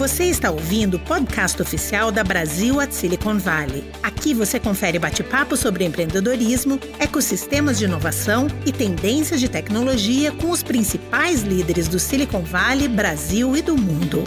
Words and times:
Você 0.00 0.24
está 0.24 0.50
ouvindo 0.50 0.94
o 0.94 0.98
podcast 0.98 1.60
oficial 1.60 2.10
da 2.10 2.24
Brasil 2.24 2.80
at 2.80 2.90
Silicon 2.90 3.36
Valley. 3.36 3.84
Aqui 4.02 4.32
você 4.32 4.58
confere 4.58 4.98
bate-papo 4.98 5.58
sobre 5.58 5.84
empreendedorismo, 5.84 6.80
ecossistemas 6.98 7.78
de 7.78 7.84
inovação 7.84 8.46
e 8.64 8.72
tendências 8.72 9.38
de 9.38 9.46
tecnologia 9.46 10.32
com 10.32 10.48
os 10.48 10.62
principais 10.62 11.42
líderes 11.42 11.86
do 11.86 11.98
Silicon 11.98 12.40
Valley, 12.40 12.88
Brasil 12.88 13.54
e 13.54 13.60
do 13.60 13.76
mundo. 13.76 14.24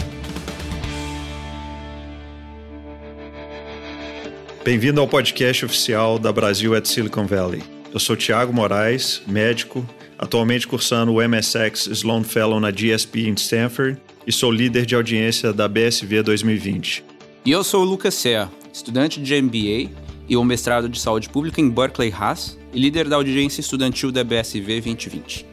Bem-vindo 4.64 5.00
ao 5.00 5.08
podcast 5.08 5.64
oficial 5.64 6.20
da 6.20 6.32
Brasil 6.32 6.72
at 6.76 6.86
Silicon 6.86 7.26
Valley. 7.26 7.64
Eu 7.92 7.98
sou 7.98 8.16
Tiago 8.16 8.52
Moraes, 8.52 9.22
médico, 9.26 9.84
atualmente 10.16 10.68
cursando 10.68 11.14
o 11.14 11.28
MSX 11.28 11.88
Sloan 11.88 12.22
Fellow 12.22 12.60
na 12.60 12.70
GSP 12.70 13.26
em 13.26 13.34
Stanford 13.34 14.00
e 14.26 14.32
sou 14.32 14.50
líder 14.50 14.86
de 14.86 14.94
audiência 14.94 15.52
da 15.52 15.68
BSV 15.68 16.22
2020. 16.22 17.04
E 17.44 17.50
eu 17.50 17.62
sou 17.62 17.82
o 17.82 17.84
Lucas 17.84 18.14
Serra, 18.14 18.50
estudante 18.72 19.20
de 19.20 19.40
MBA 19.40 19.90
e 20.28 20.36
o 20.36 20.44
mestrado 20.44 20.88
de 20.88 20.98
saúde 20.98 21.28
pública 21.28 21.60
em 21.60 21.68
Berkeley 21.68 22.12
Haas 22.12 22.58
e 22.72 22.80
líder 22.80 23.08
da 23.08 23.16
audiência 23.16 23.60
estudantil 23.60 24.10
da 24.10 24.24
BSV 24.24 24.80
2020. 24.80 25.46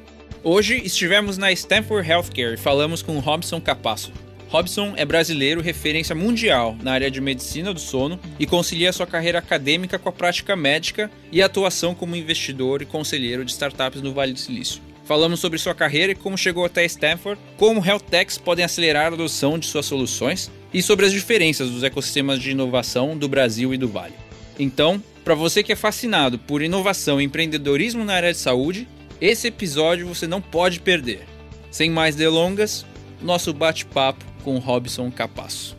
Hoje 0.44 0.82
estivemos 0.84 1.38
na 1.38 1.52
Stanford 1.52 2.10
Healthcare 2.10 2.56
e 2.56 2.58
falamos 2.58 3.02
com 3.02 3.20
Robson 3.20 3.60
Capasso. 3.60 4.12
Robson 4.48 4.94
é 4.98 5.06
brasileiro 5.06 5.62
referência 5.62 6.16
mundial 6.16 6.76
na 6.82 6.92
área 6.92 7.12
de 7.12 7.22
medicina 7.22 7.74
do 7.74 7.80
sono 7.80 8.20
e 8.40 8.46
concilia 8.46 8.92
sua 8.92 9.08
carreira 9.08 9.40
acadêmica 9.40 9.98
com 10.00 10.10
a 10.10 10.12
prática 10.12 10.56
médica 10.56 11.12
e 11.32 11.42
atuação 11.42 11.94
como 11.96 12.16
investidor 12.16 12.82
e 12.82 12.86
conselheiro 12.86 13.46
de 13.46 13.52
startups 13.52 14.02
no 14.02 14.14
Vale 14.14 14.34
do 14.34 14.40
Silício. 14.40 14.82
Falamos 15.12 15.42
sobre 15.42 15.60
sua 15.60 15.76
carreira 15.76 16.14
e 16.14 16.16
como 16.16 16.38
chegou 16.38 16.64
até 16.64 16.86
Stanford, 16.86 17.38
como 17.58 17.86
health 17.86 18.00
techs 18.10 18.38
podem 18.38 18.64
acelerar 18.64 19.08
a 19.12 19.16
adoção 19.16 19.60
de 19.60 19.66
suas 19.66 19.86
soluções 19.86 20.50
e 20.74 20.82
sobre 20.82 21.06
as 21.06 21.12
diferenças 21.12 21.70
dos 21.70 21.84
ecossistemas 21.84 22.40
de 22.40 22.52
inovação 22.52 23.18
do 23.18 23.28
Brasil 23.28 23.74
e 23.74 23.78
do 23.78 23.90
Vale. 23.90 24.14
Então, 24.58 25.04
para 25.26 25.36
você 25.36 25.64
que 25.64 25.74
é 25.74 25.76
fascinado 25.76 26.40
por 26.40 26.62
inovação 26.62 27.20
e 27.20 27.26
empreendedorismo 27.26 28.06
na 28.06 28.14
área 28.14 28.32
de 28.32 28.40
saúde, 28.40 28.88
esse 29.20 29.48
episódio 29.48 30.08
você 30.08 30.26
não 30.26 30.42
pode 30.42 30.80
perder. 30.80 31.26
Sem 31.70 31.90
mais 31.90 32.16
delongas, 32.16 32.86
nosso 33.22 33.54
bate-papo 33.54 34.24
com 34.46 34.60
Robson 34.60 35.12
Capasso. 35.12 35.76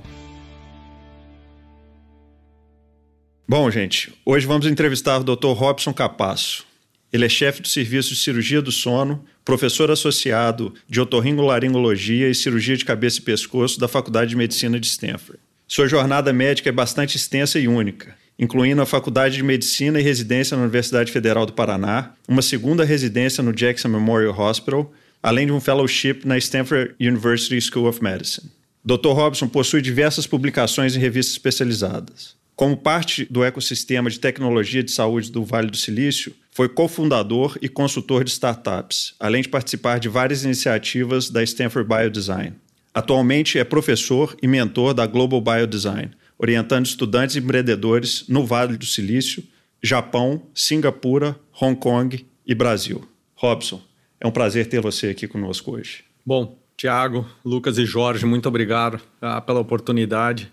Bom, 3.49 3.71
gente, 3.71 4.13
hoje 4.27 4.47
vamos 4.47 4.67
entrevistar 4.67 5.23
o 5.23 5.25
Dr. 5.25 5.53
Robson 5.55 5.95
Capasso. 5.95 6.71
Ele 7.13 7.27
é 7.27 7.29
chefe 7.29 7.61
do 7.61 7.69
Serviço 7.69 8.15
de 8.15 8.17
Cirurgia 8.17 8.63
do 8.63 8.73
Sono, 8.73 9.23
professor 9.45 9.91
associado 9.91 10.75
de 10.89 11.01
otorrinolaringologia 11.01 12.29
e 12.29 12.35
cirurgia 12.35 12.77
de 12.77 12.85
cabeça 12.85 13.19
e 13.19 13.23
pescoço 13.23 13.79
da 13.79 13.89
Faculdade 13.89 14.31
de 14.31 14.37
Medicina 14.37 14.79
de 14.79 14.87
Stanford. 14.87 15.41
Sua 15.67 15.89
jornada 15.89 16.33
médica 16.33 16.69
é 16.69 16.73
bastante 16.73 17.17
extensa 17.17 17.59
e 17.59 17.67
única, 17.67 18.15
incluindo 18.39 18.83
a 18.83 18.87
Faculdade 18.87 19.37
de 19.37 19.43
Medicina 19.43 20.01
e 20.01 20.03
residência 20.03 20.57
na 20.57 20.65
Universidade 20.65 21.11
Federal 21.11 21.47
do 21.47 21.53
Paraná, 21.53 22.13
uma 22.29 22.43
segunda 22.43 22.85
residência 22.85 23.43
no 23.43 23.53
Jackson 23.53 23.89
Memorial 23.89 24.39
Hospital, 24.39 24.93
além 25.23 25.47
de 25.47 25.53
um 25.53 25.61
fellowship 25.61 26.23
na 26.25 26.37
Stanford 26.37 26.95
University 27.01 27.61
School 27.61 27.89
of 27.89 28.03
Medicine. 28.03 28.51
Dr. 28.85 29.11
Robson 29.11 29.47
possui 29.49 29.81
diversas 29.81 30.27
publicações 30.27 30.97
em 30.97 30.99
revistas 30.99 31.35
especializadas. 31.35 32.37
Como 32.55 32.77
parte 32.77 33.25
do 33.31 33.43
ecossistema 33.43 34.11
de 34.11 34.21
tecnologia 34.21 34.83
de 34.83 34.93
saúde 34.93 35.33
do 35.33 35.45
Vale 35.45 35.71
do 35.71 35.77
Silício, 35.77 36.35
foi 36.51 36.69
cofundador 36.69 37.57
e 37.63 37.69
consultor 37.69 38.25
de 38.25 38.31
startups, 38.31 39.15
além 39.19 39.43
de 39.43 39.49
participar 39.49 39.99
de 39.99 40.09
várias 40.09 40.45
iniciativas 40.45 41.31
da 41.31 41.43
Stanford 41.43 41.89
Biodesign. 41.89 42.55
Atualmente 42.95 43.59
é 43.59 43.65
professor 43.65 44.37
e 44.43 44.47
mentor 44.47 44.93
da 44.93 45.07
Global 45.07 45.41
Biodesign, 45.41 46.11
orientando 46.39 46.85
estudantes 46.85 47.37
e 47.37 47.39
empreendedores 47.39 48.27
no 48.29 48.45
Vale 48.45 48.77
do 48.77 48.85
Silício, 48.85 49.43
Japão, 49.83 50.43
Singapura, 50.55 51.39
Hong 51.61 51.75
Kong 51.75 52.27
e 52.47 52.55
Brasil. 52.55 53.09
Robson, 53.35 53.83
é 54.21 54.27
um 54.27 54.31
prazer 54.31 54.67
ter 54.67 54.81
você 54.81 55.09
aqui 55.09 55.27
conosco 55.27 55.73
hoje. 55.73 56.05
Bom, 56.25 56.59
Tiago, 56.77 57.27
Lucas 57.45 57.79
e 57.79 57.87
Jorge, 57.87 58.27
muito 58.27 58.47
obrigado 58.47 58.97
uh, 58.97 59.41
pela 59.43 59.61
oportunidade. 59.61 60.53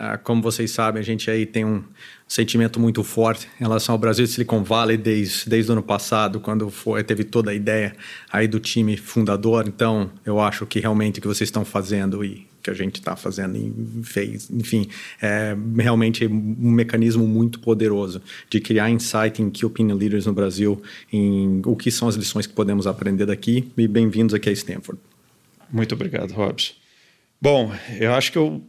Ah, 0.00 0.16
como 0.16 0.40
vocês 0.40 0.70
sabem, 0.70 1.00
a 1.00 1.04
gente 1.04 1.28
aí 1.28 1.44
tem 1.44 1.64
um 1.64 1.82
sentimento 2.28 2.78
muito 2.78 3.02
forte 3.02 3.48
em 3.56 3.64
relação 3.64 3.94
ao 3.94 3.98
Brasil 3.98 4.24
Silicon 4.28 4.62
Valley 4.62 4.96
desde, 4.96 5.50
desde 5.50 5.72
o 5.72 5.72
ano 5.72 5.82
passado, 5.82 6.38
quando 6.38 6.70
foi, 6.70 7.02
teve 7.02 7.24
toda 7.24 7.50
a 7.50 7.54
ideia 7.54 7.96
aí 8.30 8.46
do 8.46 8.60
time 8.60 8.96
fundador. 8.96 9.66
Então, 9.66 10.08
eu 10.24 10.38
acho 10.38 10.64
que 10.66 10.78
realmente 10.78 11.18
o 11.18 11.22
que 11.22 11.26
vocês 11.26 11.48
estão 11.48 11.64
fazendo 11.64 12.24
e 12.24 12.46
que 12.62 12.70
a 12.70 12.74
gente 12.74 13.00
está 13.00 13.16
fazendo 13.16 13.56
e 13.56 14.04
fez, 14.04 14.48
enfim, 14.52 14.88
é 15.20 15.56
realmente 15.76 16.28
um 16.28 16.70
mecanismo 16.70 17.26
muito 17.26 17.58
poderoso 17.58 18.22
de 18.48 18.60
criar 18.60 18.90
insight 18.90 19.42
em 19.42 19.50
que 19.50 19.66
opinion 19.66 19.96
leaders 19.96 20.26
no 20.26 20.32
Brasil, 20.32 20.80
em 21.12 21.60
o 21.66 21.74
que 21.74 21.90
são 21.90 22.06
as 22.06 22.14
lições 22.14 22.46
que 22.46 22.52
podemos 22.52 22.86
aprender 22.86 23.26
daqui. 23.26 23.68
E 23.76 23.88
bem-vindos 23.88 24.32
aqui 24.32 24.48
a 24.48 24.52
Stanford. 24.52 25.00
Muito 25.72 25.92
obrigado, 25.92 26.30
Robson. 26.34 26.74
Bom, 27.40 27.72
eu 27.98 28.14
acho 28.14 28.30
que 28.30 28.38
eu 28.38 28.62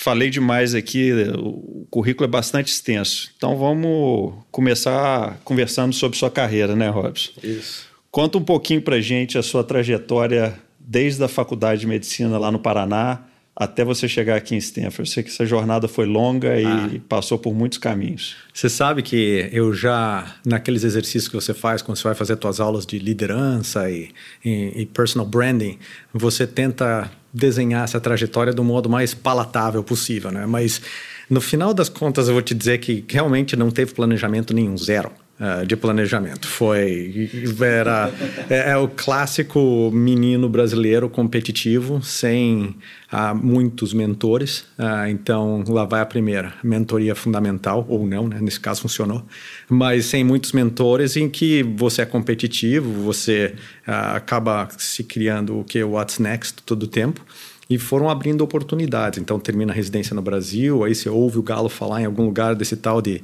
falei 0.00 0.30
demais 0.30 0.74
aqui, 0.74 1.12
o 1.36 1.86
currículo 1.90 2.24
é 2.24 2.30
bastante 2.30 2.72
extenso. 2.72 3.30
Então 3.36 3.56
vamos 3.58 4.34
começar 4.50 5.38
conversando 5.44 5.92
sobre 5.92 6.16
sua 6.16 6.30
carreira, 6.30 6.74
né, 6.74 6.88
Robson? 6.88 7.32
Isso. 7.42 7.86
Conta 8.10 8.38
um 8.38 8.42
pouquinho 8.42 8.80
pra 8.80 8.98
gente 8.98 9.36
a 9.36 9.42
sua 9.42 9.62
trajetória 9.62 10.58
desde 10.78 11.22
a 11.22 11.28
faculdade 11.28 11.82
de 11.82 11.86
medicina 11.86 12.38
lá 12.38 12.50
no 12.50 12.58
Paraná 12.58 13.26
até 13.54 13.84
você 13.84 14.08
chegar 14.08 14.36
aqui 14.36 14.54
em 14.54 14.58
Stanford. 14.58 15.00
Eu 15.00 15.06
sei 15.06 15.22
que 15.22 15.28
essa 15.28 15.44
jornada 15.44 15.86
foi 15.86 16.06
longa 16.06 16.58
e 16.58 16.64
ah. 16.64 16.88
passou 17.06 17.38
por 17.38 17.54
muitos 17.54 17.76
caminhos. 17.76 18.36
Você 18.54 18.70
sabe 18.70 19.02
que 19.02 19.50
eu 19.52 19.74
já, 19.74 20.36
naqueles 20.46 20.82
exercícios 20.82 21.28
que 21.28 21.34
você 21.34 21.52
faz 21.52 21.82
quando 21.82 21.98
você 21.98 22.04
vai 22.04 22.14
fazer 22.14 22.38
suas 22.40 22.58
aulas 22.58 22.86
de 22.86 22.98
liderança 22.98 23.90
e, 23.90 24.08
e, 24.42 24.80
e 24.80 24.86
personal 24.86 25.26
branding, 25.26 25.78
você 26.14 26.46
tenta 26.46 27.10
desenhar 27.32 27.84
essa 27.84 28.00
trajetória 28.00 28.52
do 28.52 28.64
modo 28.64 28.88
mais 28.88 29.14
palatável 29.14 29.82
possível, 29.82 30.30
né? 30.30 30.46
Mas 30.46 30.80
no 31.28 31.40
final 31.40 31.72
das 31.72 31.88
contas 31.88 32.28
eu 32.28 32.34
vou 32.34 32.42
te 32.42 32.54
dizer 32.54 32.78
que 32.78 33.04
realmente 33.08 33.56
não 33.56 33.70
teve 33.70 33.94
planejamento 33.94 34.52
nenhum, 34.52 34.76
zero. 34.76 35.10
Uh, 35.40 35.64
de 35.64 35.74
planejamento. 35.74 36.46
Foi 36.46 37.30
era 37.62 38.12
é, 38.50 38.72
é, 38.72 38.76
o 38.76 38.86
clássico 38.88 39.90
menino 39.90 40.50
brasileiro 40.50 41.08
competitivo 41.08 42.02
sem 42.02 42.76
uh, 43.10 43.34
muitos 43.34 43.94
mentores. 43.94 44.66
Uh, 44.78 45.08
então 45.08 45.64
lá 45.66 45.86
vai 45.86 46.02
a 46.02 46.04
primeira 46.04 46.52
mentoria 46.62 47.14
fundamental 47.14 47.86
ou 47.88 48.06
não, 48.06 48.28
né? 48.28 48.38
Nesse 48.38 48.60
caso 48.60 48.82
funcionou, 48.82 49.24
mas 49.66 50.04
sem 50.04 50.22
muitos 50.22 50.52
mentores 50.52 51.16
em 51.16 51.26
que 51.26 51.62
você 51.62 52.02
é 52.02 52.04
competitivo, 52.04 52.92
você 53.02 53.54
acaba 53.86 54.68
se 54.76 55.02
criando 55.02 55.60
o 55.60 55.64
que 55.64 55.82
what's 55.82 56.18
next 56.18 56.62
todo 56.64 56.82
o 56.82 56.86
tempo 56.86 57.24
e 57.70 57.78
foram 57.78 58.10
abrindo 58.10 58.42
oportunidades. 58.42 59.18
Então 59.18 59.38
termina 59.38 59.72
a 59.72 59.74
residência 59.74 60.14
no 60.14 60.20
Brasil, 60.20 60.84
aí 60.84 60.94
você 60.94 61.08
ouve 61.08 61.38
o 61.38 61.42
Galo 61.42 61.70
falar 61.70 62.02
em 62.02 62.04
algum 62.04 62.26
lugar 62.26 62.54
desse 62.54 62.76
tal 62.76 63.00
de 63.00 63.22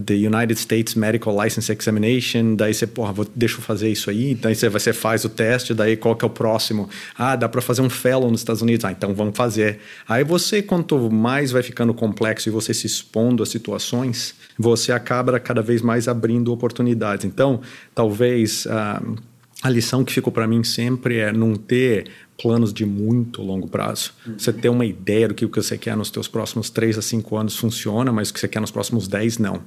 the 0.00 0.14
United 0.14 0.58
States 0.58 0.94
Medical 0.94 1.36
License 1.42 1.70
Examination, 1.70 2.54
daí 2.54 2.72
você, 2.72 2.86
porra, 2.86 3.12
vou, 3.12 3.26
deixa 3.34 3.58
eu 3.58 3.60
fazer 3.60 3.90
isso 3.90 4.08
aí, 4.08 4.34
daí 4.34 4.54
você, 4.54 4.68
você 4.68 4.92
faz 4.92 5.24
o 5.24 5.28
teste, 5.28 5.74
daí 5.74 5.96
qual 5.96 6.16
que 6.16 6.24
é 6.24 6.28
o 6.28 6.30
próximo? 6.30 6.88
Ah, 7.16 7.36
dá 7.36 7.48
para 7.48 7.60
fazer 7.60 7.82
um 7.82 7.90
fellow 7.90 8.30
nos 8.30 8.40
Estados 8.40 8.62
Unidos, 8.62 8.84
ah, 8.84 8.92
então 8.92 9.14
vamos 9.14 9.36
fazer. 9.36 9.80
Aí 10.08 10.24
você, 10.24 10.62
quanto 10.62 11.10
mais 11.10 11.50
vai 11.50 11.62
ficando 11.62 11.92
complexo 11.92 12.48
e 12.48 12.52
você 12.52 12.72
se 12.72 12.86
expondo 12.86 13.42
a 13.42 13.46
situações, 13.46 14.34
você 14.58 14.92
acaba 14.92 15.38
cada 15.38 15.60
vez 15.60 15.82
mais 15.82 16.08
abrindo 16.08 16.52
oportunidades. 16.52 17.24
Então, 17.24 17.60
talvez... 17.94 18.66
Uh, 18.66 19.31
a 19.62 19.70
lição 19.70 20.04
que 20.04 20.12
ficou 20.12 20.32
para 20.32 20.46
mim 20.46 20.64
sempre 20.64 21.18
é 21.18 21.32
não 21.32 21.54
ter 21.54 22.10
planos 22.42 22.72
de 22.72 22.84
muito 22.84 23.40
longo 23.40 23.68
prazo. 23.68 24.12
Uhum. 24.26 24.34
Você 24.36 24.52
ter 24.52 24.68
uma 24.68 24.84
ideia 24.84 25.28
do 25.28 25.34
que 25.34 25.46
você 25.46 25.78
quer 25.78 25.96
nos 25.96 26.10
teus 26.10 26.26
próximos 26.26 26.68
3 26.68 26.98
a 26.98 27.02
5 27.02 27.36
anos 27.36 27.56
funciona, 27.56 28.10
mas 28.10 28.30
o 28.30 28.34
que 28.34 28.40
você 28.40 28.48
quer 28.48 28.60
nos 28.60 28.72
próximos 28.72 29.06
10 29.06 29.38
não. 29.38 29.62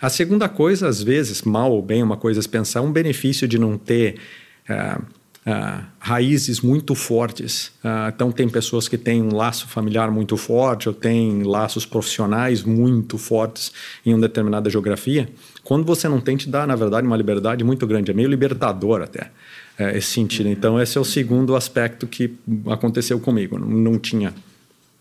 A 0.00 0.08
segunda 0.08 0.48
coisa, 0.48 0.86
às 0.86 1.02
vezes, 1.02 1.42
mal 1.42 1.72
ou 1.72 1.82
bem, 1.82 2.02
uma 2.02 2.16
coisa 2.16 2.40
é 2.40 2.48
pensar 2.48 2.82
um 2.82 2.92
benefício 2.92 3.48
de 3.48 3.58
não 3.58 3.76
ter 3.76 4.20
uh, 4.68 5.02
uh, 5.50 5.84
raízes 5.98 6.60
muito 6.60 6.94
fortes. 6.94 7.72
Uh, 7.82 8.08
então, 8.14 8.30
tem 8.30 8.48
pessoas 8.48 8.86
que 8.86 8.96
têm 8.96 9.20
um 9.20 9.34
laço 9.34 9.66
familiar 9.66 10.12
muito 10.12 10.36
forte 10.36 10.88
ou 10.88 10.94
têm 10.94 11.42
laços 11.42 11.84
profissionais 11.84 12.62
muito 12.62 13.18
fortes 13.18 13.72
em 14.06 14.14
uma 14.14 14.20
determinada 14.20 14.70
geografia. 14.70 15.28
Quando 15.70 15.84
você 15.84 16.08
não 16.08 16.20
tem, 16.20 16.36
te 16.36 16.48
dá, 16.48 16.66
na 16.66 16.74
verdade, 16.74 17.06
uma 17.06 17.16
liberdade 17.16 17.62
muito 17.62 17.86
grande. 17.86 18.10
É 18.10 18.14
meio 18.14 18.28
libertador 18.28 19.02
até 19.02 19.30
é, 19.78 19.96
esse 19.96 20.08
sentido. 20.08 20.48
Então, 20.48 20.82
esse 20.82 20.98
é 20.98 21.00
o 21.00 21.04
segundo 21.04 21.54
aspecto 21.54 22.08
que 22.08 22.36
aconteceu 22.66 23.20
comigo. 23.20 23.56
Não, 23.56 23.68
não 23.68 23.96
tinha, 23.96 24.34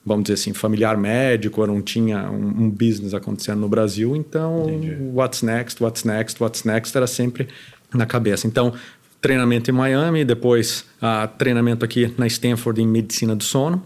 vamos 0.06 0.25
dizer 0.25 0.36
assim, 0.36 0.54
familiar 0.54 0.95
médico, 0.95 1.66
não 1.66 1.81
tinha 1.81 2.30
um, 2.30 2.66
um 2.66 2.69
business 2.69 3.16
acontecendo 3.16 3.62
no 3.62 3.68
Brasil. 3.68 4.16
Então, 4.16 4.69
Entendi. 4.69 4.95
what's 5.12 5.42
next, 5.42 5.81
what's 5.81 6.04
next, 6.04 6.39
what's 6.39 6.63
next 6.63 6.95
era 6.95 7.07
sempre 7.07 7.48
na 7.92 8.06
cabeça. 8.06 8.45
Então, 8.45 8.72
treinamento 9.19 9.72
em 9.72 9.74
Miami, 9.74 10.24
depois 10.24 10.86
uh, 11.01 11.27
treinamento 11.36 11.83
aqui 11.83 12.13
na 12.15 12.27
Stanford 12.27 12.80
em 12.80 12.88
medicina 12.88 13.36
do 13.36 13.44
sono. 13.44 13.83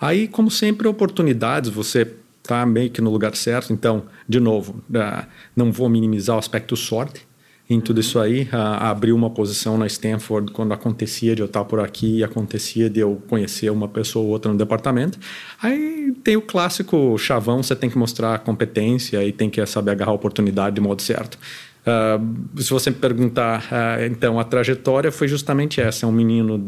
Aí, 0.00 0.26
como 0.26 0.50
sempre, 0.50 0.88
oportunidades, 0.88 1.68
você 1.68 2.08
está 2.42 2.66
meio 2.66 2.90
que 2.90 3.00
no 3.00 3.10
lugar 3.10 3.34
certo. 3.36 3.72
Então, 3.72 4.04
de 4.28 4.40
novo, 4.40 4.82
uh, 4.90 5.26
não 5.54 5.70
vou 5.70 5.88
minimizar 5.88 6.36
o 6.36 6.38
aspecto 6.38 6.76
sorte 6.76 7.26
em 7.70 7.80
tudo 7.80 8.00
isso 8.00 8.18
aí. 8.18 8.42
Uh, 8.44 8.56
abriu 8.80 9.14
uma 9.14 9.30
posição 9.30 9.78
na 9.78 9.86
Stanford 9.86 10.52
quando 10.52 10.72
acontecia 10.72 11.34
de 11.34 11.42
eu 11.42 11.46
estar 11.46 11.64
por 11.64 11.80
aqui 11.80 12.18
e 12.18 12.24
acontecia 12.24 12.90
de 12.90 13.00
eu 13.00 13.22
conhecer 13.28 13.70
uma 13.70 13.88
pessoa 13.88 14.24
ou 14.24 14.30
outra 14.30 14.50
no 14.50 14.58
departamento. 14.58 15.18
Aí 15.62 16.12
tem 16.24 16.36
o 16.36 16.42
clássico 16.42 17.16
chavão, 17.16 17.62
você 17.62 17.76
tem 17.76 17.88
que 17.88 17.96
mostrar 17.96 18.38
competência 18.40 19.24
e 19.24 19.32
tem 19.32 19.48
que 19.48 19.64
saber 19.64 19.92
agarrar 19.92 20.10
a 20.10 20.14
oportunidade 20.14 20.74
de 20.74 20.80
modo 20.80 21.00
certo. 21.00 21.38
Uh, 21.82 22.62
se 22.62 22.70
você 22.70 22.90
me 22.90 22.96
perguntar, 22.96 23.64
uh, 23.64 24.04
então 24.04 24.38
a 24.38 24.44
trajetória 24.44 25.10
foi 25.10 25.26
justamente 25.26 25.80
essa: 25.80 26.06
é 26.06 26.08
um 26.08 26.12
menino 26.12 26.62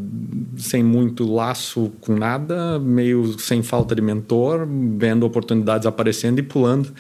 sem 0.57 0.83
muito 0.83 1.33
laço 1.33 1.93
com 2.01 2.17
nada, 2.17 2.81
meio 2.81 3.39
sem 3.39 3.63
falta 3.63 3.95
de 3.95 4.03
mentor, 4.03 4.67
vendo 4.99 5.25
oportunidades 5.25 5.87
aparecendo 5.87 6.41
e 6.41 6.43
pulando, 6.43 6.93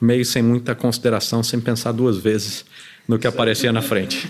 meio 0.00 0.24
sem 0.24 0.42
muita 0.42 0.74
consideração, 0.74 1.44
sem 1.44 1.60
pensar 1.60 1.92
duas 1.92 2.18
vezes 2.18 2.64
no 3.06 3.18
que 3.18 3.26
aparecia 3.26 3.72
na 3.72 3.82
frente. 3.82 4.28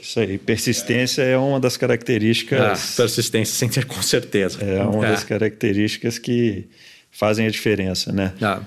Isso 0.00 0.20
aí, 0.20 0.38
persistência 0.38 1.22
é 1.22 1.36
uma 1.36 1.60
das 1.60 1.76
características. 1.76 2.60
Ah, 2.60 2.96
persistência, 2.96 3.54
sem 3.54 3.68
ter 3.68 3.84
com 3.86 4.00
certeza. 4.00 4.64
É 4.64 4.82
uma 4.82 5.06
é. 5.06 5.10
das 5.10 5.24
características 5.24 6.18
que 6.18 6.66
fazem 7.10 7.46
a 7.46 7.50
diferença, 7.50 8.12
né? 8.12 8.32
Ah. 8.40 8.62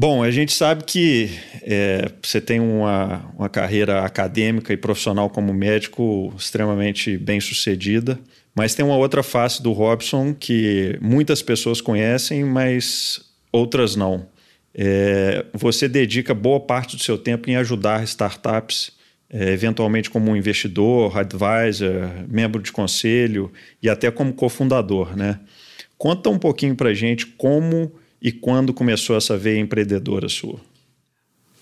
Bom, 0.00 0.22
a 0.22 0.30
gente 0.30 0.54
sabe 0.54 0.82
que 0.84 1.28
é, 1.60 2.10
você 2.22 2.40
tem 2.40 2.58
uma, 2.58 3.22
uma 3.36 3.50
carreira 3.50 4.00
acadêmica 4.02 4.72
e 4.72 4.76
profissional 4.78 5.28
como 5.28 5.52
médico 5.52 6.32
extremamente 6.38 7.18
bem 7.18 7.38
sucedida, 7.38 8.18
mas 8.54 8.74
tem 8.74 8.82
uma 8.82 8.96
outra 8.96 9.22
face 9.22 9.62
do 9.62 9.72
Robson 9.72 10.32
que 10.32 10.98
muitas 11.02 11.42
pessoas 11.42 11.82
conhecem, 11.82 12.44
mas 12.44 13.20
outras 13.52 13.94
não. 13.94 14.26
É, 14.74 15.44
você 15.52 15.86
dedica 15.86 16.32
boa 16.32 16.60
parte 16.60 16.96
do 16.96 17.02
seu 17.02 17.18
tempo 17.18 17.50
em 17.50 17.56
ajudar 17.56 18.02
startups, 18.04 18.92
é, 19.28 19.52
eventualmente 19.52 20.08
como 20.08 20.34
investidor, 20.34 21.18
advisor, 21.18 22.08
membro 22.26 22.62
de 22.62 22.72
conselho 22.72 23.52
e 23.82 23.90
até 23.90 24.10
como 24.10 24.32
cofundador, 24.32 25.14
né? 25.14 25.38
Conta 25.98 26.30
um 26.30 26.38
pouquinho 26.38 26.74
para 26.74 26.94
gente 26.94 27.26
como 27.26 27.92
e 28.20 28.30
quando 28.30 28.72
começou 28.74 29.16
essa 29.16 29.36
veia 29.36 29.58
empreendedora 29.58 30.28
sua? 30.28 30.60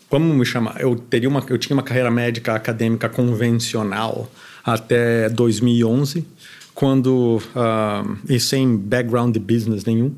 Como 0.08 0.32
me 0.32 0.44
chamar? 0.44 0.81
Eu 0.81 0.96
teria 0.96 1.28
uma, 1.28 1.44
eu 1.49 1.58
tinha 1.58 1.76
uma 1.76 1.82
carreira 1.82 2.10
médica 2.10 2.55
acadêmica 2.55 3.08
convencional 3.08 4.31
até 4.64 5.28
2011, 5.28 6.26
quando 6.75 7.43
uh, 7.55 8.19
e 8.28 8.40
sem 8.40 8.76
background 8.76 9.34
de 9.34 9.38
business 9.38 9.84
nenhum. 9.84 10.14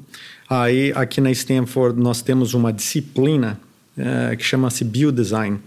Aí 0.49 0.93
aqui 0.95 1.21
na 1.21 1.31
Stanford 1.31 2.01
nós 2.01 2.23
temos 2.23 2.55
uma 2.55 2.73
disciplina 2.73 3.61
uh, 3.97 4.37
que 4.37 4.45
chama-se 4.45 4.85
biodesign. 4.85 5.59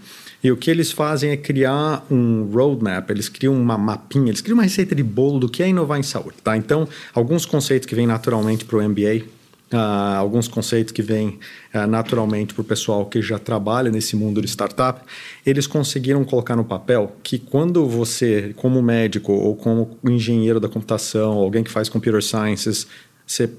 E 0.42 0.52
o 0.52 0.56
que 0.56 0.70
eles 0.70 0.92
fazem 0.92 1.30
é 1.30 1.36
criar 1.38 2.06
um 2.10 2.50
roadmap, 2.52 3.08
eles 3.10 3.30
criam 3.30 3.54
uma 3.54 3.78
mapinha, 3.78 4.28
eles 4.28 4.42
criam 4.42 4.56
uma 4.56 4.62
receita 4.62 4.94
de 4.94 5.02
bolo 5.02 5.38
do 5.38 5.48
que 5.48 5.62
é 5.62 5.68
inovar 5.68 5.98
em 5.98 6.02
saúde. 6.02 6.36
Tá? 6.44 6.54
Então, 6.54 6.86
alguns 7.14 7.46
conceitos 7.46 7.86
que 7.86 7.94
vêm 7.94 8.06
naturalmente 8.06 8.64
para 8.66 8.76
o 8.76 8.82
MBA, 8.86 9.24
Uh, 9.72 10.18
alguns 10.18 10.46
conceitos 10.46 10.92
que 10.92 11.02
vêm 11.02 11.40
uh, 11.74 11.86
naturalmente 11.88 12.54
para 12.54 12.60
o 12.60 12.64
pessoal 12.64 13.06
que 13.06 13.20
já 13.20 13.38
trabalha 13.38 13.90
nesse 13.90 14.14
mundo 14.14 14.40
de 14.40 14.46
startup, 14.46 15.00
eles 15.44 15.66
conseguiram 15.66 16.22
colocar 16.22 16.54
no 16.54 16.64
papel 16.64 17.16
que 17.22 17.38
quando 17.38 17.88
você, 17.88 18.52
como 18.56 18.80
médico 18.82 19.32
ou 19.32 19.56
como 19.56 19.98
engenheiro 20.04 20.60
da 20.60 20.68
computação, 20.68 21.32
alguém 21.32 21.64
que 21.64 21.70
faz 21.70 21.88
computer 21.88 22.22
sciences, 22.22 22.86
você 23.26 23.50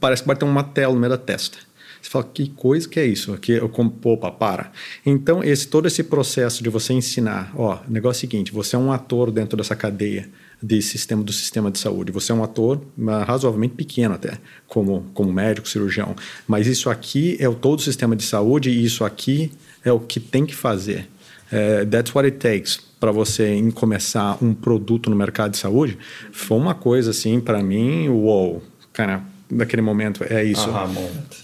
parece 0.00 0.22
que 0.22 0.26
vai 0.26 0.36
ter 0.36 0.46
uma 0.46 0.64
tela 0.64 0.94
no 0.94 0.98
meio 0.98 1.10
da 1.10 1.18
testa. 1.18 1.58
Você 2.00 2.10
fala, 2.10 2.24
que 2.32 2.48
coisa 2.50 2.88
que 2.88 3.00
é 3.00 3.06
isso? 3.06 3.32
Aqui, 3.32 3.52
eu 3.52 3.70
opa, 4.04 4.30
para. 4.30 4.70
Então, 5.04 5.42
esse, 5.42 5.66
todo 5.66 5.86
esse 5.86 6.04
processo 6.04 6.62
de 6.62 6.70
você 6.70 6.92
ensinar, 6.92 7.52
ó, 7.56 7.78
negócio 7.88 8.18
é 8.18 8.26
o 8.26 8.30
seguinte, 8.30 8.52
você 8.52 8.76
é 8.76 8.78
um 8.78 8.92
ator 8.92 9.30
dentro 9.30 9.56
dessa 9.56 9.74
cadeia, 9.74 10.28
de 10.62 10.80
sistema 10.80 11.22
do 11.22 11.32
sistema 11.32 11.70
de 11.70 11.78
saúde. 11.78 12.10
Você 12.12 12.32
é 12.32 12.34
um 12.34 12.42
ator 12.42 12.80
razoavelmente 13.26 13.74
pequeno 13.74 14.14
até, 14.14 14.38
como, 14.66 15.04
como 15.12 15.32
médico, 15.32 15.68
cirurgião. 15.68 16.16
Mas 16.46 16.66
isso 16.66 16.88
aqui 16.88 17.36
é 17.38 17.48
o 17.48 17.54
todo 17.54 17.78
o 17.78 17.82
sistema 17.82 18.16
de 18.16 18.22
saúde 18.22 18.70
e 18.70 18.84
isso 18.84 19.04
aqui 19.04 19.52
é 19.84 19.92
o 19.92 20.00
que 20.00 20.18
tem 20.18 20.46
que 20.46 20.54
fazer. 20.54 21.08
É, 21.50 21.84
that's 21.84 22.12
what 22.14 22.26
it 22.26 22.38
takes 22.38 22.80
para 22.98 23.12
você 23.12 23.62
começar 23.74 24.42
um 24.42 24.52
produto 24.54 25.10
no 25.10 25.16
mercado 25.16 25.52
de 25.52 25.58
saúde. 25.58 25.98
Foi 26.32 26.56
uma 26.56 26.74
coisa 26.74 27.10
assim 27.10 27.38
para 27.40 27.62
mim, 27.62 28.08
uou, 28.08 28.62
cara, 28.92 29.22
naquele 29.50 29.82
momento 29.82 30.24
é 30.28 30.42
isso. 30.42 30.68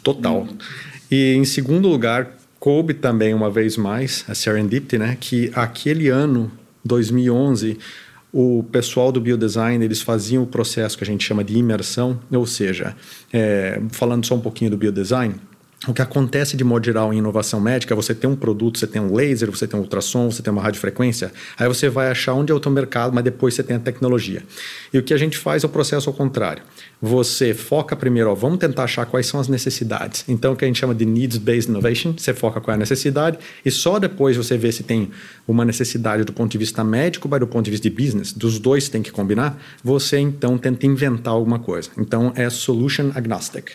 Total. 0.03 0.47
E 1.11 1.35
em 1.35 1.44
segundo 1.44 1.88
lugar, 1.88 2.37
coube 2.59 2.94
também 2.94 3.35
uma 3.35 3.50
vez 3.50 3.76
mais 3.76 4.25
a 4.29 4.35
Serendipity, 4.35 4.99
né, 4.99 5.17
que 5.20 5.50
aquele 5.55 6.09
ano 6.09 6.50
2011 6.85 7.79
o 8.32 8.64
pessoal 8.73 9.12
do 9.12 9.20
biodesign 9.20 9.84
eles 9.84 10.00
faziam 10.00 10.43
o 10.43 10.46
processo 10.46 10.96
que 10.96 11.05
a 11.05 11.06
gente 11.06 11.25
chama 11.25 11.44
de 11.44 11.56
imersão, 11.56 12.19
ou 12.32 12.46
seja, 12.46 12.96
é, 13.32 13.81
falando 13.90 14.25
só 14.25 14.34
um 14.34 14.40
pouquinho 14.40 14.70
do 14.70 14.76
biodesign, 14.76 15.34
o 15.88 15.93
que 15.93 16.00
acontece 16.00 16.56
de 16.56 16.62
modo 16.62 16.84
geral 16.84 17.12
em 17.12 17.19
inovação 17.19 17.61
médica, 17.61 17.94
você 17.94 18.14
tem 18.14 18.31
um 18.31 18.37
produto, 18.37 18.79
você 18.79 18.87
tem 18.87 19.02
um 19.02 19.12
laser, 19.14 19.50
você 19.50 19.67
tem 19.67 19.79
um 19.79 19.82
ultrassom, 19.82 20.31
você 20.31 20.40
tem 20.43 20.52
uma 20.52 20.62
radiofrequência, 20.62 21.32
aí 21.58 21.67
você 21.67 21.88
vai 21.88 22.08
achar 22.08 22.34
onde 22.34 22.52
é 22.52 22.55
o 22.55 22.61
teu 22.61 22.70
mercado, 22.70 23.12
mas 23.12 23.25
depois 23.25 23.55
você 23.55 23.64
tem 23.64 23.76
a 23.76 23.81
tecnologia. 23.81 24.43
E 24.93 24.99
o 24.99 25.02
que 25.02 25.12
a 25.12 25.17
gente 25.17 25.37
faz 25.37 25.64
é 25.64 25.67
o 25.67 25.69
processo 25.69 26.08
ao 26.08 26.14
contrário. 26.14 26.62
Você 27.00 27.52
foca 27.52 27.96
primeiro, 27.96 28.31
ó, 28.31 28.34
vamos 28.34 28.58
tentar 28.58 28.84
achar 28.84 29.05
quais 29.06 29.26
são 29.26 29.40
as 29.40 29.49
necessidades. 29.49 30.25
Então, 30.29 30.52
o 30.52 30.56
que 30.56 30.64
a 30.64 30.69
gente 30.69 30.79
chama 30.79 30.94
de 30.94 31.05
needs-based 31.05 31.69
innovation, 31.69 32.14
você 32.17 32.32
foca 32.32 32.61
qual 32.61 32.73
é 32.73 32.76
a 32.76 32.78
necessidade 32.78 33.38
e 33.64 33.70
só 33.70 33.99
depois 33.99 34.37
você 34.37 34.56
vê 34.56 34.70
se 34.70 34.85
tem 34.85 35.11
uma 35.49 35.64
necessidade 35.64 36.23
do 36.23 36.32
ponto 36.32 36.52
de 36.52 36.58
vista 36.58 36.85
médico 36.85 37.28
ou 37.31 37.38
do 37.40 37.46
ponto 37.46 37.64
de 37.64 37.73
vista 37.73 37.88
de 37.88 37.94
business. 37.94 38.32
Dos 38.32 38.61
dois 38.61 38.88
tem 38.88 39.02
que 39.02 39.11
combinar. 39.11 39.61
Você, 39.82 40.19
então, 40.19 40.56
tenta 40.56 40.87
inventar 40.87 41.35
alguma 41.35 41.58
coisa. 41.58 41.90
Então, 41.99 42.32
é 42.37 42.49
solution 42.49 43.11
agnostic 43.17 43.73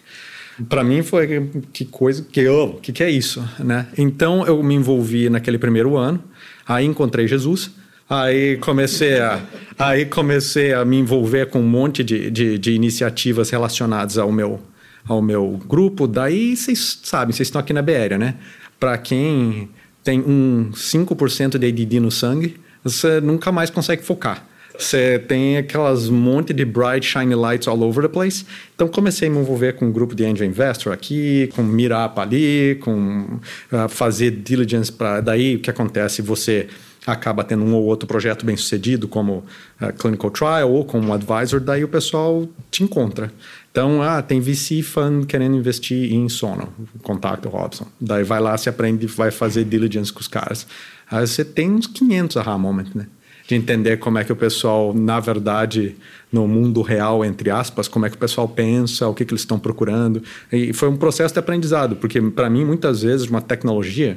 para 0.68 0.83
mim 0.83 1.04
foi 1.04 1.50
que 1.71 1.86
coisa 1.86 2.24
que 2.24 2.39
eu, 2.39 2.80
que 2.81 2.92
que 2.92 3.04
é 3.04 3.09
isso, 3.09 3.48
né? 3.59 3.88
Então 3.98 4.45
eu 4.45 4.62
me 4.63 4.74
envolvi 4.74 5.30
naquele 5.30 5.57
primeiro 5.57 5.95
ano, 5.98 6.24
aí 6.68 6.86
encontrei 6.86 7.27
Jesus, 7.27 7.71
aí 8.09 8.57
comecei 8.57 9.19
a, 9.19 9.42
aí 9.77 10.06
comecei 10.06 10.74
a 10.74 10.83
me 10.83 10.98
envolver 10.98 11.48
com 11.48 11.59
um 11.59 11.68
monte 11.68 12.04
de, 12.04 12.31
de, 12.31 12.57
de 12.57 12.71
iniciativas 12.71 13.50
relacionadas 13.50 14.18
ao 14.18 14.31
meu 14.31 14.59
ao 15.07 15.21
meu 15.21 15.60
grupo. 15.67 16.08
Daí 16.08 16.55
vocês 16.55 17.00
sabem, 17.03 17.34
vocês 17.34 17.48
estão 17.48 17.62
aqui 17.62 17.72
na 17.72 17.81
BR, 17.81 18.17
né? 18.20 18.36
Para 18.79 18.98
quem 18.98 19.70
tem 20.03 20.20
um 20.20 20.72
5% 20.74 21.58
de 21.58 21.67
ADD 21.67 22.00
no 22.00 22.12
sangue, 22.12 22.58
você 22.84 23.20
nunca 23.20 23.51
mais 23.51 23.70
consegue 23.70 24.03
focar. 24.03 24.47
Você 24.77 25.19
tem 25.19 25.57
aquelas 25.57 26.07
monte 26.10 26.53
de 26.53 26.63
bright, 26.63 27.05
shiny 27.05 27.36
lights 27.36 27.67
all 27.67 27.81
over 27.81 28.03
the 28.03 28.10
place. 28.10 28.46
Então 28.75 28.88
comecei 28.88 29.27
a 29.27 29.31
me 29.31 29.39
envolver 29.39 29.74
com 29.74 29.86
um 29.86 29.91
grupo 29.91 30.13
de 30.13 30.24
angel 30.24 30.46
investor 30.46 30.93
aqui, 30.93 31.50
com 31.55 31.63
Mirapa 31.63 32.22
ali, 32.22 32.77
com 32.81 33.39
uh, 33.72 33.89
fazer 33.89 34.31
diligence 34.31 34.91
para 34.91 35.22
daí 35.22 35.55
o 35.55 35.60
que 35.60 35.69
acontece 35.69 36.22
você 36.22 36.67
acaba 37.05 37.41
tendo 37.43 37.63
um 37.63 37.74
ou 37.74 37.86
outro 37.86 38.05
projeto 38.05 38.46
bem 38.46 38.57
sucedido 38.57 39.07
como 39.07 39.46
uh, 39.81 39.93
clinical 39.98 40.29
trial 40.29 40.72
ou 40.72 40.84
como 40.84 41.13
advisor, 41.13 41.62
daí 41.62 41.84
o 41.84 41.88
pessoal 41.88 42.48
te 42.69 42.84
encontra. 42.84 43.31
Então, 43.72 44.01
ah, 44.01 44.22
tem 44.22 44.41
VC 44.41 44.81
fund 44.81 45.25
querendo 45.25 45.55
investir 45.55 46.12
em 46.12 46.27
sono, 46.27 46.74
contato 47.03 47.48
Robson. 47.48 47.88
Daí 48.01 48.24
vai 48.24 48.41
lá, 48.41 48.57
se 48.57 48.67
aprende, 48.67 49.07
vai 49.07 49.31
fazer 49.31 49.63
diligence 49.63 50.12
com 50.12 50.19
os 50.19 50.27
caras. 50.27 50.67
Aí 51.10 51.25
você 51.25 51.46
tem 51.46 51.72
uns 51.72 51.88
500 51.88 52.38
aha 52.38 52.57
moment, 52.57 52.88
né? 52.93 53.05
De 53.48 53.56
entender 53.56 53.98
como 53.98 54.18
é 54.18 54.24
que 54.25 54.32
o 54.32 54.36
pessoal, 54.36 54.94
na 54.94 55.20
verdade, 55.22 55.96
no 56.32 56.48
mundo 56.48 56.82
real, 56.82 57.24
entre 57.24 57.50
aspas, 57.50 57.88
como 57.88 58.06
é 58.06 58.10
que 58.10 58.16
o 58.16 58.20
pessoal 58.20 58.48
pensa, 58.48 59.08
o 59.08 59.13
que, 59.13 59.24
que 59.24 59.34
eles 59.34 59.42
estão 59.42 59.58
procurando. 59.58 60.22
E 60.51 60.74
foi 60.74 60.89
um 60.89 60.98
processo 60.98 61.34
de 61.34 61.39
aprendizado, 61.39 61.96
porque 61.96 62.22
para 62.22 62.50
mim, 62.50 62.66
muitas 62.66 63.04
vezes, 63.04 63.27
uma 63.27 63.42
tecnologia 63.42 64.16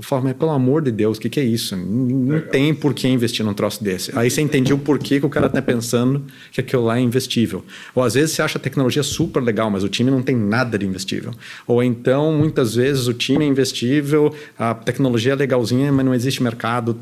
eu 0.00 0.20
mas 0.22 0.36
pelo 0.36 0.50
amor 0.50 0.82
de 0.82 0.90
Deus, 0.90 1.18
o 1.18 1.20
que, 1.20 1.28
que 1.28 1.40
é 1.40 1.44
isso? 1.44 1.76
Não 1.76 2.34
Legal. 2.34 2.50
tem 2.50 2.74
por 2.74 2.94
que 2.94 3.06
investir 3.08 3.44
num 3.44 3.54
troço 3.54 3.82
desse. 3.82 4.10
Aí 4.16 4.30
você 4.30 4.40
entendia 4.40 4.74
o 4.74 4.78
porquê 4.78 5.20
que 5.20 5.26
o 5.26 5.28
cara 5.28 5.46
está 5.46 5.60
pensando 5.62 6.24
que 6.50 6.60
aquilo 6.60 6.84
lá 6.84 6.98
é 6.98 7.00
investível. 7.00 7.64
Ou 7.94 8.02
às 8.02 8.14
vezes 8.14 8.32
você 8.32 8.42
acha 8.42 8.58
a 8.58 8.60
tecnologia 8.60 9.02
super 9.02 9.42
legal, 9.42 9.70
mas 9.70 9.84
o 9.84 9.88
time 9.88 10.10
não 10.10 10.22
tem 10.22 10.36
nada 10.36 10.78
de 10.78 10.86
investível. 10.86 11.32
Ou 11.66 11.82
então, 11.82 12.32
muitas 12.32 12.74
vezes, 12.74 13.06
o 13.06 13.14
time 13.14 13.44
é 13.44 13.48
investível, 13.48 14.34
a 14.58 14.74
tecnologia 14.74 15.32
é 15.32 15.36
legalzinha, 15.36 15.92
mas 15.92 16.04
não 16.04 16.14
existe 16.14 16.42
mercado. 16.42 16.96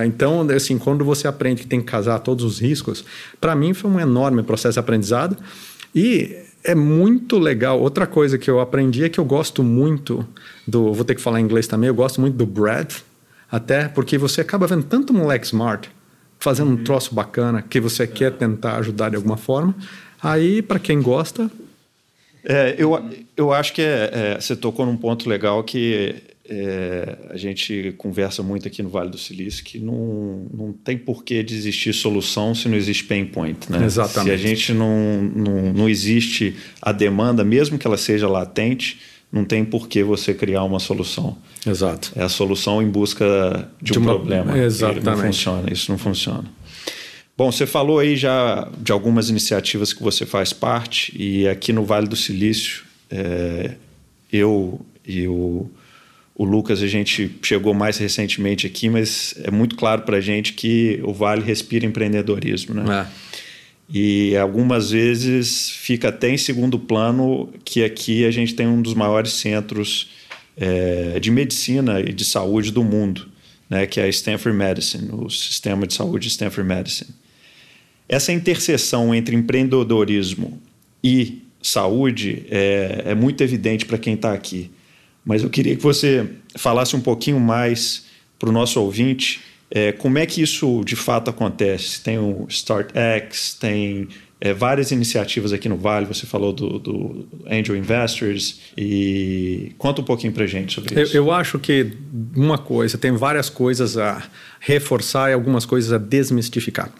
É, 0.00 0.06
então, 0.06 0.46
assim, 0.50 0.78
quando 0.78 1.04
você 1.04 1.26
aprende 1.26 1.62
que 1.62 1.66
tem 1.66 1.80
que 1.80 1.86
casar 1.86 2.18
todos 2.20 2.44
os 2.44 2.60
riscos, 2.60 3.04
para 3.40 3.54
mim 3.54 3.74
foi 3.74 3.90
um 3.90 4.00
enorme 4.00 4.42
processo 4.42 4.74
de 4.74 4.80
aprendizado. 4.80 5.36
E 5.94 6.36
é 6.64 6.74
muito 6.74 7.38
legal. 7.38 7.80
Outra 7.80 8.06
coisa 8.06 8.36
que 8.38 8.50
eu 8.50 8.58
aprendi 8.60 9.04
é 9.04 9.08
que 9.08 9.20
eu 9.20 9.24
gosto 9.24 9.62
muito 9.62 10.26
do. 10.66 10.92
Vou 10.92 11.04
ter 11.04 11.14
que 11.14 11.20
falar 11.20 11.40
em 11.40 11.44
inglês 11.44 11.66
também. 11.66 11.88
Eu 11.88 11.94
gosto 11.94 12.20
muito 12.20 12.36
do 12.36 12.46
Brad, 12.46 12.92
até 13.50 13.88
porque 13.88 14.18
você 14.18 14.40
acaba 14.40 14.66
vendo 14.66 14.84
tanto 14.84 15.12
moleque 15.12 15.46
smart 15.46 15.90
fazendo 16.38 16.70
um 16.72 16.84
troço 16.84 17.14
bacana 17.14 17.62
que 17.62 17.80
você 17.80 18.06
quer 18.06 18.32
tentar 18.32 18.76
ajudar 18.76 19.10
de 19.10 19.16
alguma 19.16 19.36
forma. 19.36 19.74
Aí, 20.22 20.62
para 20.62 20.78
quem 20.78 21.00
gosta, 21.00 21.50
É, 22.46 22.74
eu, 22.76 22.90
eu 23.34 23.54
acho 23.54 23.72
que 23.72 23.80
é, 23.80 24.10
é, 24.12 24.40
você 24.40 24.54
tocou 24.54 24.84
num 24.84 24.98
ponto 24.98 25.26
legal 25.26 25.64
que 25.64 26.14
é, 26.46 27.16
a 27.30 27.36
gente 27.36 27.94
conversa 27.96 28.42
muito 28.42 28.68
aqui 28.68 28.82
no 28.82 28.90
Vale 28.90 29.10
do 29.10 29.16
Silício 29.16 29.64
que 29.64 29.78
não, 29.78 30.46
não 30.52 30.72
tem 30.72 30.98
por 30.98 31.24
que 31.24 31.42
desistir 31.42 31.94
solução 31.94 32.54
se 32.54 32.68
não 32.68 32.76
existe 32.76 33.04
pain 33.04 33.24
point. 33.24 33.70
Né? 33.70 33.84
Exatamente. 33.84 34.24
Se 34.24 34.30
a 34.30 34.48
gente 34.48 34.72
não, 34.74 35.22
não, 35.22 35.72
não 35.72 35.88
existe 35.88 36.54
a 36.82 36.92
demanda, 36.92 37.42
mesmo 37.44 37.78
que 37.78 37.86
ela 37.86 37.96
seja 37.96 38.28
latente, 38.28 39.00
não 39.32 39.44
tem 39.44 39.64
por 39.64 39.88
que 39.88 40.02
você 40.02 40.34
criar 40.34 40.64
uma 40.64 40.78
solução. 40.78 41.36
Exato. 41.66 42.12
É 42.14 42.22
a 42.22 42.28
solução 42.28 42.82
em 42.82 42.88
busca 42.88 43.68
de, 43.80 43.92
de 43.92 43.98
um 43.98 44.02
uma... 44.02 44.14
problema. 44.14 44.58
Exatamente. 44.58 45.04
Não 45.04 45.16
funciona, 45.16 45.72
isso 45.72 45.90
não 45.90 45.98
funciona. 45.98 46.44
Bom, 47.36 47.50
você 47.50 47.66
falou 47.66 47.98
aí 47.98 48.16
já 48.16 48.70
de 48.78 48.92
algumas 48.92 49.28
iniciativas 49.28 49.92
que 49.92 50.02
você 50.02 50.24
faz 50.24 50.52
parte, 50.52 51.12
e 51.20 51.48
aqui 51.48 51.72
no 51.72 51.84
Vale 51.84 52.06
do 52.06 52.14
Silício, 52.14 52.84
é, 53.10 53.72
eu 54.30 54.80
e 55.04 55.26
o, 55.26 55.68
o, 56.34 56.44
Lucas, 56.44 56.82
a 56.82 56.86
gente 56.86 57.30
chegou 57.42 57.72
mais 57.72 57.96
recentemente 57.96 58.66
aqui, 58.66 58.88
mas 58.88 59.34
é 59.44 59.50
muito 59.50 59.76
claro 59.76 60.02
para 60.02 60.16
a 60.16 60.20
gente 60.20 60.52
que 60.52 61.00
o 61.04 61.12
Vale 61.12 61.42
respira 61.42 61.86
empreendedorismo, 61.86 62.74
né? 62.74 63.08
É. 63.08 63.34
E 63.88 64.36
algumas 64.36 64.90
vezes 64.90 65.70
fica 65.70 66.08
até 66.08 66.30
em 66.30 66.38
segundo 66.38 66.78
plano 66.78 67.52
que 67.64 67.84
aqui 67.84 68.24
a 68.24 68.30
gente 68.30 68.54
tem 68.54 68.66
um 68.66 68.80
dos 68.80 68.94
maiores 68.94 69.32
centros 69.34 70.08
é, 70.56 71.20
de 71.20 71.30
medicina 71.30 72.00
e 72.00 72.12
de 72.12 72.24
saúde 72.24 72.72
do 72.72 72.82
mundo, 72.82 73.28
né, 73.68 73.86
que 73.86 74.00
é 74.00 74.04
a 74.04 74.08
Stanford 74.08 74.56
Medicine, 74.56 75.10
o 75.12 75.28
sistema 75.28 75.86
de 75.86 75.94
saúde 75.94 76.28
Stanford 76.28 76.66
Medicine. 76.66 77.10
Essa 78.08 78.32
interseção 78.32 79.14
entre 79.14 79.36
empreendedorismo 79.36 80.60
e 81.02 81.42
saúde 81.62 82.46
é, 82.50 83.02
é 83.06 83.14
muito 83.14 83.42
evidente 83.42 83.84
para 83.86 83.98
quem 83.98 84.14
está 84.14 84.32
aqui. 84.32 84.70
Mas 85.24 85.42
eu 85.42 85.50
queria 85.50 85.74
que 85.74 85.82
você 85.82 86.28
falasse 86.56 86.94
um 86.94 87.00
pouquinho 87.00 87.40
mais 87.40 88.04
para 88.38 88.48
o 88.48 88.52
nosso 88.52 88.80
ouvinte 88.80 89.40
é, 89.70 89.90
como 89.90 90.18
é 90.18 90.26
que 90.26 90.40
isso 90.40 90.82
de 90.84 90.94
fato 90.94 91.30
acontece. 91.30 92.00
Tem 92.00 92.16
o 92.18 92.46
StartX, 92.48 93.54
tem 93.54 94.08
é, 94.40 94.52
várias 94.52 94.92
iniciativas 94.92 95.52
aqui 95.52 95.68
no 95.68 95.76
Vale, 95.76 96.06
você 96.06 96.26
falou 96.26 96.52
do, 96.52 96.78
do, 96.78 97.26
Angel 97.50 97.74
Investors, 97.74 98.60
e 98.76 99.72
conta 99.78 100.00
um 100.00 100.04
pouquinho 100.04 100.32
para 100.32 100.46
gente 100.46 100.74
sobre 100.74 101.02
isso. 101.02 101.16
Eu, 101.16 101.24
eu 101.24 101.32
acho 101.32 101.58
que 101.58 101.92
uma 102.36 102.58
coisa, 102.58 102.96
tem 102.96 103.10
várias 103.12 103.48
coisas 103.48 103.96
a 103.96 104.22
reforçar 104.60 105.30
e 105.30 105.32
algumas 105.32 105.64
coisas 105.64 105.92
a 105.92 105.98
desmistificar. 105.98 106.92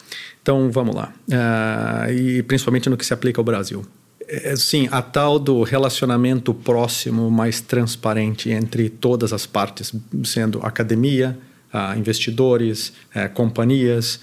Então, 0.42 0.70
vamos 0.70 0.96
lá. 0.96 1.12
Uh, 1.28 2.12
e 2.12 2.42
principalmente 2.42 2.88
no 2.90 2.96
que 2.96 3.06
se 3.06 3.14
aplica 3.14 3.40
ao 3.40 3.44
Brasil. 3.44 3.84
É, 4.28 4.56
sim, 4.56 4.88
a 4.90 5.02
tal 5.02 5.38
do 5.38 5.62
relacionamento 5.62 6.54
próximo, 6.54 7.30
mais 7.30 7.60
transparente 7.60 8.50
entre 8.50 8.88
todas 8.88 9.32
as 9.32 9.46
partes, 9.46 9.94
sendo 10.24 10.60
academia, 10.62 11.38
uh, 11.72 11.98
investidores, 11.98 12.92
uh, 13.14 13.32
companhias, 13.34 14.20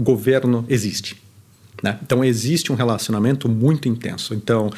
governo, 0.00 0.64
existe. 0.68 1.20
Né? 1.82 1.98
Então, 2.02 2.24
existe 2.24 2.72
um 2.72 2.74
relacionamento 2.74 3.48
muito 3.48 3.88
intenso. 3.88 4.34
Então, 4.34 4.70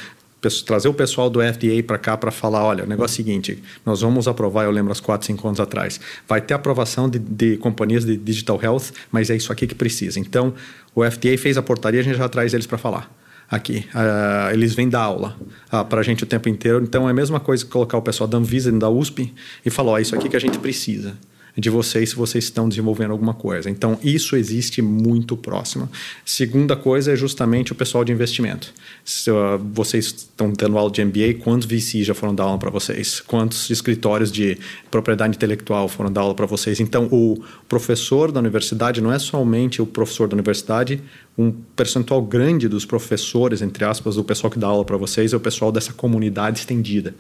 trazer 0.67 0.89
o 0.89 0.95
pessoal 0.95 1.31
do 1.31 1.41
FDA 1.41 1.83
para 1.87 1.99
cá 1.99 2.17
para 2.17 2.31
falar, 2.31 2.65
olha, 2.65 2.85
o 2.85 2.87
negócio 2.87 3.15
é 3.15 3.23
o 3.23 3.25
seguinte, 3.25 3.63
nós 3.87 4.01
vamos 4.01 4.29
aprovar, 4.29 4.65
eu 4.65 4.71
lembro, 4.71 4.93
há 4.93 4.97
4, 4.97 5.27
5 5.27 5.49
anos 5.49 5.61
atrás, 5.61 6.01
vai 6.29 6.41
ter 6.41 6.53
aprovação 6.53 7.09
de, 7.09 7.19
de, 7.19 7.57
companhias 7.57 8.05
de 8.05 8.17
digital 8.17 8.61
health, 8.61 8.93
mas 9.11 9.31
é 9.31 9.37
isso 9.37 9.53
aqui 9.53 9.67
que 9.67 9.75
precisa. 9.75 10.19
Então, 10.19 10.53
o 10.95 11.09
FDA 11.09 11.39
fez 11.39 11.57
a 11.57 11.63
portaria, 11.63 12.01
a 12.01 12.03
gente 12.03 12.19
já 12.19 12.29
traz 12.29 12.53
eles 12.53 12.67
para 12.67 12.79
falar 12.79 13.22
aqui. 13.53 13.87
Uh, 13.95 14.51
eles 14.55 14.75
vêm 14.75 14.89
dar 14.89 15.03
aula 15.03 15.37
uh, 15.39 15.77
ah, 15.77 15.85
para 15.85 16.01
a 16.01 16.03
gente 16.03 16.25
o 16.25 16.27
tempo 16.27 16.49
inteiro. 16.49 16.83
Então, 16.83 17.07
é 17.07 17.11
a 17.11 17.15
mesma 17.15 17.39
coisa 17.39 17.63
que 17.63 17.71
colocar 17.71 17.99
o 17.99 18.03
pessoal 18.03 18.27
da 18.27 18.39
Anvisa 18.39 18.71
e 18.71 18.79
da 18.79 18.89
USP 18.89 19.33
e 19.65 19.69
falar, 19.69 19.93
ó, 19.93 19.99
é 19.99 20.03
isso 20.03 20.17
aqui 20.17 20.29
que 20.29 20.37
a 20.37 20.41
gente 20.41 20.59
precisa 20.59 21.15
de 21.57 21.69
vocês 21.69 22.11
se 22.11 22.17
vocês 22.17 22.45
estão 22.45 22.69
desenvolvendo 22.69 23.11
alguma 23.11 23.35
coisa. 23.35 23.69
Então, 23.69 23.99
isso 24.03 24.37
existe 24.37 24.81
muito 24.81 25.37
próximo. 25.37 25.89
Segunda 26.25 26.75
coisa 26.75 27.13
é 27.13 27.17
justamente 27.17 27.73
o 27.73 27.75
pessoal 27.75 28.05
de 28.05 28.13
investimento. 28.13 28.73
Se, 29.05 29.31
uh, 29.31 29.59
vocês 29.59 30.07
estão 30.07 30.53
tendo 30.53 30.79
aula 30.79 30.91
de 30.91 31.05
MBA, 31.05 31.35
quantos 31.43 31.67
VC 31.67 32.05
já 32.05 32.15
foram 32.15 32.35
dar 32.35 32.45
aula 32.45 32.59
para 32.59 32.71
vocês? 32.71 33.21
Quantos 33.21 33.69
escritórios 33.69 34.33
de 34.33 34.57
propriedade 34.91 35.37
intelectual 35.37 35.89
foram 35.89 36.11
dar 36.11 36.23
aula 36.23 36.35
para 36.35 36.47
vocês? 36.47 36.81
Então, 36.81 37.07
o 37.13 37.43
professor 37.69 38.33
da 38.33 38.41
universidade 38.41 39.01
não 39.01 39.13
é 39.13 39.19
somente 39.19 39.83
o 39.83 39.87
professor 39.87 40.29
da 40.29 40.35
universidade, 40.35 41.03
um 41.37 41.51
percentual 41.51 42.21
grande 42.23 42.69
dos 42.69 42.85
professores, 42.85 43.63
entre 43.63 43.85
aspas, 43.85 44.17
do 44.17 44.25
pessoal 44.25 44.51
que 44.51 44.59
dá 44.59 44.67
aula 44.67 44.85
para 44.85 44.97
vocês 44.97 45.33
é 45.33 45.37
o 45.37 45.41
pessoal 45.41 45.73
dessa 45.73 45.93
comunidade 45.93 46.61
estendida 46.61 47.15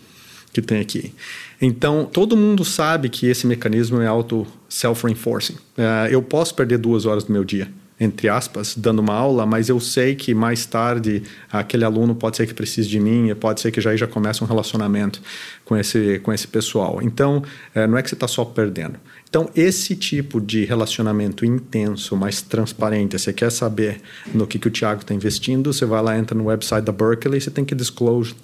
que 0.52 0.61
tem 0.61 0.81
aqui. 0.81 1.14
Então, 1.61 2.04
todo 2.04 2.37
mundo 2.37 2.64
sabe 2.64 3.09
que 3.09 3.26
esse 3.26 3.47
mecanismo 3.47 4.00
é 4.00 4.07
auto 4.07 4.47
self-reinforcing. 4.69 5.54
Uh, 5.54 6.09
eu 6.11 6.23
posso 6.23 6.54
perder 6.54 6.78
duas 6.78 7.07
horas 7.07 7.25
do 7.25 7.33
meu 7.33 7.42
dia, 7.42 7.69
entre 7.99 8.28
aspas, 8.28 8.75
dando 8.76 8.99
uma 8.99 9.14
aula, 9.14 9.47
mas 9.47 9.71
eu 9.71 9.81
sei 9.81 10.14
que 10.14 10.35
mais 10.35 10.66
tarde 10.66 11.23
aquele 11.50 11.85
aluno 11.85 12.14
pode 12.14 12.37
ser 12.37 12.47
que 12.47 12.52
precise 12.52 12.87
de 12.87 13.00
mim, 13.00 13.35
pode 13.35 13.62
ser 13.62 13.71
que 13.71 13.81
já 13.81 13.97
já 13.97 14.07
comece 14.07 14.45
um 14.45 14.47
relacionamento 14.47 15.23
com 15.64 15.75
esse, 15.75 16.19
com 16.19 16.31
esse 16.33 16.47
pessoal. 16.47 17.00
Então, 17.00 17.42
uh, 17.75 17.87
não 17.88 17.97
é 17.97 18.02
que 18.02 18.11
você 18.11 18.14
está 18.14 18.28
só 18.28 18.45
perdendo. 18.45 18.97
Então, 19.32 19.48
esse 19.56 19.96
tipo 19.96 20.38
de 20.38 20.66
relacionamento 20.66 21.42
intenso, 21.46 22.14
mais 22.14 22.42
transparente, 22.42 23.18
você 23.18 23.32
quer 23.32 23.50
saber 23.50 24.02
no 24.34 24.46
que, 24.46 24.58
que 24.58 24.68
o 24.68 24.70
Thiago 24.70 25.00
está 25.00 25.14
investindo, 25.14 25.72
você 25.72 25.86
vai 25.86 26.02
lá, 26.02 26.18
entra 26.18 26.36
no 26.36 26.44
website 26.44 26.84
da 26.84 26.92
Berkeley, 26.92 27.40
você 27.40 27.50
tem 27.50 27.64
que 27.64 27.74
disclose 27.74 28.34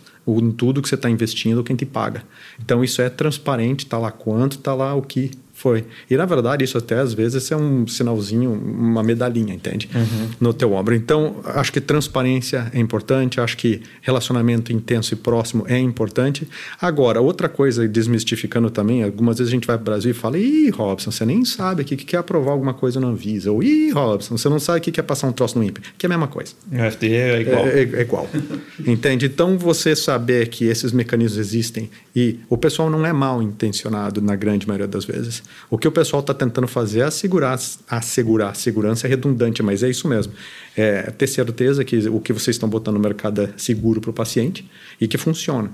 tudo 0.57 0.81
que 0.81 0.89
você 0.89 0.95
está 0.95 1.11
investindo, 1.11 1.63
quem 1.63 1.77
te 1.77 1.85
paga. 1.85 2.25
Então 2.59 2.83
isso 2.83 3.03
é 3.03 3.11
transparente, 3.11 3.85
está 3.85 3.99
lá 3.99 4.11
quanto, 4.11 4.57
está 4.57 4.75
lá 4.75 4.95
o 4.95 5.03
que 5.03 5.31
foi. 5.59 5.85
E 6.09 6.17
na 6.17 6.25
verdade, 6.25 6.63
isso 6.63 6.79
até 6.79 7.01
às 7.01 7.13
vezes 7.13 7.51
é 7.51 7.57
um 7.57 7.85
sinalzinho, 7.85 8.53
uma 8.53 9.03
medalhinha, 9.03 9.53
entende? 9.53 9.91
Uhum. 9.93 10.29
No 10.41 10.55
teu 10.55 10.73
ombro. 10.73 10.95
Então, 10.95 11.41
acho 11.45 11.73
que 11.73 11.81
transparência 11.81 12.71
é 12.73 12.79
importante, 12.79 13.41
acho 13.41 13.57
que 13.57 13.83
relacionamento 14.01 14.73
intenso 14.73 15.15
e 15.15 15.17
próximo 15.17 15.65
é 15.67 15.77
importante. 15.77 16.47
Agora, 16.81 17.21
outra 17.21 17.49
coisa, 17.49 17.89
desmistificando 17.89 18.71
também, 18.71 19.03
algumas 19.03 19.39
vezes 19.39 19.53
a 19.53 19.55
gente 19.57 19.67
vai 19.67 19.77
para 19.77 19.83
o 19.83 19.85
Brasil 19.87 20.13
e 20.13 20.15
fala: 20.15 20.39
ih, 20.39 20.71
Robson, 20.71 21.11
você 21.11 21.27
nem 21.27 21.45
sabe 21.45 21.83
aqui 21.83 21.97
que 21.97 22.05
quer 22.05 22.19
aprovar 22.19 22.53
alguma 22.53 22.73
coisa 22.73 23.01
na 23.01 23.09
Anvisa. 23.09 23.51
Ou, 23.51 23.61
ih, 23.61 23.91
Robson, 23.91 24.39
você 24.39 24.49
não 24.49 24.61
sabe 24.61 24.79
o 24.79 24.81
que 24.81 24.93
quer 24.93 25.03
passar 25.03 25.27
um 25.27 25.33
troço 25.33 25.59
no 25.59 25.65
INPE. 25.65 25.81
Que 25.99 26.07
é 26.07 26.09
a 26.09 26.11
mesma 26.11 26.29
coisa. 26.29 26.53
O 26.71 26.91
FDA 26.93 27.07
é 27.07 27.41
igual. 27.41 27.67
É, 27.67 27.81
é, 27.81 27.83
é 27.83 28.01
igual. 28.03 28.31
entende? 28.87 29.27
Então, 29.27 29.59
você 29.59 29.97
saber 29.97 30.47
que 30.51 30.67
esses 30.67 30.93
mecanismos 30.93 31.37
existem 31.37 31.91
e 32.15 32.39
o 32.49 32.57
pessoal 32.57 32.89
não 32.89 33.05
é 33.05 33.13
mal 33.13 33.43
intencionado 33.43 34.23
na 34.23 34.37
grande 34.37 34.69
maioria 34.69 34.87
das 34.87 35.05
vezes. 35.05 35.43
O 35.71 35.77
que 35.77 35.87
o 35.87 35.93
pessoal 35.93 36.21
está 36.21 36.33
tentando 36.33 36.67
fazer 36.67 37.01
é 37.01 37.05
assegurar, 37.05 37.59
assegurar. 37.89 38.57
Segurança 38.57 39.07
é 39.07 39.11
redundante, 39.11 39.63
mas 39.63 39.83
é 39.83 39.91
isso 39.91 40.09
mesmo. 40.09 40.33
É 40.77 41.11
ter 41.11 41.27
certeza 41.27 41.85
que 41.85 42.09
o 42.09 42.21
que 42.21 42.33
vocês 42.33 42.57
estão 42.57 42.69
botando 42.69 42.95
no 42.95 43.01
mercado 43.01 43.43
é 43.43 43.51
seguro 43.57 44.01
para 44.01 44.11
o 44.11 44.15
paciente 44.15 44.69
e 45.01 45.07
que 45.07 45.19
funciona. 45.19 45.71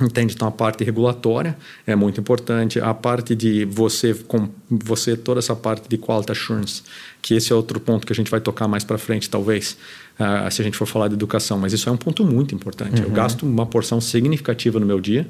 Entende? 0.00 0.34
Então 0.34 0.48
a 0.48 0.50
parte 0.50 0.82
regulatória 0.82 1.56
é 1.86 1.94
muito 1.94 2.20
importante, 2.20 2.80
a 2.80 2.94
parte 2.94 3.34
de 3.34 3.64
você 3.64 4.14
com 4.14 4.48
você 4.68 5.16
toda 5.16 5.40
essa 5.40 5.54
parte 5.54 5.88
de 5.88 5.98
quality 5.98 6.32
assurance, 6.32 6.82
que 7.20 7.34
esse 7.34 7.52
é 7.52 7.54
outro 7.54 7.78
ponto 7.78 8.06
que 8.06 8.12
a 8.12 8.16
gente 8.16 8.30
vai 8.30 8.40
tocar 8.40 8.66
mais 8.66 8.82
para 8.82 8.96
frente 8.96 9.28
talvez, 9.28 9.76
uh, 10.18 10.50
se 10.50 10.62
a 10.62 10.64
gente 10.64 10.76
for 10.76 10.86
falar 10.86 11.08
de 11.08 11.14
educação, 11.14 11.58
mas 11.58 11.72
isso 11.72 11.88
é 11.88 11.92
um 11.92 11.96
ponto 11.96 12.24
muito 12.24 12.54
importante. 12.54 13.00
Uhum. 13.00 13.08
Eu 13.08 13.10
gasto 13.10 13.42
uma 13.42 13.66
porção 13.66 14.00
significativa 14.00 14.80
no 14.80 14.86
meu 14.86 15.00
dia 15.00 15.26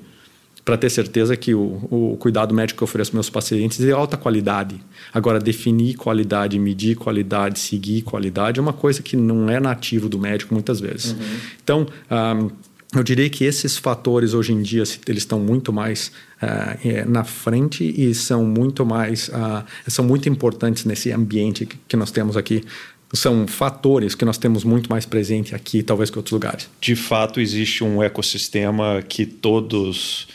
para 0.65 0.77
ter 0.77 0.91
certeza 0.91 1.37
que 1.37 1.55
o, 1.55 1.89
o 1.91 2.17
cuidado 2.19 2.55
médico 2.55 2.79
que 2.79 2.83
eu 2.83 2.87
ofereço 2.87 3.11
aos 3.11 3.15
meus 3.15 3.31
pacientes 3.31 3.81
é 3.81 3.87
de 3.87 3.93
alta 3.93 4.17
qualidade. 4.17 4.81
Agora, 5.13 5.39
definir 5.39 5.95
qualidade, 5.95 6.59
medir 6.59 6.97
qualidade, 6.97 7.59
seguir 7.59 8.03
qualidade 8.03 8.59
é 8.59 8.63
uma 8.63 8.73
coisa 8.73 9.03
que 9.03 9.17
não 9.17 9.49
é 9.49 9.59
nativo 9.59 10.09
do 10.09 10.19
médico 10.19 10.55
muitas 10.55 10.81
vezes. 10.81 11.13
Uhum. 11.13 11.19
Então, 11.63 11.87
um, 12.11 12.51
eu 12.95 13.03
diria 13.05 13.31
que 13.31 13.45
esses 13.45 13.77
fatores 13.77 14.35
hoje 14.35 14.53
em 14.53 14.63
dia 14.63 14.83
eles 15.07 15.23
estão 15.23 15.39
muito 15.39 15.73
mais 15.73 16.11
uh, 16.43 17.09
na 17.09 17.23
frente 17.23 17.85
e 17.85 18.13
são 18.15 18.45
muito 18.45 18.85
mais 18.85 19.29
uh, 19.29 19.65
são 19.87 20.05
muito 20.05 20.29
importantes 20.29 20.85
nesse 20.85 21.13
ambiente 21.13 21.67
que, 21.67 21.77
que 21.87 21.97
nós 21.97 22.11
temos 22.11 22.37
aqui 22.37 22.65
são 23.13 23.47
fatores 23.47 24.15
que 24.15 24.25
nós 24.25 24.39
temos 24.39 24.63
muito 24.63 24.89
mais 24.89 25.05
presente 25.05 25.55
aqui, 25.55 25.83
talvez 25.83 26.11
que 26.11 26.19
outros 26.19 26.33
lugares. 26.33 26.71
De 26.81 26.95
fato, 26.95 27.41
existe 27.41 27.83
um 27.83 28.03
ecossistema 28.03 29.03
que 29.03 29.27
todos 29.27 30.29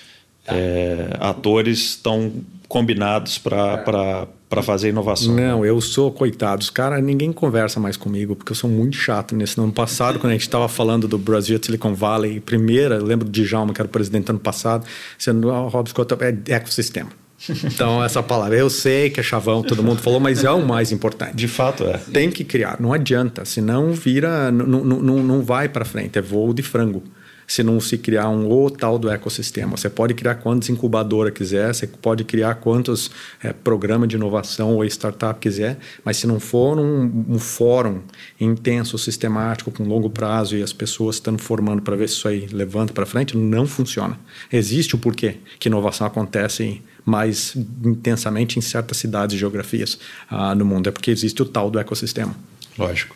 é, 0.47 1.09
atores 1.19 1.79
estão 1.79 2.31
combinados 2.67 3.37
para 3.37 4.27
para 4.55 4.61
fazer 4.61 4.89
inovação. 4.89 5.35
Não, 5.35 5.65
eu 5.65 5.81
sou 5.81 6.11
coitado. 6.11 6.61
Os 6.61 6.69
caras, 6.69 7.03
ninguém 7.03 7.33
conversa 7.33 7.79
mais 7.79 7.97
comigo, 7.97 8.35
porque 8.35 8.51
eu 8.51 8.55
sou 8.55 8.69
muito 8.69 8.95
chato 8.95 9.35
nesse. 9.35 9.57
No 9.57 9.63
ano 9.63 9.73
passado, 9.73 10.19
quando 10.19 10.31
a 10.31 10.33
gente 10.33 10.43
estava 10.43 10.67
falando 10.69 11.07
do 11.07 11.17
Brasil 11.17 11.59
Silicon 11.61 11.93
Valley, 11.93 12.39
primeira, 12.39 12.95
eu 12.95 13.03
lembro 13.03 13.27
de 13.27 13.43
Djalma, 13.43 13.73
que 13.73 13.81
era 13.81 13.87
o 13.87 13.91
presidente 13.91 14.29
ano 14.29 14.39
passado, 14.39 14.85
sendo 15.17 15.49
o 15.49 15.67
Rob 15.67 15.89
Scott, 15.89 16.13
é 16.21 16.53
ecossistema. 16.53 17.09
Então, 17.65 18.03
essa 18.03 18.23
palavra, 18.23 18.55
eu 18.55 18.69
sei 18.69 19.09
que 19.09 19.19
é 19.19 19.23
chavão, 19.23 19.61
todo 19.61 19.83
mundo 19.83 20.01
falou, 20.01 20.21
mas 20.21 20.43
é 20.43 20.49
o 20.49 20.65
mais 20.65 20.91
importante. 20.91 21.35
De 21.35 21.47
fato 21.49 21.83
é. 21.83 21.97
Tem 21.97 22.31
que 22.31 22.43
criar, 22.43 22.77
não 22.79 22.93
adianta, 22.93 23.43
senão 23.43 23.91
vira, 23.91 24.49
não, 24.51 24.83
não, 24.83 25.21
não 25.21 25.43
vai 25.43 25.67
para 25.67 25.83
frente, 25.83 26.17
é 26.17 26.21
voo 26.21 26.53
de 26.53 26.63
frango. 26.63 27.03
Se 27.47 27.63
não 27.63 27.79
se 27.79 27.97
criar 27.97 28.29
um 28.29 28.47
ou 28.47 28.69
tal 28.69 28.97
do 28.97 29.09
ecossistema. 29.09 29.77
Você 29.77 29.89
pode 29.89 30.13
criar 30.13 30.35
quantas 30.35 30.69
incubadoras 30.69 31.33
quiser, 31.33 31.73
você 31.73 31.87
pode 31.87 32.23
criar 32.23 32.55
quantos 32.55 33.11
é, 33.43 33.53
programas 33.53 34.09
de 34.09 34.15
inovação 34.15 34.75
ou 34.75 34.85
startup 34.85 35.39
quiser, 35.39 35.77
mas 36.03 36.17
se 36.17 36.27
não 36.27 36.39
for 36.39 36.77
um, 36.77 37.25
um 37.29 37.39
fórum 37.39 38.01
intenso, 38.39 38.97
sistemático, 38.97 39.71
com 39.71 39.83
longo 39.83 40.09
prazo 40.09 40.55
e 40.55 40.63
as 40.63 40.73
pessoas 40.73 41.17
estão 41.17 41.37
formando 41.37 41.81
para 41.81 41.95
ver 41.95 42.09
se 42.09 42.15
isso 42.15 42.27
aí 42.27 42.47
levanta 42.51 42.93
para 42.93 43.05
frente, 43.05 43.37
não 43.37 43.67
funciona. 43.67 44.19
Existe 44.51 44.95
o 44.95 44.97
porquê 44.97 45.37
que 45.59 45.69
inovação 45.69 46.07
acontece 46.07 46.81
mais 47.05 47.55
intensamente 47.83 48.57
em 48.57 48.61
certas 48.61 48.97
cidades 48.97 49.35
e 49.35 49.39
geografias 49.39 49.99
ah, 50.29 50.55
no 50.55 50.65
mundo, 50.65 50.89
é 50.89 50.91
porque 50.91 51.11
existe 51.11 51.41
o 51.41 51.45
tal 51.45 51.69
do 51.69 51.79
ecossistema. 51.79 52.35
Lógico. 52.77 53.15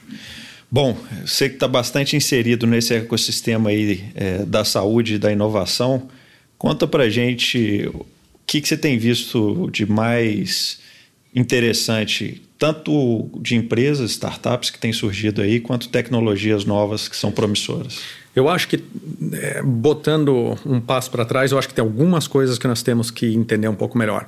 Bom, 0.71 0.95
você 1.25 1.49
que 1.49 1.55
está 1.55 1.67
bastante 1.67 2.15
inserido 2.15 2.67
nesse 2.67 2.93
ecossistema 2.93 3.71
aí 3.71 4.05
é, 4.13 4.45
da 4.45 4.63
saúde 4.63 5.15
e 5.15 5.17
da 5.17 5.31
inovação, 5.31 6.07
conta 6.59 6.87
para 6.87 7.09
gente 7.09 7.89
o 7.91 8.05
que, 8.45 8.61
que 8.61 8.67
você 8.67 8.77
tem 8.77 8.97
visto 8.97 9.67
de 9.71 9.85
mais 9.87 10.79
interessante, 11.33 12.41
tanto 12.57 13.29
de 13.41 13.55
empresas, 13.55 14.11
startups 14.11 14.69
que 14.69 14.77
têm 14.77 14.93
surgido 14.93 15.41
aí, 15.41 15.59
quanto 15.59 15.89
tecnologias 15.89 16.65
novas 16.65 17.07
que 17.07 17.15
são 17.15 17.31
promissoras. 17.31 17.99
Eu 18.35 18.47
acho 18.47 18.67
que, 18.67 18.83
é, 19.33 19.63
botando 19.63 20.55
um 20.65 20.79
passo 20.79 21.09
para 21.09 21.25
trás, 21.25 21.51
eu 21.51 21.57
acho 21.57 21.67
que 21.67 21.73
tem 21.73 21.83
algumas 21.83 22.27
coisas 22.27 22.59
que 22.59 22.67
nós 22.67 22.83
temos 22.83 23.09
que 23.09 23.33
entender 23.33 23.67
um 23.67 23.75
pouco 23.75 23.97
melhor. 23.97 24.27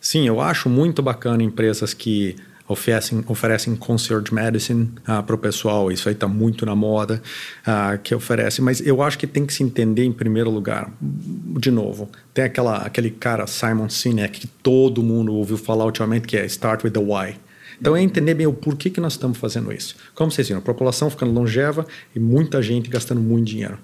Sim, 0.00 0.26
eu 0.26 0.40
acho 0.40 0.68
muito 0.68 1.02
bacana 1.02 1.42
empresas 1.42 1.92
que 1.92 2.36
oferecem, 2.68 3.24
oferecem 3.28 3.76
concierge 3.76 4.32
medicine 4.32 4.90
uh, 5.08 5.22
para 5.22 5.34
o 5.34 5.38
pessoal, 5.38 5.92
isso 5.92 6.08
aí 6.08 6.14
está 6.14 6.26
muito 6.26 6.64
na 6.64 6.74
moda, 6.74 7.22
uh, 7.66 7.98
que 7.98 8.14
oferece, 8.14 8.62
mas 8.62 8.84
eu 8.84 9.02
acho 9.02 9.18
que 9.18 9.26
tem 9.26 9.44
que 9.44 9.52
se 9.52 9.62
entender 9.62 10.04
em 10.04 10.12
primeiro 10.12 10.50
lugar, 10.50 10.90
de 11.00 11.70
novo, 11.70 12.08
tem 12.32 12.44
aquela, 12.44 12.78
aquele 12.78 13.10
cara 13.10 13.46
Simon 13.46 13.88
Sinek 13.88 14.40
que 14.40 14.46
todo 14.46 15.02
mundo 15.02 15.34
ouviu 15.34 15.56
falar 15.56 15.84
ultimamente, 15.84 16.26
que 16.26 16.36
é 16.36 16.44
Start 16.46 16.84
with 16.84 16.90
the 16.92 17.00
Why. 17.00 17.36
Então 17.80 17.96
é 17.96 18.02
entender 18.02 18.34
bem 18.34 18.46
o 18.46 18.52
porquê 18.52 18.88
que 18.88 19.00
nós 19.00 19.14
estamos 19.14 19.38
fazendo 19.38 19.72
isso. 19.72 19.96
Como 20.14 20.30
vocês 20.30 20.46
viram, 20.46 20.60
a 20.60 20.62
população 20.62 21.10
ficando 21.10 21.32
longeva 21.32 21.86
e 22.14 22.20
muita 22.20 22.62
gente 22.62 22.88
gastando 22.88 23.20
muito 23.20 23.46
dinheiro. 23.46 23.78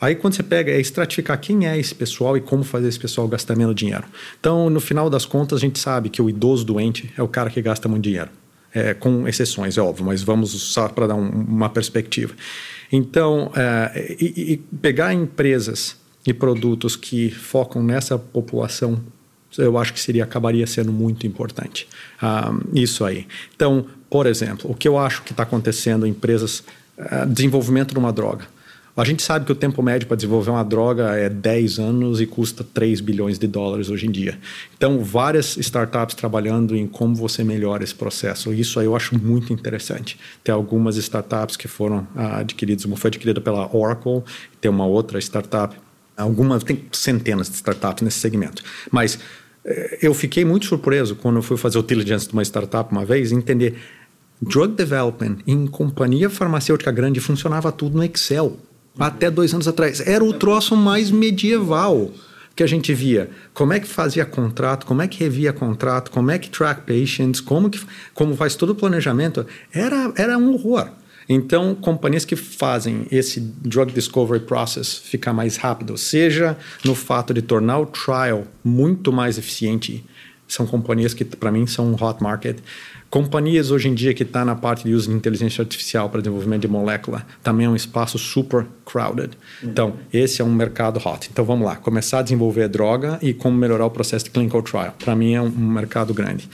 Aí 0.00 0.14
quando 0.14 0.34
você 0.34 0.42
pega 0.42 0.72
é 0.72 0.80
estratificar 0.80 1.38
quem 1.38 1.66
é 1.66 1.78
esse 1.78 1.94
pessoal 1.94 2.36
e 2.36 2.40
como 2.40 2.64
fazer 2.64 2.88
esse 2.88 2.98
pessoal 2.98 3.28
gastar 3.28 3.56
menos 3.56 3.74
dinheiro. 3.74 4.04
Então, 4.38 4.70
no 4.70 4.80
final 4.80 5.10
das 5.10 5.26
contas, 5.26 5.58
a 5.58 5.60
gente 5.60 5.78
sabe 5.78 6.08
que 6.08 6.22
o 6.22 6.30
idoso 6.30 6.64
doente 6.64 7.12
é 7.16 7.22
o 7.22 7.28
cara 7.28 7.50
que 7.50 7.60
gasta 7.60 7.88
muito 7.88 8.04
dinheiro. 8.04 8.30
É, 8.72 8.94
com 8.94 9.26
exceções, 9.26 9.76
é 9.76 9.82
óbvio, 9.82 10.06
mas 10.06 10.22
vamos 10.22 10.50
só 10.50 10.88
para 10.88 11.08
dar 11.08 11.16
um, 11.16 11.28
uma 11.28 11.68
perspectiva. 11.68 12.32
Então, 12.90 13.50
é, 13.54 14.16
e, 14.20 14.52
e 14.52 14.56
pegar 14.56 15.12
empresas 15.12 15.96
e 16.24 16.32
produtos 16.32 16.94
que 16.94 17.30
focam 17.30 17.82
nessa 17.82 18.16
população 18.16 19.00
eu 19.58 19.76
acho 19.78 19.92
que 19.92 20.00
seria 20.00 20.24
acabaria 20.24 20.66
sendo 20.66 20.92
muito 20.92 21.26
importante 21.26 21.88
ah, 22.20 22.52
isso 22.72 23.04
aí. 23.04 23.26
Então, 23.54 23.86
por 24.08 24.26
exemplo, 24.26 24.70
o 24.70 24.74
que 24.74 24.86
eu 24.86 24.98
acho 24.98 25.22
que 25.22 25.32
está 25.32 25.42
acontecendo 25.42 26.06
em 26.06 26.10
empresas, 26.10 26.64
uh, 26.98 27.26
desenvolvimento 27.28 27.92
de 27.92 27.98
uma 27.98 28.12
droga. 28.12 28.46
A 28.96 29.04
gente 29.04 29.22
sabe 29.22 29.46
que 29.46 29.52
o 29.52 29.54
tempo 29.54 29.82
médio 29.82 30.08
para 30.08 30.16
desenvolver 30.16 30.50
uma 30.50 30.64
droga 30.64 31.14
é 31.14 31.28
10 31.28 31.78
anos 31.78 32.20
e 32.20 32.26
custa 32.26 32.64
3 32.64 33.00
bilhões 33.00 33.38
de 33.38 33.46
dólares 33.46 33.88
hoje 33.88 34.06
em 34.06 34.10
dia. 34.10 34.38
Então, 34.76 35.02
várias 35.02 35.56
startups 35.56 36.14
trabalhando 36.14 36.76
em 36.76 36.86
como 36.86 37.14
você 37.14 37.44
melhora 37.44 37.84
esse 37.84 37.94
processo. 37.94 38.52
Isso 38.52 38.80
aí 38.80 38.86
eu 38.86 38.96
acho 38.96 39.16
muito 39.16 39.52
interessante. 39.52 40.18
Tem 40.42 40.52
algumas 40.52 40.96
startups 40.96 41.56
que 41.56 41.68
foram 41.68 42.06
ah, 42.16 42.38
adquiridas, 42.40 42.84
uma 42.84 42.96
foi 42.96 43.08
adquirida 43.08 43.40
pela 43.40 43.74
Oracle, 43.74 44.22
tem 44.60 44.70
uma 44.70 44.86
outra 44.86 45.18
startup, 45.20 45.74
algumas, 46.16 46.64
tem 46.64 46.84
centenas 46.90 47.48
de 47.48 47.54
startups 47.54 48.02
nesse 48.02 48.18
segmento. 48.18 48.62
Mas 48.90 49.20
eh, 49.64 49.98
eu 50.02 50.12
fiquei 50.12 50.44
muito 50.44 50.66
surpreso 50.66 51.14
quando 51.14 51.36
eu 51.36 51.42
fui 51.42 51.56
fazer 51.56 51.78
o 51.78 51.82
diligence 51.82 52.26
de 52.26 52.32
uma 52.32 52.42
startup 52.42 52.90
uma 52.90 53.04
vez, 53.04 53.30
entender 53.30 53.76
drug 54.42 54.74
development 54.74 55.38
em 55.46 55.66
companhia 55.66 56.28
farmacêutica 56.28 56.90
grande 56.90 57.20
funcionava 57.20 57.70
tudo 57.70 57.96
no 57.96 58.04
Excel 58.04 58.58
até 59.00 59.30
dois 59.30 59.54
anos 59.54 59.66
atrás. 59.66 60.00
Era 60.06 60.22
o 60.22 60.32
troço 60.32 60.76
mais 60.76 61.10
medieval 61.10 62.10
que 62.54 62.62
a 62.62 62.66
gente 62.66 62.92
via. 62.92 63.30
Como 63.54 63.72
é 63.72 63.80
que 63.80 63.86
fazia 63.86 64.26
contrato, 64.26 64.84
como 64.84 65.00
é 65.00 65.08
que 65.08 65.18
revia 65.18 65.52
contrato, 65.52 66.10
como 66.10 66.30
é 66.30 66.38
que 66.38 66.50
track 66.50 66.82
patients, 66.82 67.40
como, 67.40 67.70
que, 67.70 67.80
como 68.12 68.36
faz 68.36 68.54
todo 68.54 68.70
o 68.70 68.74
planejamento. 68.74 69.46
Era, 69.72 70.12
era 70.16 70.36
um 70.36 70.52
horror. 70.52 70.90
Então, 71.32 71.76
companhias 71.76 72.24
que 72.24 72.34
fazem 72.34 73.06
esse 73.10 73.40
drug 73.40 73.92
discovery 73.92 74.44
process 74.44 74.98
ficar 74.98 75.32
mais 75.32 75.56
rápido, 75.56 75.96
seja 75.96 76.58
no 76.84 76.94
fato 76.94 77.32
de 77.32 77.40
tornar 77.40 77.78
o 77.78 77.86
trial 77.86 78.44
muito 78.64 79.12
mais 79.12 79.38
eficiente, 79.38 80.04
são 80.48 80.66
companhias 80.66 81.14
que, 81.14 81.24
para 81.24 81.52
mim, 81.52 81.66
são 81.68 81.92
um 81.92 81.94
hot 81.94 82.20
market. 82.20 82.58
Companhias 83.10 83.72
hoje 83.72 83.88
em 83.88 83.94
dia 83.94 84.14
que 84.14 84.22
está 84.22 84.44
na 84.44 84.54
parte 84.54 84.84
de 84.84 84.94
uso 84.94 85.10
de 85.10 85.16
inteligência 85.16 85.62
artificial 85.62 86.08
para 86.08 86.20
desenvolvimento 86.20 86.62
de 86.62 86.68
molécula 86.68 87.26
também 87.42 87.66
é 87.66 87.68
um 87.68 87.74
espaço 87.74 88.16
super 88.16 88.64
crowded. 88.86 89.36
Então, 89.64 89.94
esse 90.12 90.40
é 90.40 90.44
um 90.44 90.54
mercado 90.54 91.00
hot. 91.04 91.28
Então, 91.32 91.44
vamos 91.44 91.66
lá, 91.66 91.74
começar 91.74 92.20
a 92.20 92.22
desenvolver 92.22 92.68
droga 92.68 93.18
e 93.20 93.34
como 93.34 93.58
melhorar 93.58 93.86
o 93.86 93.90
processo 93.90 94.26
de 94.26 94.30
clinical 94.30 94.62
trial. 94.62 94.94
Para 94.96 95.16
mim, 95.16 95.34
é 95.34 95.42
um 95.42 95.50
mercado 95.50 96.14
grande. 96.14 96.48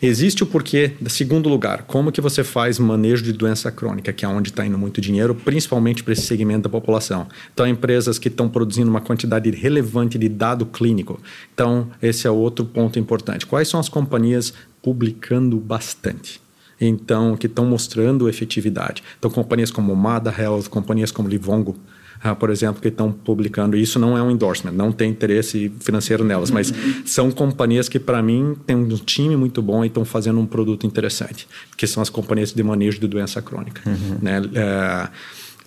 Existe 0.00 0.42
o 0.42 0.46
porquê, 0.46 0.92
segundo 1.08 1.48
lugar, 1.48 1.82
como 1.82 2.12
que 2.12 2.20
você 2.20 2.44
faz 2.44 2.78
manejo 2.78 3.22
de 3.22 3.32
doença 3.32 3.70
crônica, 3.70 4.12
que 4.12 4.24
é 4.24 4.28
onde 4.28 4.50
está 4.50 4.64
indo 4.64 4.78
muito 4.78 5.00
dinheiro, 5.00 5.34
principalmente 5.34 6.02
para 6.02 6.12
esse 6.12 6.22
segmento 6.22 6.62
da 6.62 6.68
população. 6.68 7.26
Então, 7.52 7.66
empresas 7.66 8.18
que 8.18 8.28
estão 8.28 8.48
produzindo 8.48 8.90
uma 8.90 9.00
quantidade 9.00 9.50
relevante 9.50 10.18
de 10.18 10.28
dado 10.28 10.66
clínico. 10.66 11.20
Então, 11.54 11.88
esse 12.02 12.26
é 12.26 12.30
outro 12.30 12.64
ponto 12.64 12.98
importante. 12.98 13.46
Quais 13.46 13.68
são 13.68 13.80
as 13.80 13.88
companhias 13.88 14.52
publicando 14.86 15.56
bastante. 15.58 16.40
Então, 16.80 17.36
que 17.36 17.46
estão 17.46 17.66
mostrando 17.66 18.28
efetividade. 18.28 19.02
Então, 19.18 19.28
companhias 19.28 19.72
como 19.72 19.96
Mada 19.96 20.32
Health, 20.36 20.68
companhias 20.70 21.10
como 21.10 21.28
Livongo, 21.28 21.74
uh, 22.24 22.34
por 22.36 22.50
exemplo, 22.50 22.80
que 22.80 22.88
estão 22.88 23.12
publicando. 23.12 23.76
Isso 23.76 23.98
não 23.98 24.16
é 24.16 24.22
um 24.22 24.30
endorsement, 24.30 24.72
não 24.72 24.92
tem 24.92 25.10
interesse 25.10 25.72
financeiro 25.80 26.24
nelas, 26.24 26.50
mas 26.50 26.72
são 27.04 27.30
companhias 27.30 27.88
que, 27.88 27.98
para 27.98 28.22
mim, 28.22 28.56
têm 28.66 28.76
um 28.76 28.88
time 28.88 29.36
muito 29.36 29.62
bom 29.62 29.84
e 29.84 29.88
estão 29.88 30.04
fazendo 30.04 30.40
um 30.40 30.46
produto 30.46 30.86
interessante, 30.86 31.48
que 31.76 31.86
são 31.86 32.02
as 32.02 32.10
companhias 32.10 32.52
de 32.52 32.62
manejo 32.62 33.00
de 33.00 33.06
doença 33.06 33.40
crônica. 33.42 33.82
Uhum. 33.86 34.18
Né? 34.22 34.40
Uh, 34.40 35.08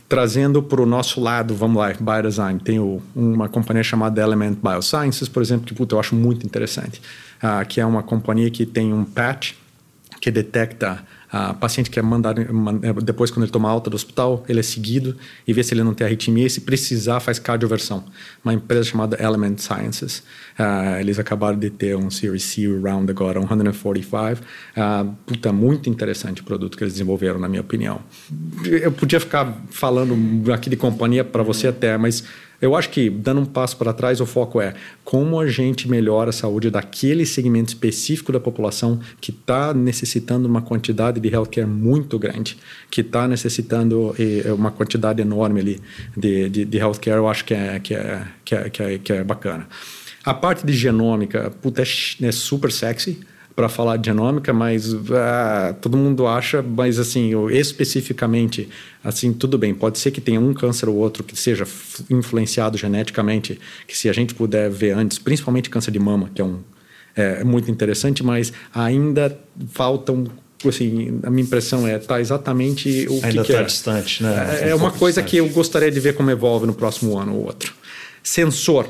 trazendo 0.07 0.63
para 0.63 0.81
o 0.81 0.85
nosso 0.87 1.21
lado, 1.21 1.53
vamos 1.53 1.77
lá, 1.77 1.93
biodesign, 1.93 2.59
tem 2.59 2.79
o, 2.79 2.99
uma 3.15 3.47
companhia 3.47 3.83
chamada 3.83 4.19
Element 4.19 4.55
Biosciences, 4.55 5.29
por 5.29 5.41
exemplo, 5.43 5.67
que 5.67 5.73
puta, 5.75 5.93
eu 5.93 5.99
acho 5.99 6.15
muito 6.15 6.45
interessante, 6.45 6.99
uh, 7.43 7.65
que 7.67 7.79
é 7.79 7.85
uma 7.85 8.01
companhia 8.01 8.49
que 8.49 8.65
tem 8.65 8.91
um 8.91 9.05
patch 9.05 9.53
que 10.19 10.31
detecta 10.31 11.03
a 11.31 11.53
paciente 11.53 11.89
que 11.91 11.99
é 11.99 12.01
mandado 12.01 12.41
depois 13.03 13.29
quando 13.29 13.43
ele 13.43 13.51
toma 13.51 13.69
alta 13.69 13.89
do 13.89 13.95
hospital, 13.95 14.43
ele 14.49 14.59
é 14.59 14.63
seguido 14.63 15.15
e 15.47 15.53
vê 15.53 15.63
se 15.63 15.73
ele 15.73 15.83
não 15.83 15.93
tem 15.93 16.05
arritmia 16.05 16.47
e 16.47 16.49
se 16.49 16.61
precisar 16.61 17.19
faz 17.19 17.37
cardioversão. 17.37 18.03
Uma 18.43 18.53
empresa 18.53 18.83
chamada 18.83 19.17
Element 19.21 19.57
Sciences. 19.57 20.23
Uh, 20.57 20.99
eles 20.99 21.19
acabaram 21.19 21.57
de 21.57 21.69
ter 21.69 21.95
um 21.95 22.09
Series 22.09 22.43
C 22.43 22.67
round 22.67 23.09
agora, 23.11 23.39
145. 23.39 24.41
Uh, 24.75 25.15
puta, 25.25 25.53
muito 25.53 25.89
interessante 25.89 26.41
o 26.41 26.43
produto 26.43 26.77
que 26.77 26.83
eles 26.83 26.93
desenvolveram, 26.93 27.39
na 27.39 27.47
minha 27.47 27.61
opinião. 27.61 28.01
Eu 28.65 28.91
podia 28.91 29.19
ficar 29.19 29.55
falando 29.69 30.51
aqui 30.51 30.69
de 30.69 30.75
companhia 30.75 31.23
para 31.23 31.43
você 31.43 31.67
até, 31.67 31.97
mas 31.97 32.23
eu 32.61 32.75
acho 32.75 32.89
que, 32.89 33.09
dando 33.09 33.41
um 33.41 33.45
passo 33.45 33.77
para 33.77 33.93
trás, 33.93 34.19
o 34.19 34.25
foco 34.25 34.59
é 34.61 34.73
como 35.03 35.39
a 35.39 35.47
gente 35.47 35.89
melhora 35.89 36.29
a 36.29 36.33
saúde 36.33 36.69
daquele 36.69 37.25
segmento 37.25 37.69
específico 37.69 38.31
da 38.31 38.39
população 38.39 38.99
que 39.21 39.31
está 39.31 39.73
necessitando 39.73 40.45
uma 40.45 40.61
quantidade 40.61 41.19
de 41.19 41.27
healthcare 41.29 41.67
muito 41.67 42.19
grande, 42.19 42.57
que 42.89 43.01
está 43.01 43.27
necessitando 43.27 44.13
eh, 44.19 44.51
uma 44.51 44.71
quantidade 44.71 45.21
enorme 45.21 45.61
ali 45.61 45.81
de, 46.15 46.49
de, 46.49 46.65
de 46.65 46.77
healthcare, 46.77 47.17
eu 47.17 47.27
acho 47.27 47.45
que 47.45 47.53
é, 47.53 47.79
que 47.79 47.93
é, 47.93 48.27
que 48.43 48.55
é, 48.55 48.69
que 48.69 48.83
é, 48.83 48.97
que 48.97 49.13
é 49.13 49.23
bacana. 49.23 49.67
A 50.23 50.33
parte 50.33 50.65
de 50.65 50.73
genômica, 50.73 51.51
puta, 51.61 51.81
é, 51.81 51.85
é 52.21 52.31
super 52.31 52.71
sexy 52.71 53.19
para 53.59 53.67
falar 53.67 53.97
de 53.97 54.05
genômica, 54.05 54.53
mas 54.53 54.95
ah, 55.11 55.75
todo 55.81 55.97
mundo 55.97 56.25
acha, 56.25 56.61
mas 56.61 56.97
assim, 56.97 57.31
especificamente, 57.51 58.69
assim, 59.03 59.33
tudo 59.33 59.57
bem, 59.57 59.73
pode 59.73 59.99
ser 59.99 60.11
que 60.11 60.21
tenha 60.21 60.39
um 60.39 60.53
câncer 60.53 60.87
ou 60.87 60.95
outro 60.95 61.25
que 61.25 61.35
seja 61.35 61.67
influenciado 62.09 62.77
geneticamente, 62.77 63.59
que 63.85 63.97
se 63.97 64.07
a 64.07 64.13
gente 64.13 64.33
puder 64.33 64.69
ver 64.69 64.91
antes, 64.91 65.19
principalmente 65.19 65.69
câncer 65.69 65.91
de 65.91 65.99
mama, 65.99 66.31
que 66.33 66.41
é 66.41 66.45
um 66.45 66.59
é 67.17 67.43
muito 67.43 67.69
interessante, 67.69 68.23
mas 68.23 68.53
ainda 68.73 69.37
faltam 69.71 70.27
assim, 70.65 71.19
a 71.23 71.29
minha 71.29 71.43
impressão 71.43 71.85
é 71.85 71.99
tá 71.99 72.21
exatamente 72.21 73.07
o 73.09 73.15
ainda 73.25 73.43
que, 73.43 73.51
está 73.51 73.61
é. 73.61 73.65
distante, 73.65 74.23
né? 74.23 74.59
É, 74.61 74.69
é 74.69 74.75
uma 74.75 74.91
coisa 74.91 75.21
distante. 75.21 75.31
que 75.31 75.37
eu 75.37 75.53
gostaria 75.53 75.91
de 75.91 75.99
ver 75.99 76.15
como 76.15 76.31
evolve 76.31 76.65
no 76.65 76.73
próximo 76.73 77.17
ano 77.17 77.35
ou 77.35 77.47
outro. 77.47 77.73
Sensor, 78.23 78.89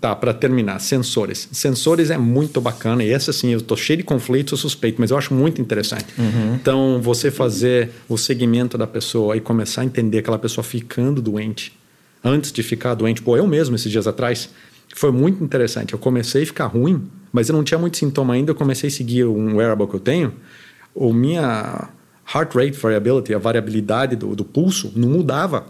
Tá, 0.00 0.16
para 0.16 0.32
terminar, 0.32 0.78
sensores. 0.80 1.46
Sensores 1.52 2.10
é 2.10 2.16
muito 2.16 2.58
bacana, 2.58 3.04
e 3.04 3.10
essa 3.10 3.34
sim, 3.34 3.50
eu 3.50 3.58
estou 3.58 3.76
cheio 3.76 3.98
de 3.98 4.02
conflitos, 4.02 4.58
suspeito, 4.58 4.98
mas 4.98 5.10
eu 5.10 5.18
acho 5.18 5.34
muito 5.34 5.60
interessante. 5.60 6.06
Uhum. 6.16 6.54
Então, 6.54 7.00
você 7.02 7.30
fazer 7.30 7.90
o 8.08 8.16
segmento 8.16 8.78
da 8.78 8.86
pessoa 8.86 9.36
e 9.36 9.42
começar 9.42 9.82
a 9.82 9.84
entender 9.84 10.20
aquela 10.20 10.38
pessoa 10.38 10.64
ficando 10.64 11.20
doente, 11.20 11.78
antes 12.24 12.50
de 12.50 12.62
ficar 12.62 12.94
doente. 12.94 13.20
Pô, 13.20 13.36
eu 13.36 13.46
mesmo, 13.46 13.76
esses 13.76 13.92
dias 13.92 14.06
atrás, 14.06 14.48
foi 14.94 15.12
muito 15.12 15.44
interessante. 15.44 15.92
Eu 15.92 15.98
comecei 15.98 16.44
a 16.44 16.46
ficar 16.46 16.66
ruim, 16.66 17.06
mas 17.30 17.50
eu 17.50 17.54
não 17.54 17.62
tinha 17.62 17.78
muito 17.78 17.98
sintoma 17.98 18.32
ainda. 18.32 18.52
Eu 18.52 18.54
comecei 18.54 18.88
a 18.88 18.90
seguir 18.90 19.26
um 19.26 19.56
wearable 19.56 19.86
que 19.86 19.94
eu 19.94 20.00
tenho. 20.00 20.32
O 20.94 21.12
minha 21.12 21.90
heart 22.32 22.54
rate 22.54 22.72
variability, 22.72 23.34
a 23.34 23.38
variabilidade 23.38 24.16
do, 24.16 24.34
do 24.34 24.44
pulso, 24.44 24.92
não 24.96 25.10
mudava. 25.10 25.66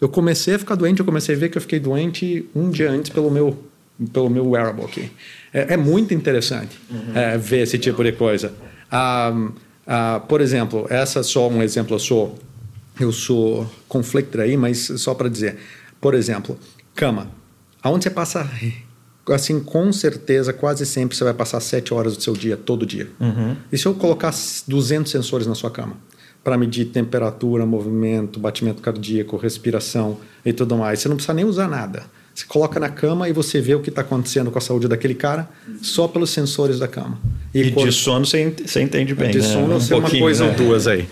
Eu 0.00 0.08
comecei 0.08 0.54
a 0.54 0.58
ficar 0.58 0.74
doente, 0.74 1.00
eu 1.00 1.06
comecei 1.06 1.34
a 1.34 1.38
ver 1.38 1.48
que 1.48 1.56
eu 1.56 1.62
fiquei 1.62 1.80
doente 1.80 2.48
um 2.54 2.70
dia 2.70 2.90
antes 2.90 3.10
pelo 3.10 3.30
meu, 3.30 3.64
pelo 4.12 4.28
meu 4.28 4.50
wearable 4.50 4.84
aqui. 4.84 5.10
É, 5.52 5.74
é 5.74 5.76
muito 5.76 6.12
interessante 6.12 6.78
uhum. 6.90 7.16
é, 7.16 7.38
ver 7.38 7.62
esse 7.62 7.78
tipo 7.78 8.02
de 8.04 8.12
coisa. 8.12 8.52
Um, 8.92 9.46
uh, 9.46 10.20
por 10.28 10.40
exemplo, 10.40 10.86
essa 10.90 11.20
é 11.20 11.22
só 11.22 11.48
um 11.48 11.62
exemplo, 11.62 11.94
eu 11.94 11.98
sou, 11.98 12.38
eu 13.00 13.10
sou 13.10 13.70
conflictor 13.88 14.42
aí, 14.42 14.56
mas 14.56 14.92
só 14.96 15.14
para 15.14 15.28
dizer. 15.28 15.56
Por 15.98 16.14
exemplo, 16.14 16.58
cama. 16.94 17.30
Aonde 17.82 18.04
você 18.04 18.10
passa 18.10 18.48
assim, 19.32 19.60
com 19.60 19.92
certeza, 19.92 20.52
quase 20.52 20.84
sempre 20.86 21.16
você 21.16 21.24
vai 21.24 21.34
passar 21.34 21.60
sete 21.60 21.92
horas 21.92 22.16
do 22.16 22.22
seu 22.22 22.34
dia, 22.34 22.56
todo 22.56 22.86
dia. 22.86 23.08
Uhum. 23.18 23.56
E 23.72 23.78
se 23.78 23.86
eu 23.86 23.94
colocar 23.94 24.32
200 24.66 25.10
sensores 25.10 25.46
na 25.46 25.54
sua 25.54 25.70
cama? 25.70 25.96
Para 26.46 26.56
medir 26.56 26.84
temperatura, 26.84 27.66
movimento, 27.66 28.38
batimento 28.38 28.80
cardíaco, 28.80 29.36
respiração 29.36 30.18
e 30.44 30.52
tudo 30.52 30.76
mais. 30.76 31.00
Você 31.00 31.08
não 31.08 31.16
precisa 31.16 31.34
nem 31.34 31.44
usar 31.44 31.66
nada. 31.66 32.04
Você 32.32 32.46
coloca 32.46 32.78
na 32.78 32.88
cama 32.88 33.28
e 33.28 33.32
você 33.32 33.60
vê 33.60 33.74
o 33.74 33.80
que 33.80 33.88
está 33.88 34.02
acontecendo 34.02 34.52
com 34.52 34.58
a 34.58 34.60
saúde 34.60 34.86
daquele 34.86 35.14
cara 35.14 35.48
só 35.82 36.06
pelos 36.06 36.30
sensores 36.30 36.78
da 36.78 36.86
cama. 36.86 37.18
E, 37.52 37.62
e 37.62 37.70
de 37.72 37.90
sono 37.90 38.24
você, 38.24 38.54
entende 38.80 39.12
bem, 39.12 39.32
de 39.32 39.38
né? 39.38 39.44
sono 39.44 39.74
um 39.74 39.80
você 39.80 39.92
é 39.92 39.96
uma 39.96 40.08
coisa 40.08 40.44
né? 40.44 40.50
ou 40.50 40.56
duas 40.56 40.86
aí. 40.86 41.08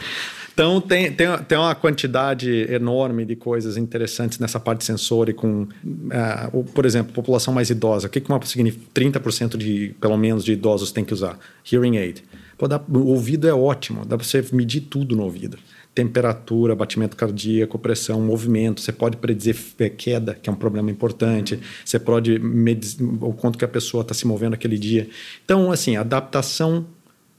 Então, 0.55 0.81
tem, 0.81 1.11
tem, 1.11 1.27
tem 1.49 1.59
uma 1.59 1.75
quantidade 1.75 2.66
enorme 2.70 3.25
de 3.25 3.35
coisas 3.35 3.77
interessantes 3.77 4.38
nessa 4.38 4.61
parte 4.61 4.85
sensor 4.85 5.29
e 5.29 5.33
com, 5.33 5.62
uh, 5.62 6.64
por 6.73 6.87
exemplo, 6.87 7.12
população 7.12 7.53
mais 7.53 7.70
idosa. 7.70 8.07
O 8.07 8.11
que, 8.11 8.20
que 8.20 8.31
uma 8.31 8.38
30% 8.38 9.57
de, 9.57 9.97
pelo 10.01 10.16
menos, 10.16 10.44
de 10.44 10.53
idosos 10.53 10.92
tem 10.92 11.05
que 11.05 11.12
usar? 11.12 11.37
Hearing 11.70 11.97
aid. 11.97 12.23
Pô, 12.64 12.68
dá, 12.68 12.83
o 12.88 13.09
ouvido 13.09 13.46
é 13.46 13.53
ótimo, 13.53 14.07
dá 14.07 14.16
para 14.16 14.27
você 14.27 14.42
medir 14.50 14.81
tudo 14.81 15.14
no 15.14 15.24
ouvido. 15.24 15.59
Temperatura, 15.94 16.74
batimento 16.74 17.14
cardíaco, 17.14 17.79
pressão, 17.79 18.22
movimento. 18.22 18.81
Você 18.81 18.90
pode 18.90 19.18
predizer 19.18 19.55
queda, 19.98 20.35
que 20.35 20.48
é 20.48 20.53
um 20.53 20.57
problema 20.57 20.90
importante. 20.90 21.61
Você 21.85 21.98
pode 21.98 22.38
medir 22.38 22.96
o 23.20 23.35
quanto 23.35 23.59
que 23.59 23.66
a 23.66 23.68
pessoa 23.68 24.00
está 24.00 24.14
se 24.14 24.27
movendo 24.27 24.55
aquele 24.55 24.79
dia. 24.79 25.11
Então, 25.44 25.70
assim, 25.70 25.96
adaptação 25.96 26.87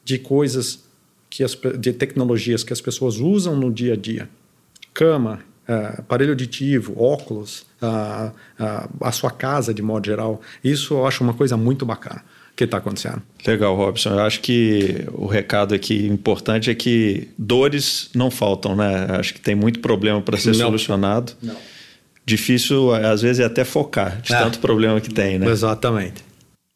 de 0.04 0.20
coisas 0.20 0.84
que 1.28 1.44
as, 1.44 1.58
de 1.80 1.92
tecnologias 1.92 2.64
que 2.64 2.72
as 2.72 2.80
pessoas 2.80 3.18
usam 3.18 3.56
no 3.56 3.74
dia 3.74 3.94
a 3.94 3.98
dia, 3.98 4.30
cama, 4.94 5.40
uh, 5.68 6.02
aparelho 6.02 6.34
auditivo, 6.34 7.02
óculos, 7.02 7.66
uh, 7.82 8.30
uh, 8.64 8.90
a 9.02 9.12
sua 9.12 9.32
casa 9.32 9.74
de 9.74 9.82
modo 9.82 10.06
geral, 10.06 10.40
isso 10.64 10.94
eu 10.94 11.08
acho 11.08 11.24
uma 11.24 11.34
coisa 11.34 11.58
muito 11.58 11.84
bacana 11.84 12.24
que 12.56 12.64
está 12.64 12.78
acontecendo. 12.78 13.22
Legal, 13.46 13.76
Robson. 13.76 14.12
Eu 14.12 14.22
acho 14.22 14.40
que 14.40 15.06
o 15.14 15.26
recado 15.26 15.76
aqui 15.76 16.08
importante 16.08 16.70
é 16.70 16.76
que 16.76 17.28
dores 17.38 18.10
não 18.16 18.32
faltam, 18.32 18.76
né? 18.76 19.08
Acho 19.12 19.34
que 19.34 19.42
tem 19.42 19.56
muito 19.56 19.80
problema 19.80 20.22
para 20.22 20.38
ser 20.38 20.52
não. 20.52 20.68
solucionado. 20.68 21.34
Não. 21.42 21.56
Difícil, 22.26 22.94
às 22.94 23.22
vezes, 23.22 23.40
é 23.40 23.46
até 23.46 23.64
focar 23.64 24.22
de 24.22 24.34
é. 24.34 24.40
tanto 24.40 24.60
problema 24.60 25.00
que 25.02 25.14
tem, 25.14 25.38
né? 25.38 25.48
Exatamente. 25.48 26.24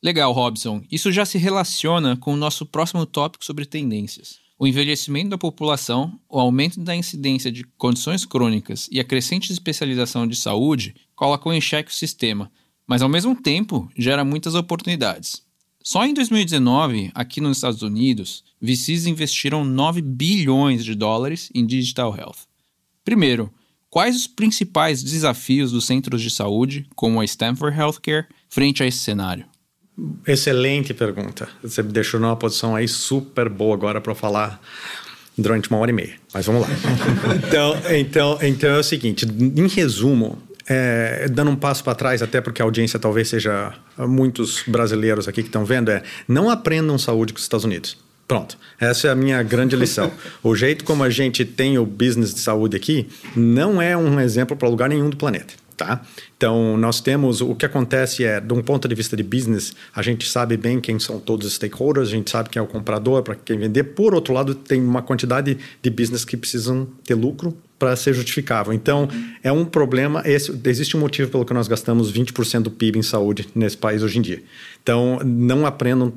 Legal, 0.03 0.31
Robson. 0.31 0.83
Isso 0.91 1.11
já 1.11 1.25
se 1.25 1.37
relaciona 1.37 2.15
com 2.15 2.33
o 2.33 2.37
nosso 2.37 2.65
próximo 2.65 3.05
tópico 3.05 3.43
sobre 3.43 3.65
tendências. 3.65 4.37
O 4.57 4.67
envelhecimento 4.67 5.29
da 5.29 5.37
população, 5.37 6.19
o 6.29 6.37
aumento 6.37 6.81
da 6.81 6.93
incidência 6.93 7.49
de 7.49 7.63
condições 7.77 8.25
crônicas 8.25 8.89
e 8.91 8.99
a 8.99 9.05
crescente 9.05 9.51
especialização 9.53 10.27
de 10.27 10.35
saúde 10.35 10.93
colocam 11.15 11.53
em 11.53 11.61
xeque 11.61 11.89
o 11.89 11.93
sistema, 11.93 12.51
mas 12.85 13.01
ao 13.01 13.07
mesmo 13.07 13.33
tempo 13.41 13.89
gera 13.97 14.25
muitas 14.25 14.55
oportunidades. 14.55 15.41
Só 15.91 16.05
em 16.05 16.13
2019, 16.13 17.09
aqui 17.15 17.41
nos 17.41 17.57
Estados 17.57 17.81
Unidos, 17.81 18.43
VCs 18.61 19.07
investiram 19.07 19.65
9 19.65 20.03
bilhões 20.03 20.85
de 20.85 20.93
dólares 20.93 21.49
em 21.51 21.65
digital 21.65 22.15
health. 22.15 22.45
Primeiro, 23.03 23.51
quais 23.89 24.15
os 24.15 24.27
principais 24.27 25.01
desafios 25.01 25.71
dos 25.71 25.87
centros 25.87 26.21
de 26.21 26.29
saúde, 26.29 26.85
como 26.95 27.19
a 27.19 27.25
Stanford 27.25 27.75
Healthcare, 27.75 28.27
frente 28.47 28.83
a 28.83 28.85
esse 28.85 28.99
cenário? 28.99 29.45
Excelente 30.27 30.93
pergunta. 30.93 31.49
Você 31.63 31.81
me 31.81 31.91
deixou 31.91 32.19
numa 32.19 32.35
posição 32.35 32.75
aí 32.75 32.87
super 32.87 33.49
boa 33.49 33.73
agora 33.73 33.99
para 33.99 34.13
falar 34.13 34.61
durante 35.35 35.71
uma 35.71 35.79
hora 35.79 35.89
e 35.89 35.93
meia. 35.95 36.17
Mas 36.31 36.45
vamos 36.45 36.61
lá. 36.61 36.67
então, 37.47 37.75
então, 37.97 38.39
então 38.43 38.69
é 38.69 38.77
o 38.77 38.83
seguinte: 38.83 39.25
em 39.25 39.67
resumo, 39.67 40.37
é, 40.69 41.27
dando 41.27 41.49
um 41.49 41.55
passo 41.55 41.83
para 41.83 41.95
trás, 41.95 42.21
até 42.21 42.39
porque 42.39 42.61
a 42.61 42.65
audiência 42.65 42.99
talvez 42.99 43.27
seja 43.27 43.73
muitos 43.97 44.63
brasileiros 44.67 45.27
aqui 45.27 45.41
que 45.41 45.49
estão 45.49 45.65
vendo, 45.65 45.89
é 45.89 46.03
não 46.27 46.49
aprendam 46.49 46.97
saúde 46.99 47.33
com 47.33 47.37
os 47.37 47.43
Estados 47.43 47.65
Unidos. 47.65 47.97
Pronto, 48.27 48.59
essa 48.79 49.07
é 49.07 49.11
a 49.11 49.15
minha 49.15 49.41
grande 49.41 49.75
lição. 49.75 50.11
o 50.43 50.55
jeito 50.55 50.85
como 50.85 51.03
a 51.03 51.09
gente 51.09 51.43
tem 51.43 51.79
o 51.79 51.85
business 51.85 52.31
de 52.31 52.39
saúde 52.41 52.77
aqui 52.77 53.09
não 53.35 53.81
é 53.81 53.97
um 53.97 54.19
exemplo 54.19 54.55
para 54.55 54.69
lugar 54.69 54.87
nenhum 54.87 55.09
do 55.09 55.17
planeta. 55.17 55.55
Tá? 55.75 56.01
Então, 56.35 56.77
nós 56.77 56.99
temos 56.99 57.39
o 57.39 57.55
que 57.55 57.65
acontece 57.65 58.25
é, 58.25 58.41
de 58.41 58.53
um 58.53 58.61
ponto 58.61 58.85
de 58.85 58.93
vista 58.93 59.15
de 59.15 59.23
business, 59.23 59.73
a 59.95 60.01
gente 60.01 60.29
sabe 60.29 60.57
bem 60.57 60.81
quem 60.81 60.99
são 60.99 61.21
todos 61.21 61.47
os 61.47 61.53
stakeholders, 61.53 62.09
a 62.09 62.11
gente 62.11 62.29
sabe 62.29 62.49
quem 62.49 62.59
é 62.59 62.63
o 62.63 62.67
comprador, 62.67 63.23
para 63.23 63.33
quem 63.33 63.57
vender. 63.57 63.85
Por 63.85 64.13
outro 64.13 64.33
lado, 64.33 64.53
tem 64.53 64.81
uma 64.81 65.01
quantidade 65.01 65.57
de 65.81 65.89
business 65.89 66.25
que 66.25 66.35
precisam 66.35 66.85
ter 67.05 67.15
lucro 67.15 67.57
para 67.79 67.95
ser 67.95 68.13
justificável. 68.13 68.73
Então, 68.73 69.07
é 69.41 69.51
um 69.51 69.63
problema. 69.63 70.21
Esse, 70.25 70.53
existe 70.65 70.97
um 70.97 70.99
motivo 70.99 71.31
pelo 71.31 71.45
que 71.45 71.53
nós 71.53 71.67
gastamos 71.67 72.11
20% 72.11 72.63
do 72.63 72.71
PIB 72.71 72.99
em 72.99 73.01
saúde 73.01 73.47
nesse 73.55 73.77
país 73.77 74.03
hoje 74.03 74.19
em 74.19 74.21
dia. 74.21 74.43
Então, 74.83 75.19
não 75.23 75.65
aprendam 75.65 76.13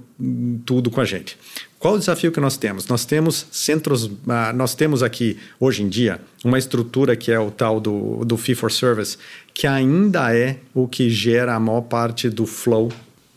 tudo 0.66 0.90
com 0.90 1.00
a 1.00 1.04
gente. 1.04 1.38
Qual 1.78 1.94
o 1.94 1.98
desafio 1.98 2.30
que 2.32 2.40
nós 2.40 2.56
temos? 2.56 2.86
Nós 2.88 3.04
temos 3.04 3.46
centros, 3.50 4.04
uh, 4.04 4.12
nós 4.54 4.74
temos 4.74 5.02
aqui, 5.02 5.38
hoje 5.58 5.82
em 5.82 5.88
dia, 5.88 6.20
uma 6.44 6.58
estrutura 6.58 7.16
que 7.16 7.30
é 7.30 7.38
o 7.38 7.50
tal 7.50 7.80
do, 7.80 8.24
do 8.24 8.36
fee 8.36 8.54
for 8.54 8.70
service, 8.70 9.16
que 9.54 9.66
ainda 9.66 10.34
é 10.34 10.58
o 10.74 10.86
que 10.86 11.08
gera 11.08 11.54
a 11.54 11.60
maior 11.60 11.82
parte 11.82 12.28
do 12.28 12.46
flow 12.46 12.90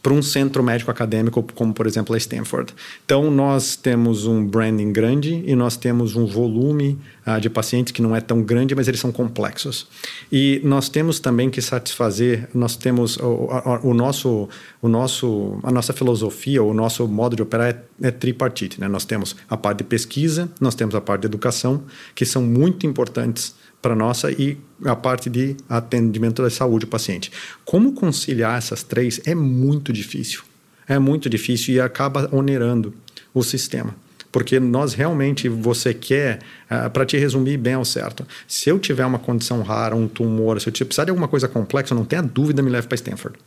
para 0.06 0.14
um 0.14 0.22
centro 0.22 0.62
médico 0.62 0.92
acadêmico, 0.92 1.42
como 1.56 1.74
por 1.74 1.88
exemplo 1.88 2.14
a 2.14 2.18
Stanford. 2.20 2.76
Então, 3.04 3.32
nós 3.32 3.76
temos 3.76 4.28
um 4.28 4.46
branding 4.46 4.94
grande 4.94 5.44
e 5.48 5.56
nós 5.56 5.76
temos 5.78 6.16
um 6.16 6.28
volume 6.28 7.00
uh, 7.26 7.42
de 7.42 7.50
pacientes 7.50 7.92
que 7.92 8.04
não 8.04 8.16
é 8.16 8.22
tão 8.22 8.44
grande, 8.44 8.76
mas 8.76 8.88
eles 8.88 9.00
são 9.00 9.12
complexos. 9.12 9.88
E 10.32 10.62
nós 10.64 10.90
temos 10.90 11.20
também 11.20 11.50
que 11.50 11.60
satisfazer, 11.60 12.48
nós 12.54 12.76
temos 12.76 13.18
o, 13.18 13.26
o, 13.26 13.90
o 13.90 13.94
nosso, 13.96 14.48
o 14.80 14.88
nosso, 14.88 15.58
a 15.64 15.72
nossa 15.72 15.92
filosofia, 15.92 16.62
o 16.62 16.72
nosso 16.72 17.08
modo 17.08 17.36
de 17.36 17.42
operar 17.42 17.70
é, 17.70 18.08
é 18.08 18.12
tripartite. 18.12 18.80
Né? 18.80 18.88
Nós 18.88 19.06
temos 19.06 19.36
a 19.50 19.58
parte 19.58 19.80
de 19.80 19.86
pesquisa, 19.86 20.48
nós 20.62 20.76
temos 20.76 20.94
a 20.94 21.02
parte 21.02 21.22
de 21.22 21.26
educação, 21.26 21.82
que 22.14 22.28
são 22.28 22.44
muito 22.44 22.86
importantes 22.86 23.56
para 23.86 23.96
nossa 23.96 24.32
e 24.32 24.58
a 24.84 24.96
parte 24.96 25.30
de 25.30 25.56
atendimento 25.70 26.42
da 26.42 26.50
saúde 26.50 26.88
do 26.88 26.90
paciente. 26.90 27.32
Como 27.64 27.94
conciliar 27.94 28.58
essas 28.58 28.82
três 28.82 29.22
é 29.28 29.36
muito 29.36 29.94
difícil. 29.94 30.42
É 30.88 30.98
muito 30.98 31.30
difícil 31.30 31.76
e 31.76 31.80
acaba 31.80 32.28
onerando 32.36 32.96
o 33.32 33.44
sistema. 33.44 33.96
Porque 34.32 34.60
nós 34.60 34.96
realmente, 34.96 35.48
você 35.48 35.94
quer, 35.94 36.40
uh, 36.66 36.90
para 36.90 37.06
te 37.06 37.16
resumir 37.16 37.58
bem 37.58 37.76
ao 37.76 37.86
certo, 37.86 38.26
se 38.48 38.72
eu 38.72 38.80
tiver 38.80 39.06
uma 39.06 39.20
condição 39.20 39.62
rara, 39.62 39.96
um 39.96 40.08
tumor, 40.08 40.60
se 40.60 40.68
eu 40.68 40.74
precisar 40.74 41.04
de 41.04 41.12
alguma 41.12 41.28
coisa 41.28 41.48
complexa, 41.48 41.94
não 41.94 42.06
tenha 42.06 42.24
dúvida, 42.24 42.64
me 42.64 42.72
leve 42.72 42.88
para 42.88 42.96
Stanford. 42.96 43.38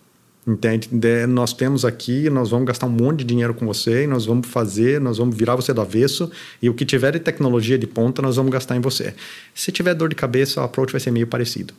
Entende? 0.48 0.88
De, 0.90 1.26
nós 1.26 1.52
temos 1.52 1.84
aqui, 1.84 2.30
nós 2.30 2.48
vamos 2.48 2.66
gastar 2.66 2.86
um 2.86 2.90
monte 2.90 3.18
de 3.18 3.24
dinheiro 3.26 3.52
com 3.52 3.66
você 3.66 4.04
e 4.04 4.06
nós 4.06 4.24
vamos 4.24 4.48
fazer, 4.48 4.98
nós 4.98 5.18
vamos 5.18 5.36
virar 5.36 5.54
você 5.54 5.74
do 5.74 5.82
avesso 5.82 6.30
e 6.62 6.70
o 6.70 6.74
que 6.74 6.86
tiver 6.86 7.12
de 7.12 7.20
tecnologia 7.20 7.76
de 7.76 7.86
ponta 7.86 8.22
nós 8.22 8.36
vamos 8.36 8.50
gastar 8.50 8.74
em 8.74 8.80
você. 8.80 9.14
Se 9.54 9.70
tiver 9.70 9.92
dor 9.92 10.08
de 10.08 10.14
cabeça, 10.14 10.62
o 10.62 10.64
approach 10.64 10.90
vai 10.90 11.00
ser 11.02 11.10
meio 11.10 11.26
parecido. 11.26 11.74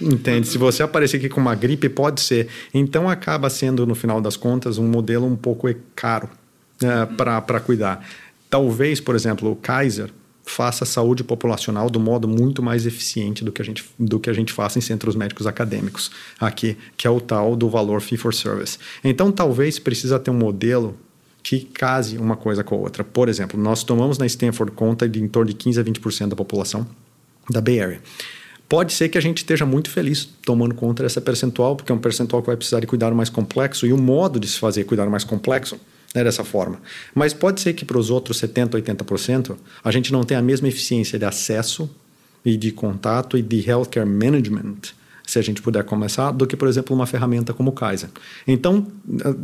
Entende? 0.00 0.48
Se 0.48 0.56
você 0.56 0.82
aparecer 0.82 1.18
aqui 1.18 1.28
com 1.28 1.42
uma 1.42 1.54
gripe, 1.54 1.90
pode 1.90 2.22
ser. 2.22 2.48
Então 2.72 3.06
acaba 3.06 3.50
sendo, 3.50 3.86
no 3.86 3.94
final 3.94 4.18
das 4.18 4.34
contas, 4.34 4.78
um 4.78 4.88
modelo 4.88 5.26
um 5.26 5.36
pouco 5.36 5.68
caro 5.94 6.30
né, 6.80 7.06
para 7.18 7.60
cuidar. 7.60 8.02
Talvez, 8.48 8.98
por 8.98 9.14
exemplo, 9.14 9.50
o 9.50 9.56
Kaiser 9.56 10.08
faça 10.50 10.84
saúde 10.84 11.22
populacional 11.22 11.88
do 11.88 12.00
modo 12.00 12.26
muito 12.26 12.62
mais 12.62 12.86
eficiente 12.86 13.44
do 13.44 13.52
que 13.52 13.62
a 13.62 13.64
gente, 13.64 13.84
do 13.98 14.18
que 14.18 14.28
a 14.28 14.32
gente 14.32 14.52
faz 14.52 14.76
em 14.76 14.80
centros 14.80 15.14
médicos 15.14 15.46
acadêmicos 15.46 16.10
aqui, 16.38 16.76
que 16.96 17.06
é 17.06 17.10
o 17.10 17.20
tal 17.20 17.54
do 17.54 17.68
valor 17.68 18.00
fee 18.00 18.16
for 18.16 18.34
service. 18.34 18.78
Então, 19.02 19.30
talvez 19.30 19.78
precisa 19.78 20.18
ter 20.18 20.30
um 20.30 20.34
modelo 20.34 20.96
que 21.42 21.60
case 21.60 22.18
uma 22.18 22.36
coisa 22.36 22.62
com 22.62 22.74
a 22.74 22.78
outra. 22.78 23.02
Por 23.04 23.28
exemplo, 23.28 23.58
nós 23.58 23.82
tomamos 23.82 24.18
na 24.18 24.26
Stanford 24.26 24.72
conta 24.72 25.08
de 25.08 25.22
em 25.22 25.28
torno 25.28 25.48
de 25.48 25.56
15 25.56 25.80
a 25.80 25.84
20% 25.84 26.28
da 26.28 26.36
população 26.36 26.86
da 27.48 27.60
Bay 27.60 27.80
Area. 27.80 28.00
Pode 28.68 28.92
ser 28.92 29.08
que 29.08 29.18
a 29.18 29.20
gente 29.20 29.38
esteja 29.38 29.66
muito 29.66 29.90
feliz 29.90 30.28
tomando 30.44 30.74
conta 30.74 31.02
dessa 31.02 31.20
percentual, 31.20 31.74
porque 31.74 31.90
é 31.90 31.94
um 31.94 31.98
percentual 31.98 32.42
que 32.42 32.46
vai 32.46 32.56
precisar 32.56 32.80
de 32.80 32.86
cuidado 32.86 33.16
mais 33.16 33.28
complexo 33.28 33.86
e 33.86 33.92
o 33.92 33.98
modo 33.98 34.38
de 34.38 34.46
se 34.46 34.58
fazer 34.58 34.84
cuidado 34.84 35.10
mais 35.10 35.24
complexo 35.24 35.78
né, 36.14 36.24
dessa 36.24 36.44
forma. 36.44 36.80
Mas 37.14 37.32
pode 37.32 37.60
ser 37.60 37.72
que 37.74 37.84
para 37.84 37.98
os 37.98 38.10
outros 38.10 38.40
70%, 38.40 38.70
80%, 38.70 39.56
a 39.82 39.90
gente 39.90 40.12
não 40.12 40.24
tenha 40.24 40.40
a 40.40 40.42
mesma 40.42 40.68
eficiência 40.68 41.18
de 41.18 41.24
acesso 41.24 41.90
e 42.44 42.56
de 42.56 42.72
contato 42.72 43.36
e 43.36 43.42
de 43.42 43.68
healthcare 43.68 44.08
management 44.08 45.00
se 45.30 45.38
a 45.38 45.42
gente 45.42 45.62
puder 45.62 45.84
começar, 45.84 46.32
do 46.32 46.44
que, 46.44 46.56
por 46.56 46.66
exemplo, 46.66 46.94
uma 46.94 47.06
ferramenta 47.06 47.54
como 47.54 47.70
o 47.70 47.72
Kaizen. 47.72 48.10
Então, 48.48 48.84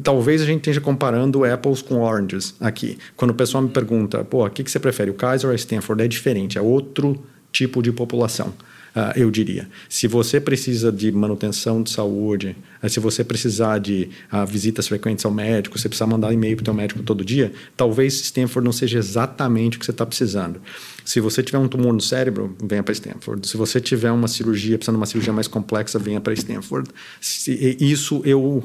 talvez 0.03 0.43
a 0.43 0.45
gente 0.45 0.59
esteja 0.59 0.81
comparando 0.81 1.45
apples 1.45 1.81
com 1.81 2.03
oranges 2.03 2.57
aqui. 2.61 2.99
Quando 3.15 3.31
o 3.31 3.35
pessoal 3.35 3.63
me 3.63 3.71
pergunta, 3.71 4.25
pô, 4.25 4.45
o 4.45 4.51
que, 4.51 4.65
que 4.65 4.71
você 4.71 4.81
prefere, 4.81 5.13
o 5.13 5.15
Kaizen 5.15 5.47
ou 5.47 5.53
a 5.53 5.55
Stanford? 5.55 6.03
É 6.03 6.09
diferente, 6.09 6.59
é 6.59 6.61
outro 6.61 7.23
tipo 7.53 7.81
de 7.81 7.93
população. 7.93 8.53
Uh, 8.97 9.13
eu 9.15 9.31
diria. 9.31 9.69
Se 9.91 10.09
você 10.09 10.41
precisa 10.41 10.91
de 10.91 11.13
manutenção 11.13 11.83
de 11.83 11.91
saúde, 11.91 12.57
uh, 12.83 12.89
se 12.89 12.99
você 12.99 13.23
precisar 13.23 13.77
de 13.77 14.09
uh, 14.33 14.47
visitas 14.47 14.89
frequentes 14.89 15.23
ao 15.27 15.31
médico, 15.31 15.79
você 15.79 15.87
precisa 15.87 16.07
mandar 16.07 16.33
e-mail 16.33 16.57
para 16.57 16.63
o 16.63 16.65
seu 16.65 16.73
médico 16.73 17.03
todo 17.03 17.23
dia, 17.23 17.53
talvez 17.77 18.15
Stanford 18.15 18.65
não 18.65 18.73
seja 18.73 18.99
exatamente 18.99 19.77
o 19.77 19.81
que 19.81 19.85
você 19.85 19.91
está 19.91 20.07
precisando. 20.07 20.63
Se 21.05 21.21
você 21.21 21.43
tiver 21.43 21.59
um 21.59 21.69
tumor 21.69 21.93
no 21.93 22.01
cérebro, 22.01 22.57
venha 22.59 22.83
para 22.83 22.93
Stanford. 22.93 23.47
Se 23.47 23.59
você 23.59 23.83
tiver 23.83 24.11
uma 24.11 24.29
cirurgia, 24.29 24.79
precisando 24.79 24.97
de 24.97 25.01
uma 25.01 25.07
cirurgia 25.07 25.33
mais 25.33 25.47
complexa, 25.47 25.99
venha 25.99 26.19
para 26.19 26.33
Stanford. 26.33 26.89
Se, 27.21 27.77
isso 27.79 28.23
eu, 28.25 28.65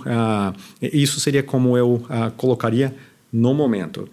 isso 0.82 1.20
seria 1.20 1.44
como 1.44 1.78
eu 1.78 2.04
colocaria 2.38 2.96
no 3.32 3.54
momento. 3.54 4.08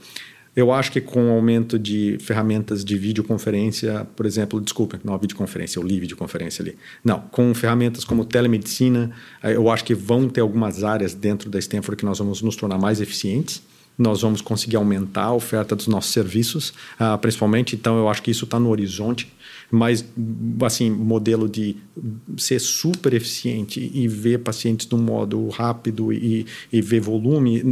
Eu 0.59 0.73
acho 0.73 0.91
que 0.91 1.01
com 1.01 1.29
o 1.29 1.31
aumento 1.31 1.79
de 1.79 2.19
ferramentas 2.19 2.85
de 2.85 2.99
videoconferência, 2.99 4.05
por 4.17 4.27
exemplo, 4.27 4.61
desculpa, 4.61 4.99
não 5.05 5.15
a 5.15 5.17
videoconferência, 5.17 5.79
eu 5.79 5.85
li 5.85 6.01
videoconferência 6.01 6.65
ali. 6.65 6.77
Não, 7.05 7.21
com 7.31 7.55
ferramentas 7.55 8.03
como 8.03 8.25
telemedicina, 8.25 9.13
eh, 9.41 9.55
eu 9.55 9.71
acho 9.71 9.85
que 9.85 9.95
vão 9.95 10.29
ter 10.29 10.41
algumas 10.41 10.83
áreas 10.83 11.15
dentro 11.15 11.49
da 11.49 11.61
Stanford 11.61 11.97
que 11.97 12.05
nós 12.05 12.19
vamos 12.19 12.43
nos 12.43 12.57
tornar 12.57 12.77
mais 12.77 13.01
eficientes 13.01 13.63
nós 13.97 14.23
vamos 14.23 14.41
conseguir 14.41 14.77
aumentar 14.77 15.25
a 15.25 15.33
oferta 15.33 15.75
dos 15.75 15.89
nossos 15.89 16.13
serviços, 16.13 16.73
uh, 17.01 17.19
principalmente. 17.21 17.75
Então, 17.75 17.99
eu 17.99 18.09
acho 18.09 18.23
que 18.23 18.31
isso 18.31 18.45
está 18.45 18.59
no 18.61 18.69
horizonte 18.69 19.27
mas 19.71 20.05
assim 20.65 20.91
modelo 20.91 21.49
de 21.49 21.77
ser 22.37 22.59
super 22.59 23.13
eficiente 23.13 23.91
e 23.93 24.09
ver 24.09 24.39
pacientes 24.39 24.87
de 24.87 24.95
um 24.95 24.99
modo 24.99 25.49
rápido 25.49 26.13
e, 26.13 26.47
e 26.73 26.81
ver 26.81 27.01
volume 27.01 27.63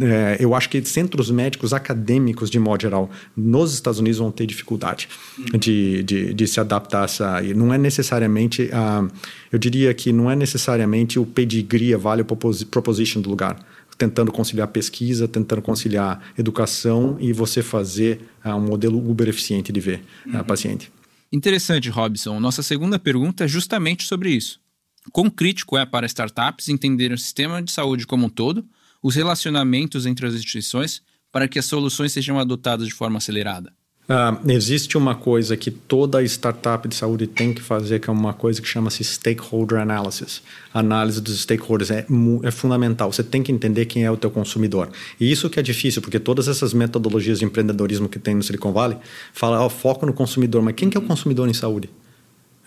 é, 0.00 0.36
eu 0.38 0.54
acho 0.54 0.68
que 0.68 0.82
centros 0.84 1.30
médicos 1.30 1.72
acadêmicos 1.72 2.50
de 2.50 2.58
modo 2.58 2.82
geral 2.82 3.10
nos 3.36 3.74
Estados 3.74 3.98
Unidos 3.98 4.18
vão 4.18 4.30
ter 4.30 4.46
dificuldade 4.46 5.08
de, 5.58 6.02
de, 6.02 6.34
de 6.34 6.46
se 6.46 6.60
adaptar 6.60 7.02
a 7.02 7.04
essa 7.04 7.42
e 7.42 7.52
não 7.52 7.74
é 7.74 7.78
necessariamente 7.78 8.70
a, 8.72 9.06
eu 9.50 9.58
diria 9.58 9.92
que 9.92 10.12
não 10.12 10.30
é 10.30 10.36
necessariamente 10.36 11.18
o 11.18 11.26
pedigree 11.26 11.94
a 11.94 11.98
value 11.98 12.24
proposition 12.24 13.20
do 13.20 13.28
lugar 13.28 13.58
tentando 13.98 14.32
conciliar 14.32 14.66
pesquisa, 14.68 15.28
tentando 15.28 15.60
conciliar 15.60 16.32
educação 16.38 17.18
e 17.20 17.34
você 17.34 17.62
fazer 17.62 18.22
uh, 18.42 18.48
um 18.48 18.60
modelo 18.60 18.96
uber 18.96 19.28
eficiente 19.28 19.70
de 19.70 19.78
ver 19.78 20.02
uh, 20.26 20.38
uhum. 20.38 20.44
paciente. 20.44 20.90
Interessante, 21.32 21.88
Robson. 21.88 22.40
Nossa 22.40 22.62
segunda 22.62 22.98
pergunta 22.98 23.44
é 23.44 23.48
justamente 23.48 24.04
sobre 24.04 24.30
isso. 24.30 24.60
Quão 25.12 25.30
crítico 25.30 25.78
é 25.78 25.86
para 25.86 26.06
startups 26.06 26.68
entender 26.68 27.12
o 27.12 27.18
sistema 27.18 27.62
de 27.62 27.70
saúde 27.70 28.06
como 28.06 28.26
um 28.26 28.28
todo, 28.28 28.68
os 29.02 29.14
relacionamentos 29.14 30.06
entre 30.06 30.26
as 30.26 30.34
instituições, 30.34 31.02
para 31.30 31.46
que 31.46 31.58
as 31.58 31.66
soluções 31.66 32.12
sejam 32.12 32.38
adotadas 32.38 32.86
de 32.86 32.94
forma 32.94 33.18
acelerada? 33.18 33.72
Uh, 34.10 34.50
existe 34.50 34.98
uma 34.98 35.14
coisa 35.14 35.56
que 35.56 35.70
toda 35.70 36.20
startup 36.24 36.88
de 36.88 36.96
saúde 36.96 37.28
tem 37.28 37.54
que 37.54 37.62
fazer, 37.62 38.00
que 38.00 38.10
é 38.10 38.12
uma 38.12 38.32
coisa 38.32 38.60
que 38.60 38.66
chama-se 38.66 39.04
stakeholder 39.04 39.78
analysis. 39.78 40.42
Análise 40.74 41.20
dos 41.20 41.40
stakeholders 41.40 41.92
é, 41.92 42.04
é, 42.42 42.50
fundamental. 42.50 43.12
Você 43.12 43.22
tem 43.22 43.40
que 43.40 43.52
entender 43.52 43.86
quem 43.86 44.04
é 44.04 44.10
o 44.10 44.16
teu 44.16 44.28
consumidor. 44.28 44.88
E 45.20 45.30
isso 45.30 45.48
que 45.48 45.60
é 45.60 45.62
difícil, 45.62 46.02
porque 46.02 46.18
todas 46.18 46.48
essas 46.48 46.74
metodologias 46.74 47.38
de 47.38 47.44
empreendedorismo 47.44 48.08
que 48.08 48.18
tem 48.18 48.34
no 48.34 48.42
Silicon 48.42 48.72
Valley 48.72 48.98
falam 49.32 49.64
oh, 49.64 49.70
foco 49.70 50.04
no 50.04 50.12
consumidor. 50.12 50.60
Mas 50.60 50.74
quem 50.74 50.90
que 50.90 50.96
é 50.96 51.00
o 51.00 51.04
consumidor 51.04 51.48
em 51.48 51.54
saúde? 51.54 51.88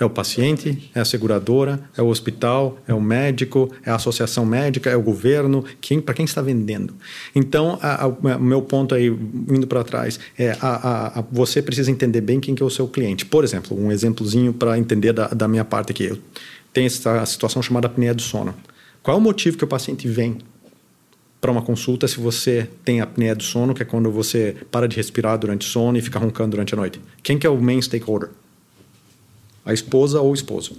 É 0.03 0.05
o 0.05 0.09
paciente, 0.09 0.91
é 0.93 0.99
a 0.99 1.05
seguradora, 1.05 1.79
é 1.97 2.01
o 2.01 2.07
hospital, 2.07 2.77
é 2.85 2.93
o 2.93 2.99
médico, 2.99 3.71
é 3.85 3.89
a 3.89 3.95
associação 3.95 4.45
médica, 4.45 4.89
é 4.89 4.97
o 4.97 5.01
governo, 5.01 5.63
quem, 5.79 6.01
para 6.01 6.13
quem 6.13 6.25
está 6.25 6.41
vendendo. 6.41 6.93
Então, 7.33 7.79
o 8.21 8.39
meu 8.39 8.61
ponto 8.61 8.93
aí, 8.93 9.07
indo 9.07 9.65
para 9.65 9.81
trás, 9.81 10.19
é 10.37 10.57
a, 10.59 10.67
a, 10.67 11.19
a, 11.19 11.23
você 11.31 11.61
precisa 11.61 11.89
entender 11.89 12.19
bem 12.19 12.41
quem 12.41 12.53
que 12.53 12.61
é 12.61 12.65
o 12.65 12.69
seu 12.69 12.85
cliente. 12.85 13.25
Por 13.25 13.45
exemplo, 13.45 13.81
um 13.81 13.93
exemplozinho 13.93 14.51
para 14.51 14.77
entender 14.77 15.13
da, 15.13 15.29
da 15.29 15.47
minha 15.47 15.63
parte 15.63 15.91
aqui. 15.93 16.03
Eu 16.03 16.17
tenho 16.73 16.87
essa 16.87 17.25
situação 17.25 17.61
chamada 17.61 17.87
apneia 17.87 18.13
do 18.13 18.21
sono. 18.21 18.53
Qual 19.01 19.15
é 19.15 19.17
o 19.17 19.23
motivo 19.23 19.57
que 19.57 19.63
o 19.63 19.67
paciente 19.67 20.05
vem 20.05 20.39
para 21.39 21.49
uma 21.49 21.61
consulta 21.61 22.09
se 22.09 22.19
você 22.19 22.67
tem 22.83 22.99
apneia 22.99 23.33
do 23.33 23.43
sono, 23.43 23.73
que 23.73 23.83
é 23.83 23.85
quando 23.85 24.11
você 24.11 24.53
para 24.69 24.85
de 24.85 24.97
respirar 24.97 25.37
durante 25.37 25.65
o 25.65 25.69
sono 25.69 25.97
e 25.97 26.01
fica 26.01 26.19
roncando 26.19 26.51
durante 26.51 26.73
a 26.73 26.77
noite? 26.77 26.99
Quem 27.23 27.37
que 27.37 27.47
é 27.47 27.49
o 27.49 27.57
main 27.57 27.81
stakeholder? 27.81 28.31
A 29.65 29.73
esposa 29.73 30.19
ou 30.21 30.31
o 30.31 30.33
esposo. 30.33 30.77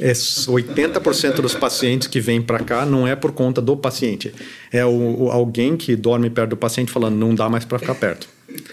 É 0.00 0.12
80% 0.12 1.36
dos 1.36 1.54
pacientes 1.54 2.08
que 2.08 2.20
vêm 2.20 2.40
para 2.40 2.58
cá 2.60 2.86
não 2.86 3.06
é 3.06 3.14
por 3.14 3.32
conta 3.32 3.60
do 3.60 3.76
paciente. 3.76 4.32
É 4.72 4.84
o, 4.84 5.24
o, 5.24 5.30
alguém 5.30 5.76
que 5.76 5.94
dorme 5.94 6.30
perto 6.30 6.50
do 6.50 6.56
paciente 6.56 6.90
falando, 6.90 7.16
não 7.16 7.34
dá 7.34 7.48
mais 7.48 7.64
para 7.64 7.78
ficar 7.78 7.94
perto. 7.94 8.26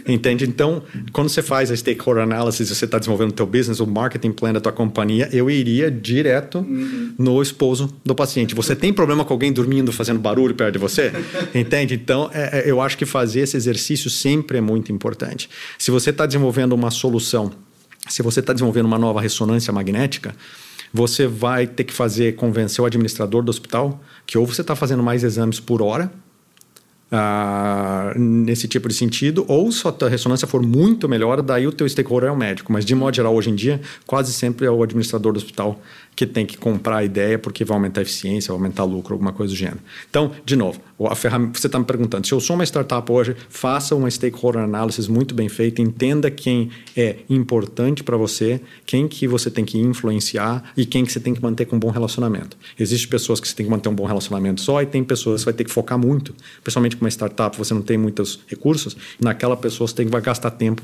Entende? 0.08 0.46
Então, 0.46 0.84
quando 1.12 1.30
você 1.30 1.42
faz 1.42 1.72
a 1.72 1.76
stakeholder 1.76 2.24
analysis, 2.24 2.70
você 2.70 2.86
está 2.86 2.98
desenvolvendo 2.98 3.30
o 3.30 3.34
teu 3.34 3.46
business, 3.46 3.80
o 3.80 3.88
marketing 3.88 4.32
plan 4.32 4.52
da 4.52 4.60
tua 4.60 4.72
companhia, 4.72 5.30
eu 5.32 5.50
iria 5.50 5.90
direto 5.90 6.60
uhum. 6.60 7.14
no 7.18 7.42
esposo 7.42 7.94
do 8.04 8.16
paciente. 8.16 8.56
Você 8.56 8.76
tem 8.76 8.92
problema 8.92 9.24
com 9.24 9.34
alguém 9.34 9.54
dormindo, 9.54 9.92
fazendo 9.92 10.20
barulho 10.20 10.56
perto 10.56 10.74
de 10.74 10.80
você? 10.80 11.12
Entende? 11.54 11.94
Então, 11.94 12.30
é, 12.34 12.60
é, 12.60 12.70
eu 12.72 12.82
acho 12.82 12.98
que 12.98 13.06
fazer 13.06 13.42
esse 13.42 13.56
exercício 13.56 14.10
sempre 14.10 14.58
é 14.58 14.62
muito 14.62 14.92
importante. 14.92 15.50
Se 15.78 15.92
você 15.92 16.10
está 16.10 16.26
desenvolvendo 16.26 16.74
uma 16.74 16.92
solução 16.92 17.52
se 18.10 18.22
você 18.22 18.40
está 18.40 18.54
desenvolvendo 18.54 18.86
uma 18.86 18.98
nova 18.98 19.22
ressonância 19.22 19.72
magnética, 19.72 20.36
você 20.94 21.28
vai 21.28 21.68
ter 21.68 21.84
que 21.84 21.94
fazer 21.94 22.36
convencer 22.36 22.82
o 22.82 22.86
administrador 22.86 23.44
do 23.44 23.50
hospital 23.50 24.02
que 24.26 24.38
ou 24.38 24.46
você 24.46 24.62
está 24.62 24.76
fazendo 24.76 25.04
mais 25.04 25.24
exames 25.24 25.60
por 25.60 25.82
hora 25.82 26.12
ah, 27.12 28.14
nesse 28.16 28.68
tipo 28.68 28.88
de 28.88 28.94
sentido, 28.94 29.46
ou 29.48 29.72
se 29.72 29.88
a 29.88 30.08
ressonância 30.08 30.48
for 30.48 30.62
muito 30.62 31.10
melhor, 31.10 31.42
daí 31.42 31.66
o 31.68 31.72
teu 31.72 31.88
stakeholder 31.88 32.30
é 32.30 32.32
o 32.32 32.38
médico. 32.38 32.72
Mas 32.72 32.86
de 32.86 32.94
modo 32.94 33.16
geral, 33.16 33.34
hoje 33.34 33.50
em 33.50 33.56
dia, 33.56 33.82
quase 34.06 34.32
sempre 34.34 34.66
é 34.66 34.72
o 34.72 34.84
administrador 34.84 35.34
do 35.34 35.38
hospital 35.38 35.80
que 36.16 36.26
tem 36.26 36.46
que 36.46 36.58
comprar 36.58 36.98
a 36.98 37.04
ideia 37.06 37.40
porque 37.40 37.64
vai 37.64 37.78
aumentar 37.78 38.02
a 38.02 38.04
eficiência, 38.04 38.52
vai 38.52 38.58
aumentar 38.58 38.84
lucro, 38.84 39.14
alguma 39.14 39.32
coisa 39.32 39.54
do 39.54 39.58
gênero. 39.58 39.80
Então, 40.10 40.32
de 40.44 40.56
novo, 40.56 40.82
a 41.06 41.16
ferramenta, 41.16 41.58
você 41.58 41.68
está 41.68 41.80
me 41.80 41.86
perguntando, 41.86 42.28
se 42.28 42.34
eu 42.34 42.42
sou 42.42 42.58
uma 42.58 42.66
startup 42.66 43.10
hoje, 43.10 43.38
faça 43.48 43.96
uma 43.96 44.12
stakeholder 44.12 44.62
analysis 44.64 45.08
muito 45.08 45.34
bem 45.34 45.48
feita, 45.48 45.82
entenda 45.82 46.30
quem 46.30 46.72
é 46.96 47.20
importante 47.30 48.04
para 48.04 48.18
você, 48.18 48.60
quem 48.86 49.08
que 49.08 49.28
você 49.30 49.50
tem 49.50 49.64
que 49.64 49.78
influenciar 49.80 50.74
e 50.76 50.86
quem 50.86 51.06
que 51.06 51.12
você 51.14 51.22
tem 51.22 51.34
que 51.34 51.42
manter 51.42 51.66
com 51.66 51.78
um 51.78 51.80
bom 51.80 51.90
relacionamento. 51.90 52.58
Existem 52.78 53.10
pessoas 53.10 53.40
que 53.40 53.48
você 53.48 53.56
tem 53.56 53.66
que 53.66 53.72
manter 53.72 53.88
um 53.88 53.96
bom 53.96 54.06
relacionamento 54.06 54.60
só 54.60 54.82
e 54.82 54.86
tem 54.86 55.02
pessoas 55.06 55.36
que 55.36 55.42
você 55.44 55.46
vai 55.46 55.54
ter 55.54 55.64
que 55.64 55.72
focar 55.72 55.98
muito, 55.98 56.36
principalmente 56.62 56.98
uma 57.02 57.10
startup, 57.10 57.58
você 57.58 57.74
não 57.74 57.82
tem 57.82 57.98
muitos 57.98 58.40
recursos, 58.48 58.96
naquela 59.20 59.58
pessoa 59.58 59.88
você 59.88 59.96
tem 59.96 60.06
que 60.06 60.12
vai 60.12 60.22
gastar 60.22 60.52
tempo 60.52 60.82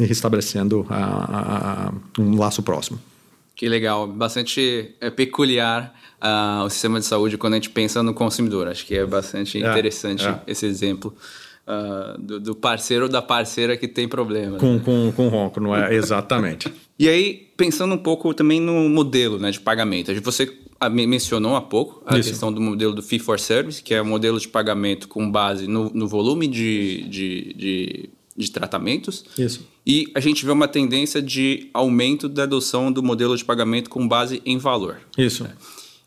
restabelecendo 0.00 0.86
a, 0.88 1.88
a, 1.88 2.20
um 2.20 2.38
laço 2.38 2.62
próximo. 2.62 3.00
Que 3.54 3.68
legal, 3.68 4.06
bastante 4.06 4.94
é, 5.00 5.10
peculiar 5.10 5.92
uh, 6.22 6.64
o 6.64 6.70
sistema 6.70 7.00
de 7.00 7.06
saúde 7.06 7.36
quando 7.36 7.54
a 7.54 7.56
gente 7.56 7.70
pensa 7.70 8.02
no 8.04 8.14
consumidor. 8.14 8.68
Acho 8.68 8.86
que 8.86 8.96
é 8.96 9.04
bastante 9.04 9.58
é, 9.58 9.68
interessante 9.68 10.26
é. 10.26 10.40
esse 10.46 10.64
exemplo. 10.64 11.14
Uh, 11.66 12.18
do, 12.18 12.40
do, 12.40 12.54
parceiro 12.54 13.04
ou 13.04 13.10
da 13.10 13.20
parceira 13.20 13.76
que 13.76 13.86
tem 13.86 14.08
problema. 14.08 14.56
Com, 14.56 14.74
né? 14.74 14.82
com, 14.82 15.12
com 15.12 15.28
ronco, 15.28 15.60
não 15.60 15.76
é? 15.76 15.92
Exatamente. 15.92 16.72
e 16.98 17.06
aí, 17.06 17.50
pensando 17.58 17.94
um 17.94 17.98
pouco 17.98 18.32
também 18.32 18.58
no 18.58 18.88
modelo 18.88 19.38
né, 19.38 19.50
de 19.50 19.60
pagamento. 19.60 20.14
Você 20.22 20.46
mencionou 20.88 21.56
há 21.56 21.60
pouco 21.60 22.02
a 22.06 22.18
Isso. 22.18 22.30
questão 22.30 22.52
do 22.52 22.60
modelo 22.60 22.94
do 22.94 23.02
Fee 23.02 23.18
for 23.18 23.40
Service, 23.40 23.82
que 23.82 23.92
é 23.92 24.00
um 24.00 24.04
modelo 24.04 24.38
de 24.38 24.46
pagamento 24.46 25.08
com 25.08 25.28
base 25.30 25.66
no, 25.66 25.90
no 25.90 26.06
volume 26.06 26.46
de, 26.46 27.02
de, 27.08 27.54
de, 27.54 28.10
de 28.36 28.50
tratamentos. 28.50 29.24
Isso. 29.36 29.66
E 29.84 30.10
a 30.14 30.20
gente 30.20 30.44
vê 30.44 30.52
uma 30.52 30.68
tendência 30.68 31.20
de 31.20 31.68
aumento 31.74 32.28
da 32.28 32.44
adoção 32.44 32.92
do 32.92 33.02
modelo 33.02 33.36
de 33.36 33.44
pagamento 33.44 33.90
com 33.90 34.06
base 34.06 34.40
em 34.44 34.58
valor. 34.58 35.00
Isso. 35.16 35.44
É. 35.44 35.52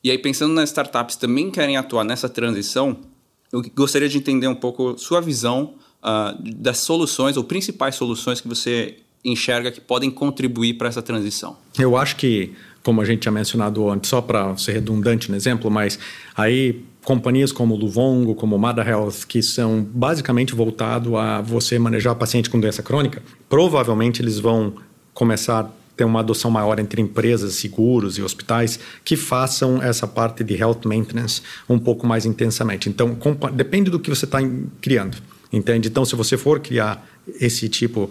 E 0.03 0.09
aí, 0.09 0.17
pensando 0.17 0.53
nas 0.53 0.69
startups 0.69 1.15
que 1.15 1.21
também 1.21 1.51
querem 1.51 1.77
atuar 1.77 2.03
nessa 2.03 2.29
transição, 2.29 2.97
eu 3.51 3.61
gostaria 3.75 4.07
de 4.07 4.17
entender 4.17 4.47
um 4.47 4.55
pouco 4.55 4.97
sua 4.97 5.19
visão 5.19 5.73
uh, 6.01 6.41
das 6.55 6.77
soluções 6.79 7.37
ou 7.37 7.43
principais 7.43 7.95
soluções 7.95 8.39
que 8.39 8.47
você 8.47 8.97
enxerga 9.23 9.71
que 9.71 9.79
podem 9.79 10.09
contribuir 10.09 10.75
para 10.75 10.87
essa 10.87 11.01
transição. 11.01 11.57
Eu 11.77 11.95
acho 11.95 12.15
que, 12.15 12.53
como 12.83 13.01
a 13.01 13.05
gente 13.05 13.21
tinha 13.21 13.31
mencionado 13.31 13.89
antes, 13.89 14.09
só 14.09 14.21
para 14.21 14.55
ser 14.57 14.73
redundante 14.73 15.29
no 15.29 15.37
exemplo, 15.37 15.69
mas 15.69 15.99
aí 16.35 16.83
companhias 17.03 17.51
como 17.51 17.75
Luvongo, 17.75 18.35
como 18.35 18.57
Mada 18.57 18.83
Health, 18.83 19.25
que 19.27 19.41
são 19.41 19.83
basicamente 19.83 20.53
voltado 20.53 21.17
a 21.17 21.41
você 21.41 21.79
manejar 21.79 22.15
paciente 22.15 22.49
com 22.49 22.59
doença 22.59 22.83
crônica, 22.83 23.21
provavelmente 23.49 24.21
eles 24.21 24.39
vão 24.39 24.73
começar 25.13 25.59
a 25.59 25.69
ter 25.95 26.05
uma 26.05 26.21
adoção 26.21 26.49
maior 26.49 26.79
entre 26.79 27.01
empresas, 27.01 27.55
seguros 27.55 28.17
e 28.17 28.21
hospitais 28.21 28.79
que 29.03 29.15
façam 29.15 29.81
essa 29.81 30.07
parte 30.07 30.43
de 30.43 30.55
health 30.55 30.81
maintenance 30.85 31.41
um 31.69 31.77
pouco 31.77 32.07
mais 32.07 32.25
intensamente. 32.25 32.89
Então, 32.89 33.17
depende 33.53 33.89
do 33.91 33.99
que 33.99 34.09
você 34.09 34.25
está 34.25 34.39
criando, 34.79 35.17
entende? 35.51 35.89
Então, 35.89 36.05
se 36.05 36.15
você 36.15 36.37
for 36.37 36.59
criar 36.59 37.05
esse 37.39 37.69
tipo 37.69 38.09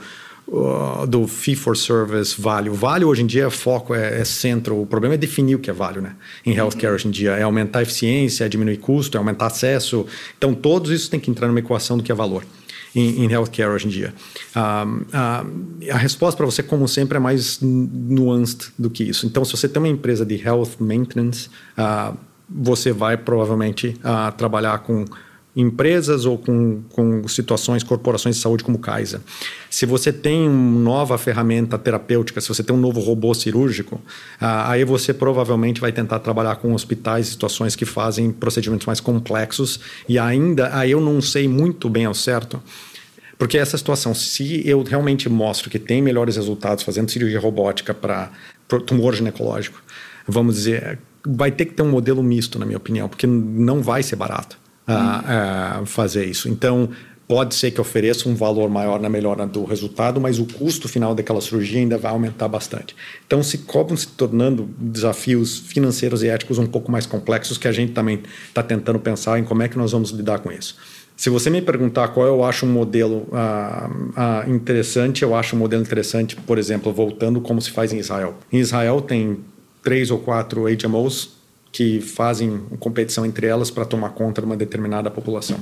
uh, 0.50 1.06
do 1.06 1.26
fee 1.26 1.54
for 1.54 1.76
service 1.76 2.40
value. 2.40 2.74
Value 2.74 3.06
hoje 3.06 3.22
em 3.22 3.26
dia 3.26 3.46
é 3.46 3.50
foco, 3.50 3.94
é, 3.94 4.20
é, 4.20 4.24
centro. 4.24 4.80
O 4.80 4.86
problema 4.86 5.14
é 5.14 5.18
definir 5.18 5.54
o 5.54 5.58
que 5.58 5.70
é 5.70 5.72
value, 5.72 6.02
né? 6.02 6.16
Em 6.44 6.54
healthcare 6.54 6.92
hoje 6.92 7.08
em 7.08 7.10
dia 7.10 7.32
é 7.32 7.42
aumentar 7.42 7.78
a 7.78 7.82
eficiência, 7.82 8.44
é 8.44 8.48
diminuir 8.48 8.78
custo, 8.78 9.16
é 9.16 9.18
aumentar 9.18 9.46
acesso. 9.46 10.06
Então 10.36 10.54
todos 10.54 10.90
isso 10.90 11.10
tem 11.10 11.20
que 11.20 11.30
entrar 11.30 11.46
numa 11.46 11.60
equação 11.60 11.96
do 11.96 12.02
que 12.02 12.12
é 12.12 12.14
valor 12.14 12.44
em, 12.94 13.24
em 13.24 13.32
healthcare 13.32 13.70
hoje 13.70 13.86
em 13.86 13.90
dia. 13.90 14.14
Uh, 14.54 15.02
uh, 15.02 15.92
a 15.92 15.96
resposta 15.96 16.36
para 16.36 16.46
você, 16.46 16.62
como 16.62 16.86
sempre, 16.88 17.16
é 17.16 17.20
mais 17.20 17.60
nuanced 17.60 18.72
do 18.78 18.90
que 18.90 19.04
isso. 19.04 19.26
Então, 19.26 19.44
se 19.44 19.52
você 19.52 19.68
tem 19.68 19.80
uma 19.80 19.88
empresa 19.88 20.24
de 20.24 20.36
health 20.36 20.72
maintenance, 20.78 21.48
uh, 21.78 22.16
você 22.48 22.92
vai 22.92 23.16
provavelmente 23.16 23.96
trabalhar 24.36 24.78
com 24.80 25.04
empresas 25.54 26.24
ou 26.24 26.38
com, 26.38 26.82
com 26.90 27.26
situações, 27.26 27.82
corporações 27.82 28.36
de 28.36 28.42
saúde 28.42 28.62
como 28.62 28.78
Kaiser. 28.78 29.20
Se 29.68 29.84
você 29.84 30.12
tem 30.12 30.48
uma 30.48 30.80
nova 30.80 31.18
ferramenta 31.18 31.76
terapêutica, 31.76 32.40
se 32.40 32.48
você 32.48 32.62
tem 32.62 32.74
um 32.74 32.78
novo 32.78 33.00
robô 33.00 33.34
cirúrgico, 33.34 34.00
aí 34.40 34.84
você 34.84 35.12
provavelmente 35.12 35.80
vai 35.80 35.92
tentar 35.92 36.20
trabalhar 36.20 36.56
com 36.56 36.72
hospitais, 36.72 37.28
situações 37.28 37.74
que 37.74 37.84
fazem 37.84 38.30
procedimentos 38.30 38.86
mais 38.86 39.00
complexos 39.00 39.80
e 40.08 40.18
ainda, 40.18 40.74
aí 40.76 40.92
eu 40.92 41.00
não 41.00 41.20
sei 41.20 41.48
muito 41.48 41.88
bem 41.88 42.04
ao 42.04 42.14
certo, 42.14 42.62
porque 43.36 43.58
essa 43.58 43.76
situação, 43.76 44.14
se 44.14 44.62
eu 44.68 44.82
realmente 44.82 45.28
mostro 45.28 45.70
que 45.70 45.78
tem 45.78 46.02
melhores 46.02 46.36
resultados 46.36 46.84
fazendo 46.84 47.10
cirurgia 47.10 47.40
robótica 47.40 47.94
para 47.94 48.30
tumor 48.86 49.14
ginecológico, 49.14 49.82
vamos 50.28 50.56
dizer, 50.56 50.98
vai 51.26 51.50
ter 51.50 51.64
que 51.64 51.72
ter 51.72 51.82
um 51.82 51.90
modelo 51.90 52.22
misto, 52.22 52.58
na 52.58 52.66
minha 52.66 52.76
opinião, 52.76 53.08
porque 53.08 53.26
não 53.26 53.82
vai 53.82 54.02
ser 54.02 54.14
barato 54.14 54.60
a, 54.92 55.78
a 55.80 55.86
fazer 55.86 56.24
isso. 56.24 56.48
Então, 56.48 56.90
pode 57.30 57.54
ser 57.54 57.70
que 57.70 57.80
ofereça 57.80 58.28
um 58.28 58.34
valor 58.34 58.68
maior 58.68 58.98
na 58.98 59.08
melhora 59.08 59.46
do 59.46 59.64
resultado, 59.64 60.20
mas 60.20 60.40
o 60.40 60.44
custo 60.44 60.88
final 60.88 61.14
daquela 61.14 61.40
cirurgia 61.40 61.78
ainda 61.78 61.96
vai 61.96 62.10
aumentar 62.10 62.48
bastante. 62.48 62.96
Então, 63.24 63.40
se 63.40 63.56
acabam 63.56 63.96
se 63.96 64.08
tornando 64.08 64.68
desafios 64.76 65.60
financeiros 65.60 66.24
e 66.24 66.28
éticos 66.28 66.58
um 66.58 66.66
pouco 66.66 66.90
mais 66.90 67.06
complexos 67.06 67.56
que 67.56 67.68
a 67.68 67.72
gente 67.72 67.92
também 67.92 68.20
está 68.48 68.64
tentando 68.64 68.98
pensar 68.98 69.38
em 69.38 69.44
como 69.44 69.62
é 69.62 69.68
que 69.68 69.78
nós 69.78 69.92
vamos 69.92 70.10
lidar 70.10 70.40
com 70.40 70.50
isso. 70.50 70.76
Se 71.16 71.30
você 71.30 71.50
me 71.50 71.62
perguntar 71.62 72.08
qual 72.08 72.26
eu 72.26 72.42
acho 72.42 72.66
um 72.66 72.72
modelo 72.72 73.28
ah, 73.32 73.88
ah, 74.16 74.44
interessante, 74.48 75.22
eu 75.22 75.32
acho 75.32 75.54
um 75.54 75.58
modelo 75.60 75.82
interessante, 75.82 76.34
por 76.34 76.58
exemplo, 76.58 76.92
voltando 76.92 77.40
como 77.40 77.62
se 77.62 77.70
faz 77.70 77.92
em 77.92 77.98
Israel. 77.98 78.38
Em 78.52 78.58
Israel 78.58 79.00
tem 79.02 79.38
três 79.82 80.10
ou 80.10 80.18
quatro 80.18 80.64
HMOs 80.64 81.39
que 81.72 82.00
fazem 82.00 82.60
competição 82.78 83.24
entre 83.24 83.46
elas 83.46 83.70
para 83.70 83.84
tomar 83.84 84.10
conta 84.10 84.40
de 84.40 84.46
uma 84.46 84.56
determinada 84.56 85.10
população. 85.10 85.58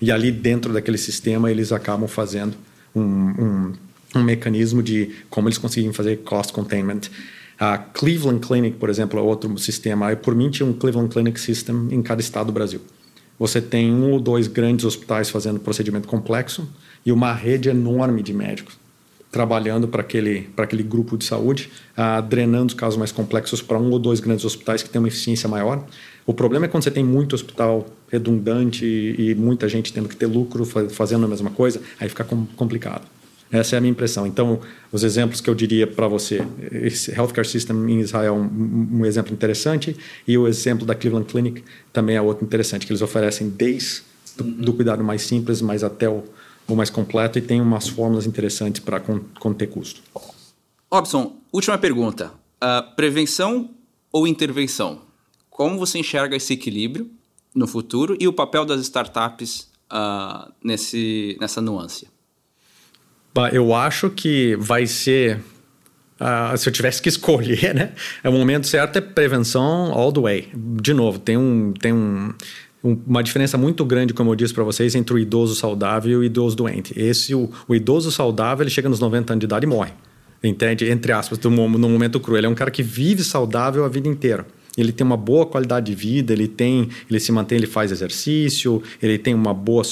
E 0.00 0.10
ali 0.10 0.32
dentro 0.32 0.72
daquele 0.72 0.98
sistema 0.98 1.50
eles 1.50 1.72
acabam 1.72 2.08
fazendo 2.08 2.56
um, 2.94 3.02
um, 3.02 3.72
um 4.16 4.22
mecanismo 4.22 4.82
de 4.82 5.10
como 5.30 5.48
eles 5.48 5.58
conseguem 5.58 5.92
fazer 5.92 6.18
cost 6.18 6.52
containment. 6.52 7.02
A 7.58 7.78
Cleveland 7.78 8.44
Clinic, 8.44 8.76
por 8.76 8.90
exemplo, 8.90 9.20
é 9.20 9.22
outro 9.22 9.56
sistema. 9.58 10.14
Por 10.16 10.34
mim, 10.34 10.50
tinha 10.50 10.66
um 10.66 10.72
Cleveland 10.72 11.10
Clinic 11.10 11.38
System 11.38 11.88
em 11.92 12.02
cada 12.02 12.20
estado 12.20 12.46
do 12.46 12.52
Brasil. 12.52 12.80
Você 13.38 13.60
tem 13.60 13.92
um 13.92 14.10
ou 14.10 14.20
dois 14.20 14.48
grandes 14.48 14.84
hospitais 14.84 15.30
fazendo 15.30 15.60
procedimento 15.60 16.08
complexo 16.08 16.68
e 17.06 17.12
uma 17.12 17.32
rede 17.32 17.68
enorme 17.68 18.22
de 18.22 18.32
médicos 18.32 18.81
trabalhando 19.32 19.88
para 19.88 20.02
aquele, 20.02 20.50
aquele 20.58 20.82
grupo 20.82 21.16
de 21.16 21.24
saúde, 21.24 21.70
uh, 21.96 22.20
drenando 22.20 22.66
os 22.66 22.74
casos 22.74 22.98
mais 22.98 23.10
complexos 23.10 23.62
para 23.62 23.78
um 23.78 23.90
ou 23.90 23.98
dois 23.98 24.20
grandes 24.20 24.44
hospitais 24.44 24.82
que 24.82 24.90
têm 24.90 24.98
uma 25.00 25.08
eficiência 25.08 25.48
maior. 25.48 25.82
O 26.26 26.34
problema 26.34 26.66
é 26.66 26.68
quando 26.68 26.84
você 26.84 26.90
tem 26.90 27.02
muito 27.02 27.34
hospital 27.34 27.86
redundante 28.10 28.84
e, 28.84 29.30
e 29.30 29.34
muita 29.34 29.66
gente 29.70 29.90
tendo 29.90 30.06
que 30.06 30.14
ter 30.14 30.26
lucro 30.26 30.66
fazendo 30.90 31.24
a 31.24 31.28
mesma 31.28 31.50
coisa, 31.50 31.80
aí 31.98 32.10
fica 32.10 32.22
com, 32.22 32.44
complicado. 32.54 33.06
Essa 33.50 33.76
é 33.76 33.78
a 33.78 33.80
minha 33.80 33.90
impressão. 33.90 34.26
Então, 34.26 34.60
os 34.90 35.02
exemplos 35.02 35.40
que 35.40 35.48
eu 35.48 35.54
diria 35.54 35.86
para 35.86 36.06
você, 36.06 36.42
esse 36.70 37.10
healthcare 37.10 37.46
system 37.46 37.76
em 37.90 38.00
Israel 38.00 38.34
é 38.34 38.38
um, 38.38 39.00
um, 39.00 39.06
exemplo 39.06 39.32
interessante 39.32 39.96
e 40.28 40.38
o 40.38 40.46
exemplo 40.46 40.86
da 40.86 40.94
Cleveland 40.94 41.26
Clinic 41.26 41.62
também 41.92 42.16
é 42.16 42.22
outro 42.22 42.44
interessante, 42.44 42.86
que 42.86 42.92
eles 42.92 43.02
oferecem 43.02 43.48
desde 43.48 44.02
do, 44.36 44.44
do 44.44 44.72
cuidado 44.72 45.02
mais 45.02 45.22
simples, 45.22 45.60
mas 45.60 45.84
até 45.84 46.08
o, 46.08 46.24
ou 46.66 46.76
mais 46.76 46.90
completo 46.90 47.38
e 47.38 47.42
tem 47.42 47.60
umas 47.60 47.88
fórmulas 47.88 48.26
interessantes 48.26 48.80
para 48.80 49.00
conter 49.00 49.66
custo. 49.68 50.02
Robson, 50.90 51.36
última 51.52 51.78
pergunta. 51.78 52.32
Uh, 52.62 52.94
prevenção 52.94 53.70
ou 54.12 54.26
intervenção? 54.26 55.02
Como 55.50 55.78
você 55.78 55.98
enxerga 55.98 56.36
esse 56.36 56.52
equilíbrio 56.52 57.10
no 57.54 57.66
futuro 57.66 58.16
e 58.20 58.28
o 58.28 58.32
papel 58.32 58.64
das 58.64 58.80
startups 58.82 59.68
uh, 59.90 60.52
nesse, 60.62 61.36
nessa 61.40 61.60
nuance? 61.60 62.08
Eu 63.52 63.74
acho 63.74 64.10
que 64.10 64.56
vai 64.56 64.86
ser 64.86 65.40
Uh, 66.22 66.56
se 66.56 66.68
eu 66.68 66.72
tivesse 66.72 67.02
que 67.02 67.08
escolher, 67.10 67.74
né? 67.74 67.94
É 68.22 68.28
o 68.28 68.32
momento 68.32 68.68
certo 68.68 68.96
é 68.96 69.00
prevenção 69.00 69.92
all 69.92 70.12
the 70.12 70.20
way. 70.20 70.48
De 70.54 70.94
novo, 70.94 71.18
tem 71.18 71.36
um, 71.36 71.72
tem 71.72 71.92
um, 71.92 72.32
uma 72.82 73.22
diferença 73.22 73.56
muito 73.56 73.84
grande, 73.84 74.12
como 74.12 74.30
eu 74.30 74.34
disse 74.34 74.52
para 74.52 74.64
vocês, 74.64 74.94
entre 74.94 75.14
o 75.14 75.18
idoso 75.18 75.54
saudável 75.54 76.10
e 76.10 76.16
o 76.16 76.24
idoso 76.24 76.56
doente. 76.56 76.92
Esse, 76.96 77.34
o, 77.34 77.48
o, 77.68 77.74
idoso 77.74 78.10
saudável, 78.10 78.64
ele 78.64 78.70
chega 78.70 78.88
nos 78.88 78.98
90 78.98 79.32
anos 79.32 79.40
de 79.40 79.46
idade 79.46 79.64
e 79.64 79.68
morre. 79.68 79.92
Entende? 80.42 80.90
Entre 80.90 81.12
aspas, 81.12 81.38
no, 81.38 81.50
momento 81.68 82.18
cru. 82.18 82.36
Ele 82.36 82.46
é 82.46 82.50
um 82.50 82.54
cara 82.54 82.70
que 82.70 82.82
vive 82.82 83.22
saudável 83.22 83.84
a 83.84 83.88
vida 83.88 84.08
inteira 84.08 84.44
ele 84.76 84.92
tem 84.92 85.06
uma 85.06 85.16
boa 85.16 85.44
qualidade 85.44 85.86
de 85.86 85.94
vida, 85.94 86.32
ele 86.32 86.48
tem, 86.48 86.88
ele 87.10 87.20
se 87.20 87.30
mantém, 87.30 87.58
ele 87.58 87.66
faz 87.66 87.92
exercício, 87.92 88.82
ele 89.02 89.18
tem 89.18 89.34
uma 89.34 89.52
boa, 89.52 89.82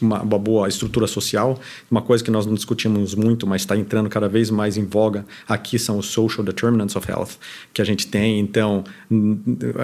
uma, 0.00 0.22
uma 0.22 0.38
boa 0.38 0.68
estrutura 0.68 1.06
social. 1.06 1.58
Uma 1.90 2.02
coisa 2.02 2.24
que 2.24 2.30
nós 2.30 2.46
não 2.46 2.54
discutimos 2.54 3.14
muito, 3.14 3.46
mas 3.46 3.62
está 3.62 3.76
entrando 3.76 4.08
cada 4.08 4.28
vez 4.28 4.50
mais 4.50 4.76
em 4.76 4.84
voga 4.84 5.24
aqui 5.48 5.78
são 5.78 5.98
os 5.98 6.06
social 6.06 6.44
determinants 6.44 6.96
of 6.96 7.10
health 7.10 7.30
que 7.72 7.82
a 7.82 7.84
gente 7.84 8.06
tem. 8.06 8.40
Então, 8.40 8.84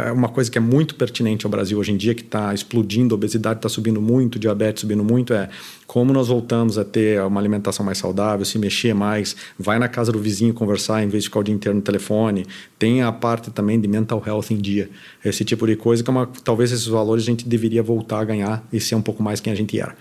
é 0.06 0.12
uma 0.12 0.28
coisa 0.28 0.50
que 0.50 0.58
é 0.58 0.60
muito 0.60 0.94
pertinente 0.94 1.44
ao 1.44 1.50
Brasil 1.50 1.78
hoje 1.78 1.92
em 1.92 1.96
dia, 1.96 2.14
que 2.14 2.22
está 2.22 2.54
explodindo, 2.54 3.14
a 3.14 3.16
obesidade 3.16 3.58
está 3.58 3.68
subindo 3.68 4.00
muito, 4.00 4.38
diabetes 4.38 4.80
subindo 4.80 5.04
muito, 5.04 5.32
é 5.32 5.48
como 5.86 6.12
nós 6.12 6.28
voltamos 6.28 6.78
a 6.78 6.84
ter 6.84 7.20
uma 7.22 7.40
alimentação 7.40 7.84
mais 7.84 7.98
saudável, 7.98 8.44
se 8.44 8.58
mexer 8.58 8.94
mais, 8.94 9.36
vai 9.58 9.78
na 9.78 9.88
casa 9.88 10.10
do 10.10 10.18
vizinho 10.18 10.52
conversar 10.52 11.02
em 11.02 11.08
vez 11.08 11.22
de 11.22 11.28
ficar 11.28 11.40
o 11.40 11.42
dia 11.42 11.54
inteiro 11.54 11.76
no 11.76 11.82
telefone. 11.82 12.44
Tem 12.78 13.02
a 13.02 13.12
parte 13.12 13.50
também 13.50 13.80
de 13.80 13.86
mental 13.86 14.22
health 14.26 14.45
em 14.52 14.58
dia. 14.58 14.90
Esse 15.24 15.44
tipo 15.44 15.66
de 15.66 15.76
coisa 15.76 16.02
que 16.02 16.10
é 16.10 16.12
uma, 16.12 16.26
talvez 16.44 16.72
esses 16.72 16.86
valores 16.86 17.24
a 17.24 17.26
gente 17.26 17.48
deveria 17.48 17.82
voltar 17.82 18.20
a 18.20 18.24
ganhar 18.24 18.66
e 18.72 18.80
ser 18.80 18.94
um 18.94 19.02
pouco 19.02 19.22
mais 19.22 19.40
quem 19.40 19.52
a 19.52 19.56
gente 19.56 19.78
era. 19.78 19.96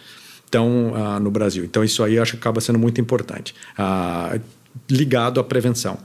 Então, 0.47 0.93
uh, 0.93 1.19
no 1.19 1.31
Brasil. 1.31 1.65
Então, 1.65 1.83
isso 1.83 2.03
aí 2.03 2.19
acho 2.19 2.33
que 2.33 2.37
acaba 2.37 2.61
sendo 2.61 2.79
muito 2.79 3.01
importante. 3.01 3.53
Uh, 3.77 4.39
ligado 4.89 5.39
à 5.39 5.43
prevenção 5.43 5.97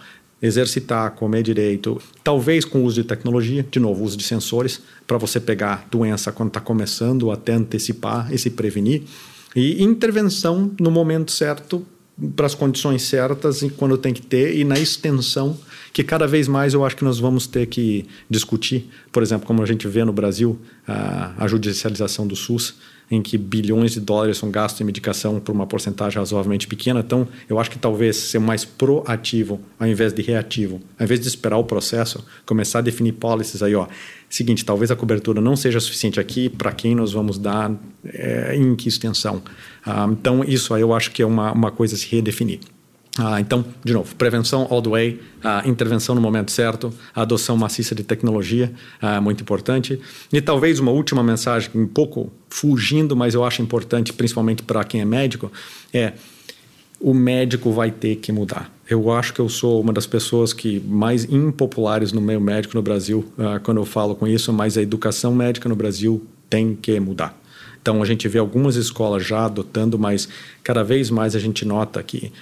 exercitar, 0.43 1.11
comer 1.13 1.43
direito, 1.43 2.01
talvez 2.25 2.65
com 2.65 2.81
o 2.81 2.85
uso 2.85 3.03
de 3.03 3.07
tecnologia, 3.07 3.67
de 3.71 3.79
novo, 3.79 4.03
uso 4.03 4.17
de 4.17 4.25
sensores, 4.25 4.81
para 5.07 5.19
você 5.19 5.39
pegar 5.39 5.87
doença 5.91 6.33
quando 6.33 6.49
está 6.49 6.61
começando, 6.61 7.31
até 7.31 7.53
antecipar 7.53 8.33
e 8.33 8.39
se 8.39 8.51
prevenir. 8.51 9.03
E 9.55 9.83
intervenção 9.83 10.71
no 10.81 10.91
momento 10.91 11.31
certo, 11.31 11.85
para 12.37 12.47
as 12.47 12.55
condições 12.55 13.03
certas 13.03 13.63
e 13.63 13.71
quando 13.71 13.97
tem 13.97 14.13
que 14.13 14.23
ter, 14.23 14.57
e 14.57 14.65
na 14.65 14.79
extensão, 14.79 15.57
que 15.93 16.05
cada 16.05 16.27
vez 16.27 16.47
mais 16.47 16.75
eu 16.75 16.85
acho 16.85 16.97
que 16.97 17.05
nós 17.05 17.19
vamos 17.19 17.47
ter 17.47 17.67
que 17.67 18.07
discutir. 18.29 18.89
Por 19.11 19.23
exemplo, 19.23 19.47
como 19.47 19.63
a 19.63 19.67
gente 19.67 19.89
vê 19.89 20.05
no 20.05 20.13
Brasil, 20.13 20.59
a, 20.87 21.33
a 21.39 21.49
judicialização 21.49 22.27
do 22.27 22.37
SUS 22.37 22.75
em 23.11 23.21
que 23.21 23.37
bilhões 23.37 23.93
de 23.93 24.01
dólares 24.01 24.39
são 24.39 24.51
gastos 24.51 24.81
em 24.81 24.85
medicação 24.85 25.41
por 25.41 25.53
uma 25.53 25.67
porcentagem 25.67 26.19
razoavelmente 26.19 26.69
pequena. 26.69 27.01
Então, 27.01 27.27
eu 27.49 27.59
acho 27.59 27.69
que 27.71 27.79
talvez 27.79 28.17
ser 28.17 28.39
mais 28.39 28.65
proativo 28.65 29.61
ao 29.79 29.89
invés 29.89 30.13
de 30.13 30.23
reativo, 30.23 30.81
ao 30.97 31.05
invés 31.05 31.19
de 31.19 31.27
esperar 31.27 31.59
o 31.59 31.65
processo, 31.65 32.25
começar 32.47 32.79
a 32.79 32.83
definir 32.83 33.13
policies 33.13 33.63
aí, 33.63 33.75
ó. 33.75 33.89
Seguinte, 34.31 34.65
talvez 34.65 34.93
a 34.93 34.97
cobertura 34.97 35.41
não 35.41 35.57
seja 35.57 35.81
suficiente 35.81 36.21
aqui, 36.21 36.49
para 36.49 36.71
quem 36.71 36.95
nós 36.95 37.13
vamos 37.13 37.37
dar, 37.37 37.73
é, 38.05 38.55
em 38.55 38.77
que 38.77 38.89
extensão. 38.89 39.43
Ah, 39.85 40.09
então, 40.09 40.45
isso 40.45 40.73
aí 40.73 40.83
eu 40.83 40.95
acho 40.95 41.11
que 41.11 41.21
é 41.21 41.27
uma, 41.27 41.51
uma 41.51 41.73
coisa 41.73 41.97
a 41.97 41.99
se 41.99 42.07
redefinir. 42.07 42.61
Ah, 43.19 43.41
então, 43.41 43.65
de 43.83 43.93
novo, 43.93 44.15
prevenção 44.15 44.69
all 44.71 44.81
the 44.81 44.89
way, 44.89 45.21
a 45.43 45.67
intervenção 45.69 46.15
no 46.15 46.21
momento 46.21 46.53
certo, 46.53 46.95
adoção 47.13 47.57
maciça 47.57 47.93
de 47.93 48.05
tecnologia, 48.05 48.73
ah, 49.03 49.21
muito 49.21 49.43
importante. 49.43 50.01
E 50.33 50.41
talvez 50.41 50.79
uma 50.79 50.93
última 50.93 51.25
mensagem, 51.25 51.69
um 51.75 51.89
pouco 51.89 52.33
fugindo, 52.49 53.17
mas 53.17 53.35
eu 53.35 53.45
acho 53.45 53.61
importante, 53.61 54.13
principalmente 54.13 54.63
para 54.63 54.85
quem 54.85 55.01
é 55.01 55.05
médico, 55.05 55.51
é 55.93 56.13
o 57.01 57.13
médico 57.13 57.73
vai 57.73 57.91
ter 57.91 58.17
que 58.17 58.31
mudar. 58.31 58.71
Eu 58.91 59.13
acho 59.13 59.33
que 59.33 59.39
eu 59.39 59.49
sou 59.49 59.81
uma 59.81 59.93
das 59.93 60.05
pessoas 60.05 60.53
que 60.53 60.81
mais 60.81 61.25
impopulares 61.25 62.13
no 62.13 62.21
meio 62.21 62.41
médico 62.41 62.75
no 62.75 62.83
Brasil 62.83 63.25
ah, 63.39 63.61
quando 63.61 63.77
eu 63.77 63.85
falo 63.85 64.17
com 64.17 64.27
isso, 64.27 64.53
mas 64.53 64.77
a 64.77 64.83
educação 64.83 65.33
médica 65.33 65.69
no 65.69 65.77
Brasil 65.77 66.27
tem 66.51 66.75
que 66.75 66.99
mudar. 66.99 67.41
Então 67.81 68.03
a 68.03 68.05
gente 68.05 68.27
vê 68.27 68.41
algumas 68.41 68.75
escolas 68.75 69.25
já 69.25 69.45
adotando, 69.45 69.97
mas 69.97 70.29
cada 70.65 70.83
vez 70.83 71.09
mais 71.09 71.37
a 71.37 71.39
gente 71.39 71.65
nota 71.65 72.03
que 72.03 72.33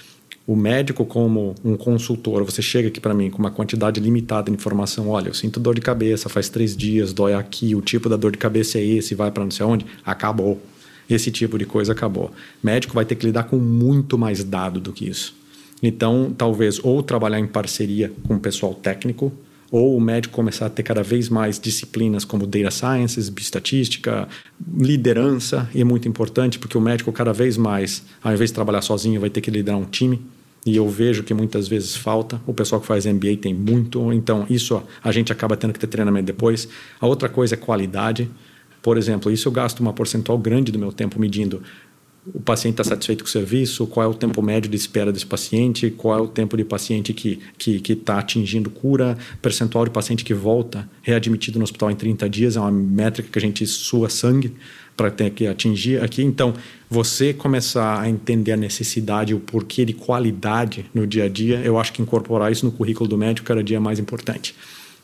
o 0.47 0.55
médico 0.55 1.05
como 1.05 1.53
um 1.63 1.77
consultor, 1.77 2.43
você 2.43 2.63
chega 2.63 2.87
aqui 2.87 2.99
para 2.99 3.13
mim 3.13 3.29
com 3.29 3.37
uma 3.37 3.51
quantidade 3.51 3.99
limitada 3.99 4.49
de 4.49 4.57
informação, 4.57 5.07
olha, 5.07 5.27
eu 5.27 5.35
sinto 5.35 5.59
dor 5.59 5.75
de 5.75 5.81
cabeça, 5.81 6.29
faz 6.29 6.49
três 6.49 6.75
dias, 6.75 7.13
dói 7.13 7.35
aqui, 7.35 7.75
o 7.75 7.81
tipo 7.81 8.09
da 8.09 8.15
dor 8.17 8.31
de 8.31 8.39
cabeça 8.39 8.79
é 8.79 8.83
esse, 8.83 9.13
vai 9.13 9.29
para 9.29 9.43
não 9.43 9.51
sei 9.51 9.67
onde, 9.67 9.85
acabou. 10.03 10.59
Esse 11.07 11.29
tipo 11.29 11.59
de 11.59 11.65
coisa 11.65 11.91
acabou. 11.91 12.31
Médico 12.63 12.95
vai 12.95 13.05
ter 13.05 13.13
que 13.13 13.27
lidar 13.27 13.43
com 13.43 13.57
muito 13.57 14.17
mais 14.17 14.43
dado 14.43 14.79
do 14.79 14.91
que 14.91 15.07
isso. 15.07 15.38
Então, 15.81 16.33
talvez 16.37 16.79
ou 16.83 17.01
trabalhar 17.01 17.39
em 17.39 17.47
parceria 17.47 18.11
com 18.27 18.35
o 18.35 18.39
pessoal 18.39 18.73
técnico, 18.73 19.31
ou 19.71 19.95
o 19.95 20.01
médico 20.01 20.33
começar 20.33 20.65
a 20.65 20.69
ter 20.69 20.83
cada 20.83 21.03
vez 21.03 21.29
mais 21.29 21.59
disciplinas 21.59 22.25
como 22.25 22.45
data 22.47 22.71
sciences, 22.71 23.29
bioestatística, 23.29 24.27
liderança, 24.77 25.69
e 25.73 25.81
é 25.81 25.83
muito 25.83 26.07
importante 26.07 26.57
porque 26.57 26.77
o 26.77 26.81
médico 26.81 27.11
cada 27.11 27.31
vez 27.31 27.55
mais, 27.55 28.03
ao 28.23 28.33
invés 28.33 28.49
de 28.49 28.55
trabalhar 28.55 28.81
sozinho, 28.81 29.21
vai 29.21 29.29
ter 29.29 29.41
que 29.41 29.51
liderar 29.51 29.79
um 29.79 29.85
time. 29.85 30.19
E 30.65 30.75
eu 30.75 30.89
vejo 30.89 31.23
que 31.23 31.33
muitas 31.33 31.67
vezes 31.67 31.95
falta. 31.95 32.41
O 32.45 32.53
pessoal 32.53 32.81
que 32.81 32.87
faz 32.87 33.05
MBA 33.05 33.37
tem 33.41 33.53
muito, 33.53 34.11
então 34.11 34.45
isso 34.49 34.81
a 35.01 35.11
gente 35.11 35.31
acaba 35.31 35.55
tendo 35.55 35.71
que 35.71 35.79
ter 35.79 35.87
treinamento 35.87 36.25
depois. 36.25 36.67
A 36.99 37.07
outra 37.07 37.29
coisa 37.29 37.55
é 37.55 37.57
qualidade. 37.57 38.29
Por 38.81 38.97
exemplo, 38.97 39.31
isso 39.31 39.47
eu 39.47 39.51
gasto 39.51 39.79
uma 39.79 39.93
percentual 39.93 40.37
grande 40.37 40.71
do 40.71 40.79
meu 40.79 40.91
tempo 40.91 41.19
medindo 41.19 41.61
o 42.33 42.39
paciente 42.39 42.73
está 42.73 42.83
satisfeito 42.83 43.23
com 43.23 43.27
o 43.27 43.31
serviço, 43.31 43.87
qual 43.87 44.05
é 44.05 44.09
o 44.09 44.13
tempo 44.13 44.41
médio 44.41 44.69
de 44.69 44.77
espera 44.77 45.11
desse 45.11 45.25
paciente, 45.25 45.89
qual 45.89 46.17
é 46.17 46.21
o 46.21 46.27
tempo 46.27 46.55
de 46.55 46.63
paciente 46.63 47.13
que 47.13 47.31
está 47.31 47.45
que, 47.57 47.79
que 47.79 47.95
tá 47.95 48.19
atingindo 48.19 48.69
cura, 48.69 49.17
percentual 49.41 49.85
de 49.85 49.91
paciente 49.91 50.23
que 50.23 50.33
volta 50.33 50.89
readmitido 51.01 51.59
no 51.59 51.63
hospital 51.63 51.91
em 51.91 51.95
30 51.95 52.29
dias, 52.29 52.55
é 52.57 52.59
uma 52.59 52.71
métrica 52.71 53.29
que 53.31 53.37
a 53.37 53.41
gente 53.41 53.65
sua 53.65 54.09
sangue 54.09 54.53
para 54.95 55.09
ter 55.09 55.29
que 55.31 55.47
atingir 55.47 56.03
aqui. 56.03 56.21
Então, 56.21 56.53
você 56.89 57.33
começar 57.33 58.01
a 58.01 58.09
entender 58.09 58.51
a 58.51 58.57
necessidade, 58.57 59.33
o 59.33 59.39
porquê 59.39 59.85
de 59.85 59.93
qualidade 59.93 60.85
no 60.93 61.07
dia 61.07 61.23
a 61.23 61.29
dia, 61.29 61.61
eu 61.63 61.79
acho 61.79 61.93
que 61.93 62.01
incorporar 62.01 62.51
isso 62.51 62.65
no 62.65 62.71
currículo 62.71 63.07
do 63.07 63.17
médico 63.17 63.47
cada 63.47 63.63
dia 63.63 63.77
é 63.77 63.79
mais 63.79 63.97
importante. 63.97 64.53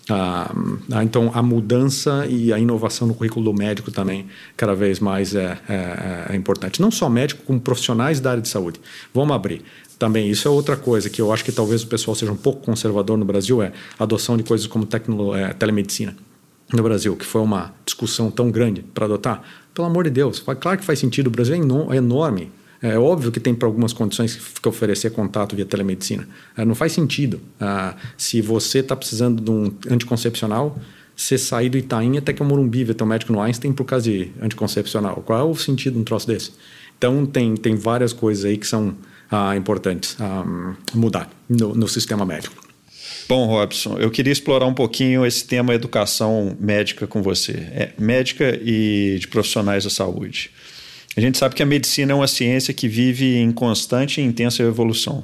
Ah, 0.09 0.53
ah, 0.91 1.03
então, 1.03 1.31
a 1.33 1.41
mudança 1.41 2.27
e 2.29 2.53
a 2.53 2.59
inovação 2.59 3.07
no 3.07 3.15
currículo 3.15 3.45
do 3.45 3.53
médico 3.53 3.91
também, 3.91 4.27
cada 4.55 4.75
vez 4.75 4.99
mais 4.99 5.33
é, 5.33 5.57
é, 5.67 6.27
é, 6.29 6.35
importante. 6.35 6.79
Não 6.79 6.91
só 6.91 7.09
médico, 7.09 7.43
como 7.43 7.59
profissionais 7.59 8.19
da 8.19 8.31
área 8.31 8.41
de 8.41 8.49
saúde. 8.49 8.79
Vamos 9.13 9.35
abrir. 9.35 9.63
Também, 9.97 10.29
isso 10.29 10.47
é 10.47 10.51
outra 10.51 10.75
coisa 10.75 11.09
que 11.09 11.21
eu 11.21 11.31
acho 11.31 11.43
que 11.43 11.51
talvez 11.51 11.81
o 11.81 11.87
pessoal 11.87 12.13
seja 12.13 12.31
um 12.31 12.37
pouco 12.37 12.61
conservador 12.61 13.17
no 13.17 13.25
Brasil, 13.25 13.61
é 13.61 13.71
a 13.97 14.03
adoção 14.03 14.37
de 14.37 14.43
coisas 14.43 14.67
como 14.67 14.85
tecno, 14.85 15.33
é, 15.33 15.53
telemedicina 15.53 16.15
no 16.73 16.83
Brasil, 16.83 17.15
que 17.15 17.25
foi 17.25 17.41
uma 17.41 17.73
discussão 17.85 18.29
tão 18.29 18.51
grande 18.51 18.81
para 18.81 19.05
adotar. 19.05 19.41
Pelo 19.73 19.87
amor 19.87 20.03
de 20.03 20.09
Deus, 20.09 20.39
claro 20.59 20.77
que 20.77 20.85
faz 20.85 20.99
sentido, 20.99 21.27
o 21.27 21.29
Brasil 21.31 21.55
é, 21.55 21.95
é 21.95 21.97
enorme 21.97 22.51
é 22.93 22.99
óbvio 22.99 23.31
que 23.31 23.39
tem 23.39 23.55
para 23.55 23.67
algumas 23.67 23.93
condições 23.93 24.35
que 24.35 24.67
oferecer 24.69 25.11
contato 25.11 25.55
via 25.55 25.65
telemedicina. 25.65 26.27
É, 26.55 26.63
não 26.63 26.75
faz 26.75 26.91
sentido. 26.91 27.41
Ah, 27.59 27.95
se 28.17 28.41
você 28.41 28.79
está 28.79 28.95
precisando 28.95 29.41
de 29.41 29.49
um 29.49 29.73
anticoncepcional, 29.89 30.77
você 31.15 31.37
sair 31.37 31.69
do 31.69 31.77
Itaim 31.77 32.17
até 32.17 32.33
que 32.33 32.41
o 32.41 32.45
Morumbi 32.45 32.83
ver 32.83 32.93
teu 32.93 33.07
médico 33.07 33.31
no 33.31 33.41
Einstein 33.41 33.73
por 33.73 33.85
causa 33.85 34.11
de 34.11 34.31
anticoncepcional. 34.41 35.23
Qual 35.25 35.39
é 35.39 35.43
o 35.43 35.55
sentido 35.55 35.93
de 35.93 35.99
um 35.99 36.03
troço 36.03 36.27
desse? 36.27 36.51
Então, 36.97 37.25
tem, 37.25 37.55
tem 37.55 37.75
várias 37.75 38.13
coisas 38.13 38.45
aí 38.45 38.57
que 38.57 38.67
são 38.67 38.95
ah, 39.31 39.55
importantes 39.55 40.15
ah, 40.19 40.75
mudar 40.93 41.29
no, 41.49 41.73
no 41.73 41.87
sistema 41.87 42.25
médico. 42.25 42.65
Bom, 43.27 43.47
Robson, 43.47 43.97
eu 43.97 44.11
queria 44.11 44.31
explorar 44.31 44.67
um 44.67 44.73
pouquinho 44.73 45.25
esse 45.25 45.45
tema 45.45 45.73
educação 45.73 46.55
médica 46.59 47.07
com 47.07 47.23
você. 47.23 47.53
É, 47.53 47.93
médica 47.97 48.59
e 48.61 49.17
de 49.19 49.27
profissionais 49.27 49.83
da 49.83 49.89
saúde. 49.89 50.51
A 51.15 51.21
gente 51.21 51.37
sabe 51.37 51.55
que 51.55 51.63
a 51.63 51.65
medicina 51.65 52.11
é 52.11 52.15
uma 52.15 52.27
ciência 52.27 52.73
que 52.73 52.89
vive 52.89 53.37
em 53.37 53.49
constante 53.51 54.19
e 54.19 54.23
intensa 54.23 54.61
evolução. 54.63 55.23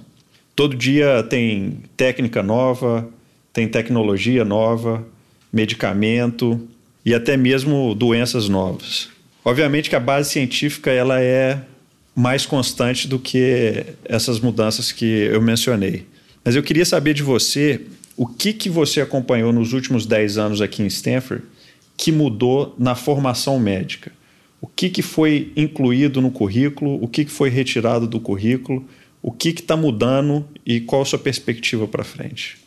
Todo 0.56 0.76
dia 0.76 1.22
tem 1.24 1.80
técnica 1.98 2.42
nova, 2.42 3.10
tem 3.52 3.68
tecnologia 3.68 4.46
nova, 4.46 5.06
medicamento 5.52 6.66
e 7.06 7.14
até 7.14 7.36
mesmo 7.36 7.94
doenças 7.94 8.48
novas. 8.48 9.10
Obviamente 9.44 9.90
que 9.90 9.96
a 9.96 10.00
base 10.00 10.30
científica 10.30 10.90
ela 10.92 11.20
é 11.20 11.60
mais 12.16 12.46
constante 12.46 13.06
do 13.06 13.20
que 13.20 13.84
essas 14.06 14.40
mudanças 14.40 14.94
que 14.94 15.06
eu 15.06 15.42
mencionei. 15.42 16.06
Mas 16.44 16.56
eu 16.56 16.64
queria 16.64 16.86
saber 16.86 17.14
de 17.14 17.24
você 17.24 17.82
o 18.16 18.26
que, 18.26 18.54
que 18.54 18.70
você 18.70 19.02
acompanhou 19.02 19.52
nos 19.52 19.74
últimos 19.74 20.06
10 20.06 20.38
anos 20.38 20.62
aqui 20.62 20.84
em 20.84 20.88
Stanford 20.88 21.44
que 21.98 22.14
mudou 22.14 22.76
na 22.80 22.96
formação 22.96 23.60
médica 23.60 24.12
o 24.62 24.68
que, 24.68 24.90
que 24.90 25.02
foi 25.02 25.52
incluído 25.56 26.22
no 26.22 26.30
currículo, 26.30 27.04
o 27.04 27.08
que, 27.08 27.26
que 27.26 27.32
foi 27.32 27.50
retirado 27.50 28.08
do 28.08 28.20
currículo, 28.20 28.86
o 29.22 29.32
que 29.32 29.50
está 29.50 29.76
mudando 29.76 30.48
e 30.64 30.80
qual 30.80 31.02
a 31.02 31.06
sua 31.06 31.18
perspectiva 31.20 31.88
para 31.88 32.04
frente. 32.04 32.62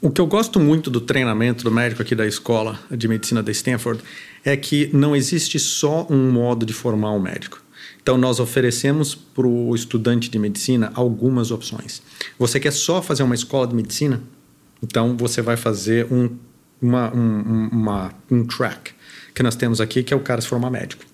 O 0.00 0.10
que 0.10 0.18
eu 0.18 0.26
gosto 0.26 0.58
muito 0.58 0.90
do 0.90 0.98
treinamento 0.98 1.62
do 1.62 1.70
médico 1.70 2.00
aqui 2.00 2.14
da 2.14 2.26
escola 2.26 2.80
de 2.90 3.06
medicina 3.06 3.42
da 3.42 3.52
Stanford 3.52 4.02
é 4.42 4.56
que 4.56 4.88
não 4.94 5.14
existe 5.14 5.58
só 5.58 6.06
um 6.08 6.32
modo 6.32 6.64
de 6.64 6.72
formar 6.72 7.12
um 7.12 7.20
médico. 7.20 7.62
Então, 8.02 8.16
nós 8.16 8.40
oferecemos 8.40 9.14
para 9.14 9.46
o 9.46 9.74
estudante 9.74 10.30
de 10.30 10.38
medicina 10.38 10.90
algumas 10.94 11.50
opções. 11.50 12.00
Você 12.38 12.58
quer 12.58 12.72
só 12.72 13.02
fazer 13.02 13.22
uma 13.22 13.34
escola 13.34 13.66
de 13.66 13.74
medicina? 13.74 14.22
Então, 14.82 15.14
você 15.18 15.42
vai 15.42 15.58
fazer 15.58 16.10
um, 16.10 16.30
uma, 16.80 17.14
um, 17.14 17.68
uma, 17.70 18.14
um 18.30 18.46
track 18.46 18.92
que 19.34 19.42
nós 19.42 19.54
temos 19.54 19.82
aqui, 19.82 20.02
que 20.02 20.14
é 20.14 20.16
o 20.16 20.20
cara 20.20 20.40
se 20.40 20.48
formar 20.48 20.70
médico. 20.70 21.09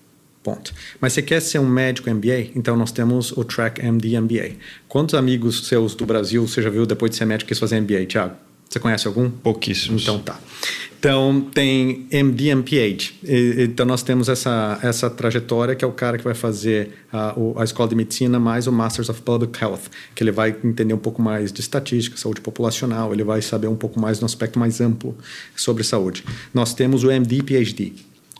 Ponto. 0.47 0.73
Mas 1.01 1.11
você 1.11 1.21
quer 1.21 1.41
ser 1.41 1.59
um 1.59 1.67
médico 1.67 2.09
MBA? 2.09 2.51
Então 2.55 2.77
nós 2.77 2.93
temos 2.93 3.33
o 3.33 3.43
Track 3.43 3.85
MD 3.85 4.17
MBA. 4.17 4.51
Quantos 4.87 5.13
amigos 5.13 5.67
seus 5.67 5.93
do 5.93 6.05
Brasil 6.05 6.47
você 6.47 6.61
já 6.61 6.69
viu 6.69 6.85
depois 6.85 7.11
de 7.11 7.17
ser 7.17 7.25
médico 7.25 7.49
quis 7.49 7.59
fazer 7.59 7.81
MBA, 7.81 8.05
Thiago? 8.05 8.33
Você 8.69 8.79
conhece 8.79 9.07
algum? 9.07 9.29
Pouquíssimos. 9.29 10.03
Então 10.03 10.19
tá. 10.19 10.39
Então 10.97 11.45
tem 11.53 12.07
MD 12.09 12.47
MPH. 12.47 13.15
Então 13.59 13.85
nós 13.85 14.03
temos 14.03 14.29
essa, 14.29 14.79
essa 14.81 15.09
trajetória 15.09 15.75
que 15.75 15.83
é 15.83 15.87
o 15.87 15.91
cara 15.91 16.17
que 16.17 16.23
vai 16.23 16.33
fazer 16.33 16.93
a, 17.11 17.35
a 17.57 17.65
escola 17.65 17.89
de 17.89 17.95
medicina 17.95 18.39
mais 18.39 18.67
o 18.67 18.71
Masters 18.71 19.09
of 19.09 19.21
Public 19.23 19.61
Health, 19.61 19.89
que 20.15 20.23
ele 20.23 20.31
vai 20.31 20.55
entender 20.63 20.93
um 20.93 20.97
pouco 20.97 21.21
mais 21.21 21.51
de 21.51 21.59
estatística, 21.59 22.15
saúde 22.15 22.39
populacional, 22.39 23.11
ele 23.11 23.25
vai 23.25 23.41
saber 23.41 23.67
um 23.67 23.75
pouco 23.75 23.99
mais 23.99 24.21
no 24.21 24.25
aspecto 24.25 24.57
mais 24.57 24.79
amplo 24.79 25.13
sobre 25.57 25.83
saúde. 25.83 26.23
Nós 26.53 26.73
temos 26.73 27.03
o 27.03 27.11
MD 27.11 27.43
PhD 27.43 27.91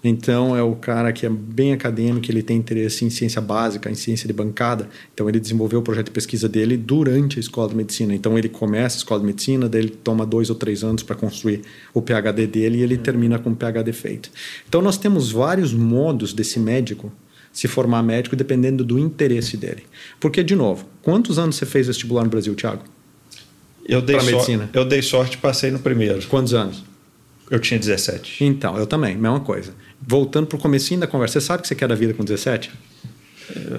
então 0.03 0.55
é 0.55 0.61
o 0.61 0.75
cara 0.75 1.11
que 1.11 1.25
é 1.25 1.29
bem 1.29 1.73
acadêmico, 1.73 2.29
ele 2.29 2.43
tem 2.43 2.57
interesse 2.57 3.03
em 3.03 3.09
ciência 3.09 3.41
básica, 3.41 3.89
em 3.89 3.95
ciência 3.95 4.27
de 4.27 4.33
bancada. 4.33 4.89
Então 5.13 5.27
ele 5.27 5.39
desenvolveu 5.39 5.79
o 5.79 5.81
projeto 5.81 6.07
de 6.07 6.11
pesquisa 6.11 6.47
dele 6.47 6.77
durante 6.77 7.37
a 7.37 7.39
escola 7.39 7.69
de 7.69 7.75
medicina. 7.75 8.13
Então 8.13 8.37
ele 8.37 8.49
começa 8.49 8.95
a 8.95 8.99
escola 8.99 9.19
de 9.19 9.25
medicina, 9.25 9.67
daí 9.67 9.81
ele 9.81 9.89
toma 9.89 10.25
dois 10.25 10.49
ou 10.49 10.55
três 10.55 10.83
anos 10.83 11.03
para 11.03 11.15
construir 11.15 11.61
o 11.93 12.01
PhD 12.01 12.47
dele 12.47 12.79
e 12.79 12.81
ele 12.83 12.97
termina 12.97 13.39
com 13.39 13.51
o 13.51 13.55
PhD 13.55 13.91
feito. 13.91 14.29
Então 14.67 14.81
nós 14.81 14.97
temos 14.97 15.31
vários 15.31 15.73
modos 15.73 16.33
desse 16.33 16.59
médico 16.59 17.11
se 17.51 17.67
formar 17.67 18.03
médico 18.03 18.35
dependendo 18.35 18.83
do 18.83 18.99
interesse 18.99 19.57
dele. 19.57 19.83
Porque, 20.19 20.43
de 20.43 20.55
novo, 20.55 20.85
quantos 21.01 21.39
anos 21.39 21.55
você 21.55 21.65
fez 21.65 21.87
vestibular 21.87 22.23
no 22.23 22.29
Brasil, 22.29 22.53
Thiago? 22.53 22.83
Eu 23.83 23.99
dei, 23.99 24.21
medicina. 24.21 24.69
eu 24.73 24.85
dei 24.85 25.01
sorte 25.01 25.35
e 25.35 25.37
passei 25.37 25.71
no 25.71 25.79
primeiro. 25.79 26.21
Quantos 26.27 26.53
anos? 26.53 26.83
Eu 27.49 27.59
tinha 27.59 27.79
17. 27.79 28.43
Então, 28.43 28.77
eu 28.77 28.85
também, 28.85 29.17
mesma 29.17 29.39
coisa 29.39 29.73
voltando 30.01 30.47
para 30.47 30.57
o 30.57 30.59
comecinho 30.59 30.99
da 30.99 31.07
conversa, 31.07 31.39
você 31.39 31.45
sabe 31.45 31.59
o 31.59 31.61
que 31.61 31.67
você 31.67 31.75
quer 31.75 31.87
da 31.87 31.95
vida 31.95 32.13
com 32.13 32.23
17? 32.23 32.71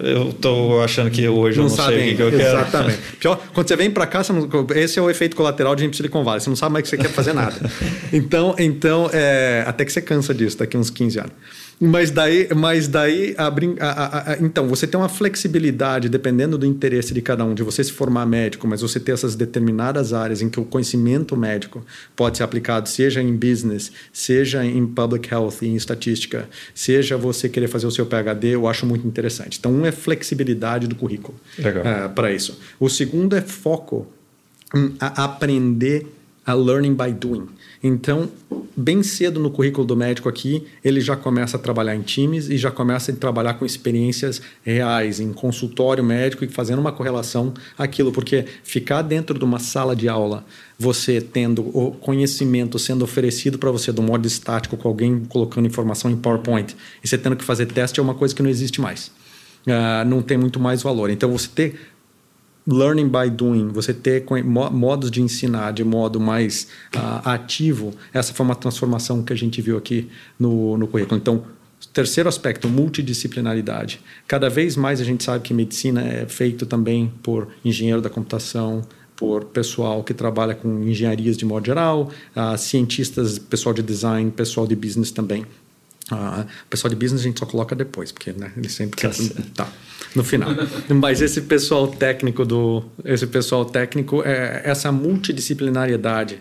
Eu 0.02 0.30
estou 0.30 0.82
achando 0.82 1.10
que 1.10 1.28
hoje 1.28 1.58
não 1.58 1.66
eu 1.66 1.70
não 1.70 1.76
sei 1.76 1.96
bem, 1.96 2.14
o 2.14 2.16
que 2.16 2.22
eu 2.22 2.30
quero. 2.30 2.58
Exatamente. 2.58 2.98
Pior, 3.20 3.38
quando 3.52 3.68
você 3.68 3.76
vem 3.76 3.90
para 3.90 4.06
cá, 4.06 4.22
não, 4.32 4.48
esse 4.74 4.98
é 4.98 5.02
o 5.02 5.10
efeito 5.10 5.36
colateral 5.36 5.76
de 5.76 5.94
Silicon 5.94 6.24
Valley. 6.24 6.40
Você 6.40 6.48
não 6.48 6.56
sabe 6.56 6.72
mais 6.72 6.82
o 6.82 6.90
que 6.90 6.96
você 6.96 7.02
quer 7.02 7.12
fazer 7.12 7.34
nada. 7.34 7.54
então, 8.12 8.54
então 8.58 9.10
é, 9.12 9.64
até 9.66 9.84
que 9.84 9.92
você 9.92 10.00
cansa 10.00 10.32
disso 10.32 10.56
daqui 10.58 10.76
uns 10.76 10.88
15 10.88 11.18
anos. 11.18 11.32
Mas 11.80 12.10
daí, 12.10 12.48
mas 12.56 12.88
daí 12.88 13.36
a, 13.38 13.46
a, 13.46 14.32
a, 14.32 14.38
então, 14.40 14.66
você 14.66 14.84
tem 14.84 14.98
uma 14.98 15.08
flexibilidade, 15.08 16.08
dependendo 16.08 16.58
do 16.58 16.66
interesse 16.66 17.14
de 17.14 17.22
cada 17.22 17.44
um, 17.44 17.54
de 17.54 17.62
você 17.62 17.84
se 17.84 17.92
formar 17.92 18.26
médico, 18.26 18.66
mas 18.66 18.80
você 18.80 18.98
ter 18.98 19.12
essas 19.12 19.36
determinadas 19.36 20.12
áreas 20.12 20.42
em 20.42 20.48
que 20.48 20.58
o 20.58 20.64
conhecimento 20.64 21.36
médico 21.36 21.84
pode 22.16 22.38
ser 22.38 22.42
aplicado, 22.42 22.88
seja 22.88 23.22
em 23.22 23.32
business, 23.32 23.92
seja 24.12 24.64
em 24.64 24.84
public 24.86 25.32
health, 25.32 25.62
em 25.62 25.76
estatística, 25.76 26.48
seja 26.74 27.16
você 27.16 27.48
querer 27.48 27.68
fazer 27.68 27.86
o 27.86 27.92
seu 27.92 28.06
PhD, 28.06 28.48
eu 28.48 28.66
acho 28.66 28.84
muito 28.84 29.06
interessante. 29.06 29.58
Então, 29.58 29.72
um 29.72 29.86
é 29.86 29.92
flexibilidade 29.92 30.88
do 30.88 30.96
currículo 30.96 31.38
uh, 31.58 32.12
para 32.12 32.32
isso. 32.32 32.58
O 32.80 32.88
segundo 32.88 33.36
é 33.36 33.40
foco 33.40 34.06
em 34.74 34.94
aprender 34.98 36.06
a 36.44 36.54
learning 36.54 36.94
by 36.94 37.12
doing. 37.12 37.46
Então, 37.82 38.28
bem 38.76 39.02
cedo 39.02 39.38
no 39.38 39.50
currículo 39.50 39.86
do 39.86 39.96
médico 39.96 40.28
aqui, 40.28 40.66
ele 40.84 41.00
já 41.00 41.16
começa 41.16 41.56
a 41.56 41.60
trabalhar 41.60 41.94
em 41.94 42.02
times 42.02 42.48
e 42.48 42.56
já 42.56 42.70
começa 42.70 43.12
a 43.12 43.14
trabalhar 43.14 43.54
com 43.54 43.64
experiências 43.64 44.42
reais, 44.64 45.20
em 45.20 45.32
consultório 45.32 46.02
médico 46.02 46.44
e 46.44 46.48
fazendo 46.48 46.80
uma 46.80 46.90
correlação 46.90 47.54
aquilo, 47.76 48.10
porque 48.10 48.44
ficar 48.64 49.02
dentro 49.02 49.38
de 49.38 49.44
uma 49.44 49.60
sala 49.60 49.94
de 49.94 50.08
aula, 50.08 50.44
você 50.76 51.20
tendo 51.20 51.62
o 51.76 51.92
conhecimento 51.92 52.78
sendo 52.78 53.04
oferecido 53.04 53.58
para 53.58 53.70
você 53.70 53.92
do 53.92 54.02
modo 54.02 54.26
estático, 54.26 54.76
com 54.76 54.88
alguém 54.88 55.20
colocando 55.28 55.66
informação 55.66 56.10
em 56.10 56.16
PowerPoint, 56.16 56.76
e 57.02 57.06
você 57.06 57.16
tendo 57.16 57.36
que 57.36 57.44
fazer 57.44 57.66
teste 57.66 58.00
é 58.00 58.02
uma 58.02 58.14
coisa 58.14 58.34
que 58.34 58.42
não 58.42 58.50
existe 58.50 58.80
mais. 58.80 59.12
Uh, 59.66 60.04
não 60.06 60.22
tem 60.22 60.38
muito 60.38 60.58
mais 60.58 60.82
valor. 60.82 61.10
Então, 61.10 61.30
você 61.30 61.48
ter 61.54 61.80
learning 62.68 63.08
by 63.08 63.30
doing, 63.30 63.68
você 63.68 63.94
ter 63.94 64.24
modos 64.44 65.10
de 65.10 65.22
ensinar 65.22 65.72
de 65.72 65.82
modo 65.82 66.20
mais 66.20 66.68
uh, 66.94 67.26
ativo, 67.28 67.94
essa 68.12 68.34
foi 68.34 68.44
uma 68.44 68.54
transformação 68.54 69.22
que 69.22 69.32
a 69.32 69.36
gente 69.36 69.62
viu 69.62 69.78
aqui 69.78 70.08
no, 70.38 70.76
no 70.76 70.86
currículo. 70.86 71.18
Então, 71.18 71.42
Terceiro 71.92 72.28
aspecto, 72.28 72.68
multidisciplinaridade. 72.68 74.00
Cada 74.26 74.50
vez 74.50 74.76
mais 74.76 75.00
a 75.00 75.04
gente 75.04 75.22
sabe 75.22 75.44
que 75.44 75.54
medicina 75.54 76.02
é 76.02 76.26
feito 76.26 76.66
também 76.66 77.12
por 77.22 77.48
engenheiro 77.64 78.00
da 78.00 78.10
computação, 78.10 78.82
por 79.16 79.44
pessoal 79.46 80.02
que 80.02 80.12
trabalha 80.12 80.54
com 80.54 80.82
engenharias 80.82 81.36
de 81.36 81.44
modo 81.44 81.66
geral, 81.66 82.10
uh, 82.36 82.58
cientistas, 82.58 83.38
pessoal 83.38 83.72
de 83.72 83.82
design, 83.82 84.30
pessoal 84.30 84.66
de 84.66 84.74
business 84.74 85.10
também. 85.12 85.46
Uh, 86.11 86.46
pessoal 86.70 86.88
de 86.88 86.96
business 86.96 87.20
a 87.20 87.24
gente 87.24 87.38
só 87.38 87.44
coloca 87.44 87.74
depois, 87.74 88.11
porque 88.11 88.32
né, 88.32 88.50
ele 88.56 88.68
sempre 88.68 89.00
tá, 89.00 89.11
tá 89.54 89.72
no 90.16 90.24
final. 90.24 90.50
Mas 90.88 91.20
esse 91.20 91.42
pessoal 91.42 91.86
técnico 91.88 92.44
do, 92.44 92.82
esse 93.04 93.26
pessoal 93.26 93.64
técnico 93.64 94.22
é 94.24 94.62
essa 94.64 94.90
multidisciplinariedade. 94.90 96.40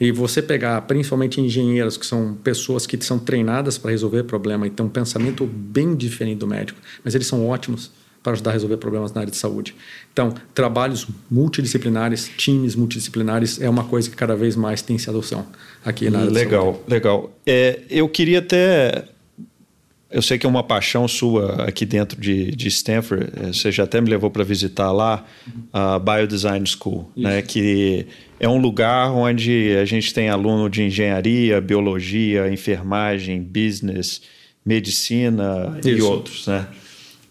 E 0.00 0.10
você 0.10 0.42
pegar 0.42 0.80
principalmente 0.82 1.40
engenheiros, 1.40 1.96
que 1.96 2.04
são 2.04 2.34
pessoas 2.34 2.84
que 2.84 3.02
são 3.04 3.16
treinadas 3.18 3.78
para 3.78 3.92
resolver 3.92 4.24
problema 4.24 4.66
e 4.66 4.70
têm 4.70 4.84
um 4.84 4.88
pensamento 4.88 5.46
bem 5.46 5.94
diferente 5.94 6.38
do 6.38 6.48
médico, 6.48 6.80
mas 7.04 7.14
eles 7.14 7.28
são 7.28 7.46
ótimos 7.46 7.92
para 8.24 8.32
ajudar 8.32 8.50
a 8.50 8.52
resolver 8.54 8.78
problemas 8.78 9.12
na 9.12 9.20
área 9.20 9.30
de 9.30 9.36
saúde. 9.36 9.76
Então, 10.12 10.34
trabalhos 10.54 11.06
multidisciplinares, 11.30 12.30
times 12.38 12.74
multidisciplinares 12.74 13.60
é 13.60 13.68
uma 13.68 13.84
coisa 13.84 14.08
que 14.08 14.16
cada 14.16 14.34
vez 14.34 14.56
mais 14.56 14.80
tem 14.80 14.96
se 14.96 15.10
adoção 15.10 15.46
aqui 15.84 16.08
na 16.08 16.20
área 16.20 16.30
legal, 16.30 16.72
de 16.72 16.78
saúde. 16.78 16.90
Legal, 16.90 17.20
legal. 17.20 17.38
É, 17.46 17.80
eu 17.90 18.08
queria 18.08 18.38
até 18.38 19.04
eu 20.10 20.22
sei 20.22 20.38
que 20.38 20.46
é 20.46 20.48
uma 20.48 20.62
paixão 20.62 21.08
sua 21.08 21.64
aqui 21.64 21.84
dentro 21.84 22.18
de, 22.20 22.52
de 22.52 22.68
Stanford. 22.68 23.26
É, 23.36 23.46
você 23.48 23.72
já 23.72 23.82
até 23.82 24.00
me 24.00 24.08
levou 24.08 24.30
para 24.30 24.44
visitar 24.44 24.92
lá 24.92 25.26
a 25.72 25.98
Biodesign 25.98 26.64
School, 26.64 27.10
né? 27.16 27.42
Que 27.42 28.06
é 28.38 28.48
um 28.48 28.58
lugar 28.58 29.10
onde 29.10 29.76
a 29.76 29.84
gente 29.84 30.14
tem 30.14 30.28
aluno 30.28 30.70
de 30.70 30.84
engenharia, 30.84 31.60
biologia, 31.60 32.48
enfermagem, 32.48 33.42
business, 33.42 34.22
medicina 34.64 35.76
Isso. 35.80 35.88
e 35.88 36.00
outros, 36.00 36.46
né? 36.46 36.68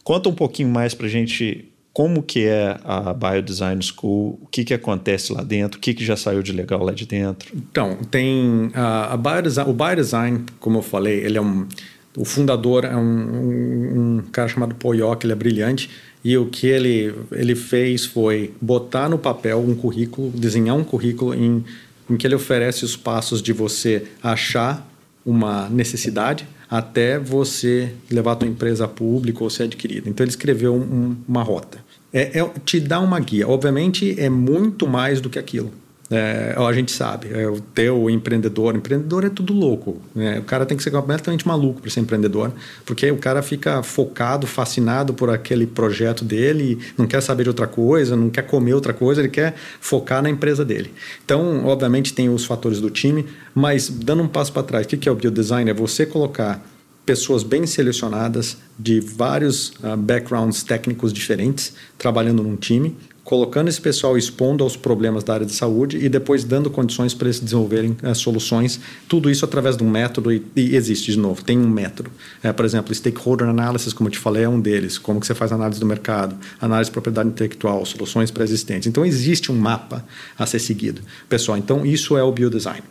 Conta 0.03 0.29
um 0.29 0.35
pouquinho 0.35 0.69
mais 0.69 0.93
para 0.93 1.07
a 1.07 1.09
gente 1.09 1.69
como 1.93 2.23
que 2.23 2.45
é 2.45 2.77
a 2.83 3.13
Biodesign 3.13 3.79
School, 3.83 4.39
o 4.41 4.47
que, 4.47 4.65
que 4.65 4.73
acontece 4.73 5.31
lá 5.31 5.43
dentro, 5.43 5.77
o 5.77 5.81
que, 5.81 5.93
que 5.93 6.03
já 6.03 6.17
saiu 6.17 6.41
de 6.41 6.51
legal 6.51 6.83
lá 6.83 6.91
de 6.91 7.05
dentro. 7.05 7.55
Então, 7.55 7.97
tem 8.09 8.71
a, 8.73 9.13
a 9.13 9.17
biodesign, 9.17 9.69
o 9.69 9.73
Biodesign, 9.73 10.43
como 10.59 10.79
eu 10.79 10.81
falei, 10.81 11.19
ele 11.19 11.37
é 11.37 11.41
um 11.41 11.67
o 12.15 12.25
fundador 12.25 12.85
é 12.85 12.95
um, 12.95 13.01
um, 13.01 14.17
um 14.17 14.23
cara 14.31 14.47
chamado 14.47 14.75
Poyoc, 14.75 15.23
ele 15.23 15.33
é 15.33 15.35
brilhante, 15.35 15.89
e 16.23 16.37
o 16.37 16.45
que 16.45 16.67
ele, 16.67 17.13
ele 17.31 17.55
fez 17.55 18.05
foi 18.05 18.53
botar 18.61 19.09
no 19.09 19.17
papel 19.17 19.59
um 19.59 19.75
currículo, 19.75 20.29
desenhar 20.29 20.75
um 20.75 20.83
currículo 20.83 21.33
em, 21.33 21.65
em 22.09 22.15
que 22.15 22.25
ele 22.25 22.35
oferece 22.35 22.85
os 22.85 22.95
passos 22.95 23.41
de 23.41 23.51
você 23.51 24.05
achar 24.21 24.87
uma 25.25 25.67
necessidade 25.69 26.47
até 26.74 27.19
você 27.19 27.93
levar 28.09 28.32
a 28.32 28.36
tua 28.36 28.47
empresa 28.47 28.86
a 28.86 28.88
público 28.88 29.43
ou 29.43 29.49
ser 29.51 29.65
adquirida. 29.65 30.09
Então 30.09 30.24
ele 30.24 30.32
escreveu 30.32 30.74
um, 30.74 31.15
uma 31.28 31.43
rota. 31.43 31.78
É, 32.11 32.39
é, 32.39 32.51
te 32.65 32.80
dá 32.80 32.99
uma 32.99 33.19
guia. 33.19 33.47
Obviamente 33.47 34.19
é 34.19 34.28
muito 34.28 34.88
mais 34.88 35.21
do 35.21 35.30
que 35.30 35.38
aquilo. 35.38 35.71
É, 36.11 36.53
a 36.57 36.73
gente 36.73 36.91
sabe, 36.91 37.29
é, 37.31 37.47
o 37.47 37.59
teu 37.59 38.09
empreendedor, 38.09 38.75
empreendedor 38.75 39.23
é 39.23 39.29
tudo 39.29 39.53
louco. 39.53 40.01
Né? 40.13 40.39
O 40.39 40.43
cara 40.43 40.65
tem 40.65 40.75
que 40.75 40.83
ser 40.83 40.91
completamente 40.91 41.47
maluco 41.47 41.81
para 41.81 41.89
ser 41.89 42.01
empreendedor, 42.01 42.51
porque 42.85 43.09
o 43.09 43.17
cara 43.17 43.41
fica 43.41 43.81
focado, 43.81 44.45
fascinado 44.45 45.13
por 45.13 45.29
aquele 45.29 45.65
projeto 45.65 46.25
dele, 46.25 46.77
não 46.97 47.07
quer 47.07 47.21
saber 47.21 47.43
de 47.43 47.49
outra 47.49 47.67
coisa, 47.67 48.15
não 48.15 48.29
quer 48.29 48.43
comer 48.43 48.73
outra 48.73 48.93
coisa, 48.93 49.21
ele 49.21 49.29
quer 49.29 49.55
focar 49.79 50.21
na 50.21 50.29
empresa 50.29 50.65
dele. 50.65 50.93
Então, 51.23 51.65
obviamente, 51.65 52.13
tem 52.13 52.29
os 52.29 52.45
fatores 52.45 52.81
do 52.81 52.89
time, 52.89 53.25
mas 53.55 53.89
dando 53.89 54.23
um 54.23 54.27
passo 54.27 54.51
para 54.51 54.63
trás, 54.63 54.85
o 54.85 54.89
que 54.89 55.07
é 55.07 55.11
o 55.11 55.15
biodesign? 55.15 55.69
É 55.69 55.73
você 55.73 56.05
colocar 56.05 56.63
pessoas 57.05 57.43
bem 57.43 57.65
selecionadas 57.65 58.57
de 58.77 58.99
vários 58.99 59.69
uh, 59.83 59.97
backgrounds 59.97 60.63
técnicos 60.63 61.11
diferentes 61.11 61.73
trabalhando 61.97 62.41
num 62.41 62.55
time 62.55 62.95
colocando 63.24 63.69
esse 63.69 63.80
pessoal 63.80 64.17
expondo 64.17 64.63
aos 64.63 64.76
problemas 64.76 65.24
da 65.24 65.34
área 65.34 65.45
de 65.45 65.53
saúde 65.53 65.97
e 65.97 66.09
depois 66.09 66.43
dando 66.43 66.69
condições 66.69 67.13
para 67.13 67.28
eles 67.28 67.39
desenvolverem 67.39 67.95
é, 68.03 68.13
soluções. 68.13 68.80
Tudo 69.07 69.30
isso 69.30 69.45
através 69.45 69.78
de 69.78 69.84
um 69.84 69.89
método 69.89 70.32
e, 70.32 70.45
e 70.55 70.76
existe 70.76 71.11
de 71.11 71.17
novo, 71.17 71.43
tem 71.43 71.57
um 71.57 71.69
método. 71.69 72.11
É, 72.41 72.51
por 72.51 72.65
exemplo, 72.65 72.93
stakeholder 72.93 73.47
analysis, 73.47 73.93
como 73.93 74.09
eu 74.09 74.11
te 74.11 74.19
falei, 74.19 74.43
é 74.43 74.49
um 74.49 74.59
deles. 74.59 74.97
Como 74.97 75.19
que 75.19 75.28
você 75.28 75.34
faz 75.34 75.51
análise 75.51 75.80
do 75.80 75.86
mercado, 75.86 76.36
análise 76.59 76.89
de 76.89 76.93
propriedade 76.93 77.30
intelectual, 77.30 77.86
soluções 77.86 78.30
pré-existentes. 78.30 78.88
Então 78.88 79.05
existe 79.05 79.51
um 79.51 79.55
mapa 79.55 80.05
a 80.38 80.45
ser 80.45 80.59
seguido, 80.59 81.01
pessoal. 81.30 81.57
Então 81.57 81.86
isso 81.86 82.17
é 82.17 82.24
o 82.24 82.32
biodesign. 82.32 82.84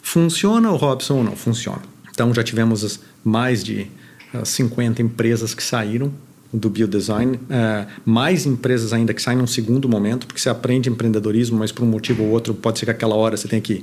Funciona 0.00 0.70
o 0.70 0.76
Robson 0.76 1.18
ou 1.18 1.24
não? 1.24 1.36
Funciona. 1.36 1.82
Então 2.10 2.32
já 2.32 2.42
tivemos 2.42 3.00
mais 3.22 3.62
de 3.62 3.86
50 4.44 5.00
ah, 5.00 5.04
empresas 5.04 5.54
que 5.54 5.62
saíram 5.62 6.12
do 6.54 6.70
biodesign, 6.70 7.38
é, 7.50 7.86
mais 8.04 8.46
empresas 8.46 8.92
ainda 8.92 9.12
que 9.12 9.20
saem 9.20 9.36
num 9.36 9.46
segundo 9.46 9.88
momento, 9.88 10.24
porque 10.24 10.40
você 10.40 10.48
aprende 10.48 10.88
empreendedorismo, 10.88 11.58
mas 11.58 11.72
por 11.72 11.82
um 11.82 11.88
motivo 11.88 12.22
ou 12.22 12.30
outro 12.30 12.54
pode 12.54 12.78
ser 12.78 12.84
que 12.84 12.92
aquela 12.92 13.16
hora 13.16 13.36
você 13.36 13.48
tenha 13.48 13.60
que 13.60 13.82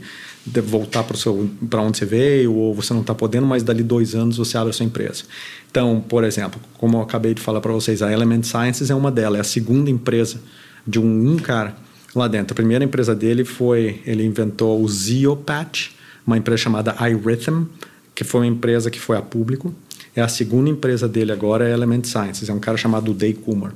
voltar 0.63 1.03
para 1.03 1.81
onde 1.81 1.97
você 1.97 2.05
veio 2.05 2.53
ou 2.53 2.73
você 2.73 2.93
não 2.93 3.01
está 3.01 3.13
podendo, 3.13 3.45
mas 3.45 3.61
dali 3.61 3.83
dois 3.83 4.15
anos 4.15 4.37
você 4.37 4.57
abre 4.57 4.69
a 4.69 4.73
sua 4.73 4.85
empresa. 4.85 5.23
Então, 5.69 6.03
por 6.07 6.23
exemplo, 6.23 6.61
como 6.77 6.97
eu 6.97 7.01
acabei 7.01 7.33
de 7.33 7.41
falar 7.41 7.59
para 7.59 7.73
vocês, 7.73 8.01
a 8.01 8.11
Element 8.11 8.43
Sciences 8.43 8.89
é 8.89 8.95
uma 8.95 9.11
delas, 9.11 9.37
é 9.37 9.41
a 9.41 9.43
segunda 9.43 9.89
empresa 9.89 10.41
de 10.87 10.97
um, 10.97 11.33
um 11.33 11.37
cara 11.37 11.75
lá 12.15 12.27
dentro. 12.29 12.53
A 12.53 12.55
primeira 12.55 12.85
empresa 12.85 13.13
dele 13.13 13.43
foi, 13.43 14.01
ele 14.05 14.23
inventou 14.23 14.81
o 14.81 14.87
Zeopatch, 14.87 15.91
uma 16.25 16.37
empresa 16.37 16.63
chamada 16.63 16.95
iRhythm, 17.09 17.65
que 18.15 18.23
foi 18.23 18.41
uma 18.41 18.47
empresa 18.47 18.89
que 18.89 18.99
foi 18.99 19.17
a 19.17 19.21
público 19.21 19.75
é 20.15 20.21
a 20.21 20.27
segunda 20.27 20.69
empresa 20.69 21.07
dele 21.07 21.31
agora, 21.31 21.67
é 21.67 21.71
Element 21.71 22.03
Sciences, 22.03 22.49
é 22.49 22.53
um 22.53 22.59
cara 22.59 22.77
chamado 22.77 23.13
Day 23.13 23.33
Kumar. 23.33 23.73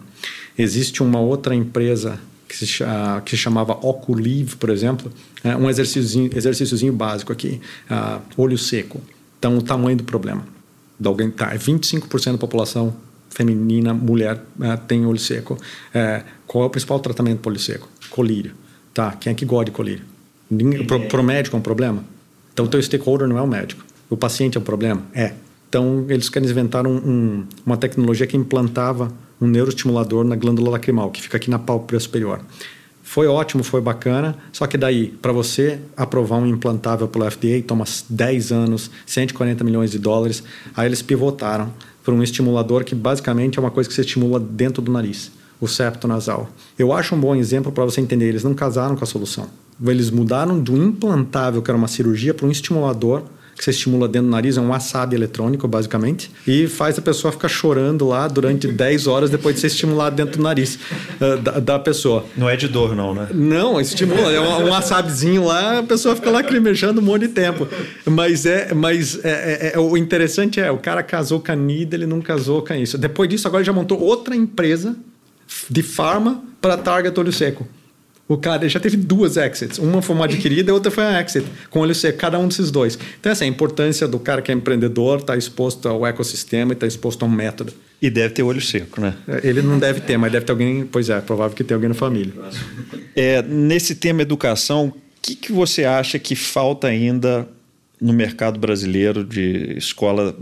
Existe 0.57 1.01
uma 1.01 1.19
outra 1.19 1.55
empresa 1.55 2.19
que 2.47 2.57
se, 2.57 2.83
que 3.23 3.31
se 3.31 3.37
chamava 3.37 3.73
Oculive, 3.73 4.55
por 4.55 4.69
exemplo, 4.69 5.11
é 5.43 5.55
um 5.55 5.69
exercíciozinho, 5.69 6.29
exercíciozinho 6.35 6.93
básico 6.93 7.31
aqui, 7.31 7.59
uh, 7.89 8.21
olho 8.37 8.57
seco. 8.57 9.01
Então, 9.37 9.57
o 9.57 9.61
tamanho 9.61 9.97
do 9.97 10.03
problema. 10.03 10.45
De 10.99 11.07
alguém, 11.07 11.29
tá, 11.29 11.53
25% 11.53 12.33
da 12.33 12.37
população 12.37 12.95
feminina, 13.29 13.93
mulher, 13.93 14.43
uh, 14.59 14.77
tem 14.87 15.05
olho 15.05 15.19
seco. 15.19 15.55
Uh, 15.55 16.23
qual 16.47 16.63
é 16.63 16.67
o 16.67 16.69
principal 16.69 16.99
tratamento 16.99 17.39
para 17.39 17.51
olho 17.51 17.59
seco? 17.59 17.89
Colírio. 18.09 18.53
Tá, 18.93 19.11
quem 19.11 19.31
é 19.31 19.33
que 19.35 19.45
gosta 19.45 19.65
de 19.65 19.71
colírio? 19.71 20.05
Para 21.09 21.19
o 21.19 21.23
médico 21.23 21.55
é 21.55 21.59
um 21.59 21.61
problema? 21.61 22.03
Então, 22.53 22.65
o 22.65 22.67
teu 22.67 22.81
stakeholder 22.81 23.27
não 23.27 23.37
é 23.37 23.41
o 23.41 23.47
médico. 23.47 23.83
O 24.09 24.15
paciente 24.15 24.57
é 24.57 24.61
um 24.61 24.63
problema? 24.63 25.01
É. 25.13 25.33
Então, 25.75 26.05
eles 26.07 26.29
querem 26.29 26.49
inventar 26.49 26.87
um, 26.87 26.95
um, 26.95 27.45
uma 27.65 27.75
tecnologia 27.75 28.25
que 28.25 28.37
implantava 28.37 29.11
um 29.41 29.45
neuroestimulador 29.45 30.23
na 30.23 30.33
glândula 30.33 30.69
lacrimal, 30.69 31.11
que 31.11 31.21
fica 31.21 31.35
aqui 31.35 31.49
na 31.49 31.59
pálpebra 31.59 31.99
superior. 31.99 32.39
Foi 33.03 33.27
ótimo, 33.27 33.61
foi 33.61 33.81
bacana, 33.81 34.37
só 34.53 34.67
que 34.67 34.77
daí, 34.77 35.07
para 35.21 35.33
você 35.33 35.81
aprovar 35.97 36.37
um 36.37 36.47
implantável 36.47 37.09
pelo 37.09 37.29
FDA, 37.29 37.61
toma 37.67 37.83
10 38.09 38.53
anos, 38.53 38.89
140 39.05 39.65
milhões 39.65 39.91
de 39.91 39.99
dólares. 39.99 40.45
Aí 40.73 40.87
eles 40.87 41.01
pivotaram 41.01 41.73
para 42.05 42.13
um 42.13 42.23
estimulador 42.23 42.85
que 42.85 42.95
basicamente 42.95 43.59
é 43.59 43.61
uma 43.61 43.69
coisa 43.69 43.89
que 43.89 43.93
você 43.93 43.99
estimula 43.99 44.39
dentro 44.39 44.81
do 44.81 44.89
nariz, 44.89 45.29
o 45.59 45.67
septo 45.67 46.07
nasal. 46.07 46.47
Eu 46.79 46.93
acho 46.93 47.13
um 47.15 47.19
bom 47.19 47.35
exemplo 47.35 47.69
para 47.69 47.83
você 47.83 47.99
entender, 47.99 48.29
eles 48.29 48.45
não 48.45 48.53
casaram 48.53 48.95
com 48.95 49.03
a 49.03 49.07
solução. 49.07 49.49
Eles 49.85 50.09
mudaram 50.09 50.57
do 50.57 50.77
implantável, 50.77 51.61
que 51.61 51.69
era 51.69 51.77
uma 51.77 51.89
cirurgia, 51.89 52.33
para 52.33 52.47
um 52.47 52.51
estimulador 52.51 53.23
que 53.55 53.63
você 53.63 53.71
estimula 53.71 54.07
dentro 54.07 54.27
do 54.27 54.31
nariz, 54.31 54.57
é 54.57 54.61
um 54.61 54.69
wasabi 54.69 55.15
eletrônico, 55.15 55.67
basicamente, 55.67 56.29
e 56.45 56.67
faz 56.67 56.99
a 56.99 57.01
pessoa 57.01 57.31
ficar 57.31 57.47
chorando 57.47 58.07
lá 58.07 58.27
durante 58.27 58.67
10 58.67 59.07
horas 59.07 59.29
depois 59.29 59.55
de 59.55 59.61
ser 59.61 59.67
estimulado 59.67 60.15
dentro 60.15 60.37
do 60.37 60.43
nariz 60.43 60.77
uh, 61.21 61.37
da, 61.41 61.59
da, 61.59 61.79
pessoa. 61.79 62.25
Não 62.35 62.49
é 62.49 62.57
de 62.57 62.67
dor, 62.67 62.95
não, 62.95 63.13
né? 63.13 63.29
Não, 63.33 63.79
estimula. 63.79 64.31
É 64.31 64.39
um, 64.39 64.65
um 64.65 64.69
wasabizinho 64.69 65.45
lá, 65.45 65.79
a 65.79 65.83
pessoa 65.83 66.15
fica 66.15 66.29
lacrimejando 66.29 66.99
um 66.99 67.03
monte 67.03 67.27
de 67.27 67.29
tempo. 67.29 67.67
Mas 68.05 68.45
é, 68.45 68.73
mas 68.73 69.23
é, 69.23 69.29
é, 69.29 69.71
é, 69.75 69.79
o 69.79 69.95
interessante 69.95 70.59
é, 70.59 70.69
o 70.69 70.77
cara 70.77 71.01
casou 71.01 71.39
com 71.39 71.51
a 71.51 71.55
NIDA, 71.55 71.95
ele 71.95 72.05
não 72.05 72.21
casou 72.21 72.61
com 72.61 72.73
isso. 72.73 72.97
Depois 72.97 73.29
disso, 73.29 73.47
agora 73.47 73.61
ele 73.61 73.67
já 73.67 73.73
montou 73.73 73.99
outra 74.01 74.35
empresa 74.35 74.97
de 75.69 75.81
farma 75.81 76.43
para 76.59 76.77
target 76.77 77.17
olho 77.17 77.31
seco. 77.31 77.67
O 78.27 78.37
cara 78.37 78.67
já 78.67 78.79
teve 78.79 78.97
duas 78.97 79.37
exits. 79.37 79.77
Uma 79.77 80.01
foi 80.01 80.15
uma 80.15 80.25
adquirida 80.25 80.71
e 80.71 80.73
outra 80.73 80.89
foi 80.89 81.03
uma 81.03 81.21
exit. 81.21 81.45
Com 81.69 81.79
olho 81.79 81.93
seco, 81.93 82.17
cada 82.17 82.39
um 82.39 82.47
desses 82.47 82.71
dois. 82.71 82.97
Então, 83.19 83.31
essa 83.31 83.43
é 83.43 83.45
a 83.45 83.47
importância 83.47 84.07
do 84.07 84.17
cara 84.17 84.41
que 84.41 84.51
é 84.51 84.55
empreendedor, 84.55 85.19
está 85.19 85.37
exposto 85.37 85.87
ao 85.87 86.05
ecossistema 86.07 86.71
e 86.71 86.73
está 86.73 86.87
exposto 86.87 87.23
a 87.23 87.27
um 87.27 87.31
método. 87.31 87.71
E 88.01 88.09
deve 88.09 88.33
ter 88.33 88.41
olho 88.41 88.61
seco, 88.61 88.99
né? 88.99 89.15
É, 89.27 89.47
ele 89.47 89.61
não 89.61 89.77
deve 89.77 90.01
ter, 90.01 90.17
mas 90.17 90.31
deve 90.31 90.43
ter 90.43 90.51
alguém. 90.51 90.85
Pois 90.85 91.09
é, 91.09 91.17
é 91.17 91.21
provável 91.21 91.55
que 91.55 91.63
tenha 91.63 91.75
alguém 91.75 91.89
na 91.89 91.95
família. 91.95 92.33
É, 93.15 93.43
nesse 93.43 93.93
tema 93.93 94.23
educação, 94.23 94.87
o 94.87 94.93
que, 95.21 95.35
que 95.35 95.51
você 95.51 95.85
acha 95.85 96.17
que 96.17 96.35
falta 96.35 96.87
ainda 96.87 97.47
no 98.01 98.11
mercado 98.11 98.59
brasileiro 98.59 99.23
de 99.23 99.75
escolas 99.77 100.33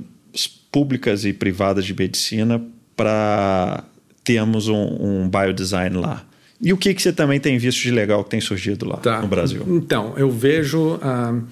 públicas 0.72 1.26
e 1.26 1.34
privadas 1.34 1.86
de 1.86 1.94
medicina 1.94 2.62
para 2.96 3.84
termos 4.24 4.70
um, 4.70 5.24
um 5.24 5.30
biodesign 5.30 5.98
lá? 5.98 6.26
E 6.64 6.72
o 6.72 6.78
que, 6.78 6.94
que 6.94 7.02
você 7.02 7.12
também 7.12 7.40
tem 7.40 7.58
visto 7.58 7.82
de 7.82 7.92
legal 7.92 8.24
que 8.24 8.30
tem 8.30 8.40
surgido 8.40 8.88
lá 8.88 8.98
tá. 8.98 9.22
no 9.22 9.28
Brasil? 9.28 9.64
Então, 9.68 10.14
eu 10.16 10.32
vejo. 10.32 10.96
Uh, 10.96 11.44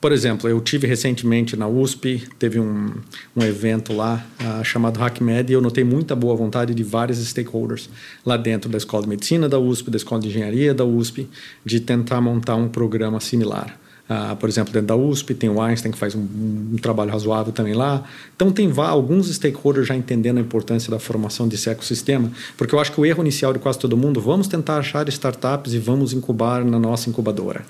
Por 0.00 0.12
exemplo, 0.12 0.48
eu 0.48 0.60
tive 0.60 0.86
recentemente 0.86 1.56
na 1.56 1.66
USP, 1.66 2.22
teve 2.38 2.60
um, 2.60 2.92
um 3.34 3.42
evento 3.42 3.92
lá 3.92 4.24
uh, 4.40 4.64
chamado 4.64 5.02
HackMed 5.02 5.50
e 5.50 5.54
eu 5.54 5.60
notei 5.60 5.82
muita 5.82 6.14
boa 6.14 6.36
vontade 6.36 6.72
de 6.72 6.84
vários 6.84 7.18
stakeholders 7.18 7.90
lá 8.24 8.36
dentro 8.36 8.70
da 8.70 8.78
Escola 8.78 9.02
de 9.02 9.08
Medicina 9.08 9.48
da 9.48 9.58
USP, 9.58 9.90
da 9.90 9.96
Escola 9.96 10.20
de 10.20 10.28
Engenharia 10.28 10.72
da 10.72 10.84
USP, 10.84 11.28
de 11.64 11.80
tentar 11.80 12.20
montar 12.20 12.54
um 12.54 12.68
programa 12.68 13.18
similar. 13.18 13.76
Uh, 14.08 14.34
por 14.36 14.48
exemplo, 14.48 14.72
dentro 14.72 14.88
da 14.88 14.96
USP 14.96 15.34
tem 15.34 15.50
o 15.50 15.60
Einstein 15.60 15.92
que 15.92 15.98
faz 15.98 16.14
um, 16.14 16.26
um 16.72 16.76
trabalho 16.80 17.10
razoável 17.10 17.52
também 17.52 17.74
lá. 17.74 18.04
Então 18.34 18.50
tem 18.50 18.72
alguns 18.76 19.28
stakeholders 19.28 19.86
já 19.86 19.94
entendendo 19.94 20.38
a 20.38 20.40
importância 20.40 20.90
da 20.90 20.98
formação 20.98 21.46
desse 21.46 21.68
ecossistema, 21.68 22.30
porque 22.56 22.74
eu 22.74 22.80
acho 22.80 22.92
que 22.92 23.00
o 23.00 23.04
erro 23.04 23.22
inicial 23.22 23.52
de 23.52 23.58
quase 23.58 23.78
todo 23.78 23.96
mundo, 23.96 24.20
vamos 24.20 24.48
tentar 24.48 24.78
achar 24.78 25.06
startups 25.08 25.74
e 25.74 25.78
vamos 25.78 26.12
incubar 26.12 26.64
na 26.64 26.78
nossa 26.78 27.10
incubadora. 27.10 27.64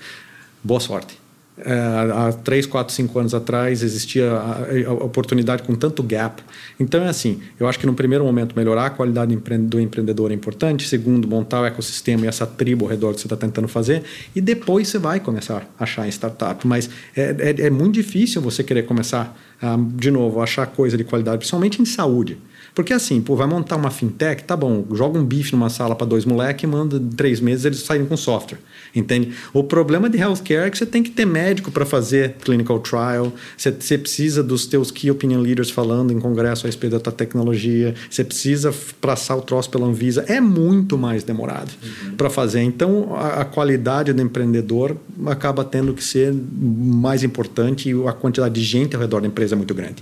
Boa 0.63 0.79
sorte 0.79 1.28
é, 1.65 1.73
há 2.11 2.31
3, 2.31 2.65
4, 2.65 2.93
5 2.93 3.19
anos 3.19 3.33
atrás 3.33 3.83
existia 3.83 4.31
a, 4.31 4.57
a, 4.87 4.93
oportunidade 4.93 5.63
com 5.63 5.75
tanto 5.75 6.01
gap. 6.03 6.41
Então 6.79 7.03
é 7.03 7.07
assim, 7.07 7.41
eu 7.59 7.67
acho 7.67 7.79
que 7.79 7.85
no 7.85 7.93
primeiro 7.93 8.23
momento 8.23 8.55
melhorar 8.55 8.85
a 8.85 8.89
qualidade 8.89 9.35
do 9.35 9.79
empreendedor 9.79 10.31
é 10.31 10.33
importante, 10.33 10.87
segundo, 10.87 11.27
montar 11.27 11.61
o 11.61 11.65
ecossistema 11.65 12.25
e 12.25 12.27
essa 12.27 12.45
tribo 12.45 12.85
ao 12.85 12.91
redor 12.91 13.13
que 13.13 13.21
você 13.21 13.27
está 13.27 13.35
tentando 13.35 13.67
fazer, 13.67 14.03
e 14.35 14.41
depois 14.41 14.87
você 14.87 14.97
vai 14.97 15.19
começar 15.19 15.69
a 15.77 15.83
achar 15.83 16.07
em 16.07 16.11
startup. 16.11 16.65
Mas 16.65 16.89
é, 17.15 17.35
é, 17.39 17.65
é 17.67 17.69
muito 17.69 17.95
difícil 17.95 18.41
você 18.41 18.63
querer 18.63 18.83
começar, 18.83 19.37
a, 19.61 19.77
de 19.77 20.11
novo, 20.11 20.41
achar 20.41 20.65
coisa 20.67 20.97
de 20.97 21.03
qualidade, 21.03 21.39
principalmente 21.39 21.81
em 21.81 21.85
saúde. 21.85 22.37
Porque 22.79 22.93
assim, 22.93 23.19
pô, 23.19 23.35
vai 23.35 23.45
montar 23.45 23.75
uma 23.75 23.91
fintech, 23.91 24.45
tá 24.45 24.55
bom, 24.55 24.85
joga 24.93 25.19
um 25.19 25.25
bife 25.25 25.51
numa 25.51 25.69
sala 25.69 25.93
para 25.95 26.07
dois 26.07 26.23
moleques 26.23 26.63
e 26.63 26.65
manda 26.65 26.97
três 27.17 27.41
meses 27.41 27.65
eles 27.65 27.79
saem 27.79 28.05
com 28.05 28.15
software, 28.15 28.57
entende? 28.95 29.33
O 29.51 29.65
problema 29.65 30.09
de 30.09 30.17
healthcare 30.17 30.65
é 30.65 30.69
que 30.69 30.77
você 30.77 30.85
tem 30.85 31.03
que 31.03 31.09
ter 31.09 31.25
médico 31.25 31.71
para 31.71 31.85
fazer 31.85 32.35
clinical 32.41 32.79
trial, 32.79 33.33
você, 33.57 33.69
você, 33.69 33.97
precisa 33.97 34.41
dos 34.41 34.65
teus 34.65 34.91
key 34.91 35.11
opinion 35.11 35.41
leaders 35.41 35.69
falando 35.69 36.13
em 36.13 36.21
congresso 36.21 36.65
a 36.65 36.67
respeito 36.67 36.93
da 36.93 37.01
tua 37.01 37.11
tecnologia, 37.11 37.93
você 38.09 38.23
precisa 38.23 38.73
passar 39.01 39.35
o 39.35 39.41
troço 39.41 39.69
pela 39.69 39.85
Anvisa, 39.85 40.23
é 40.29 40.39
muito 40.39 40.97
mais 40.97 41.21
demorado 41.21 41.73
uhum. 41.83 42.15
para 42.15 42.29
fazer. 42.29 42.61
Então, 42.61 43.13
a, 43.13 43.41
a 43.41 43.43
qualidade 43.43 44.13
do 44.13 44.21
empreendedor 44.21 44.95
acaba 45.25 45.65
tendo 45.65 45.93
que 45.93 46.01
ser 46.01 46.33
mais 46.33 47.25
importante 47.25 47.89
e 47.89 48.07
a 48.07 48.13
quantidade 48.13 48.55
de 48.55 48.65
gente 48.65 48.95
ao 48.95 49.01
redor 49.01 49.19
da 49.19 49.27
empresa 49.27 49.53
é 49.53 49.57
muito 49.57 49.73
grande 49.73 50.01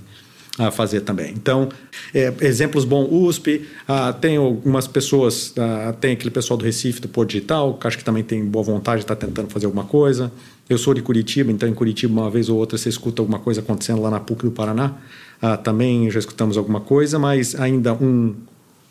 a 0.57 0.71
fazer 0.71 1.01
também. 1.01 1.31
Então, 1.33 1.69
é, 2.13 2.33
exemplos 2.41 2.83
bons, 2.83 3.07
USP, 3.11 3.67
ah, 3.87 4.11
tem 4.11 4.37
algumas 4.37 4.87
pessoas, 4.87 5.53
ah, 5.57 5.93
tem 5.99 6.13
aquele 6.13 6.31
pessoal 6.31 6.57
do 6.57 6.65
Recife, 6.65 6.99
do 6.99 7.07
Porto 7.07 7.29
Digital, 7.29 7.75
que 7.75 7.87
acho 7.87 7.97
que 7.97 8.03
também 8.03 8.23
tem 8.23 8.43
boa 8.43 8.63
vontade 8.63 8.99
de 8.99 9.03
estar 9.03 9.15
tá 9.15 9.27
tentando 9.27 9.49
fazer 9.49 9.67
alguma 9.67 9.85
coisa. 9.85 10.31
Eu 10.69 10.77
sou 10.77 10.93
de 10.93 11.01
Curitiba, 11.01 11.51
então 11.51 11.69
em 11.69 11.73
Curitiba, 11.73 12.11
uma 12.11 12.29
vez 12.29 12.49
ou 12.49 12.57
outra, 12.57 12.77
você 12.77 12.89
escuta 12.89 13.21
alguma 13.21 13.39
coisa 13.39 13.61
acontecendo 13.61 14.01
lá 14.01 14.09
na 14.09 14.19
PUC 14.19 14.43
do 14.43 14.51
Paraná. 14.51 14.95
Ah, 15.41 15.55
também 15.55 16.09
já 16.09 16.19
escutamos 16.19 16.57
alguma 16.57 16.81
coisa, 16.81 17.19
mas 17.19 17.53
ainda 17.55 17.93
um, 17.93 18.35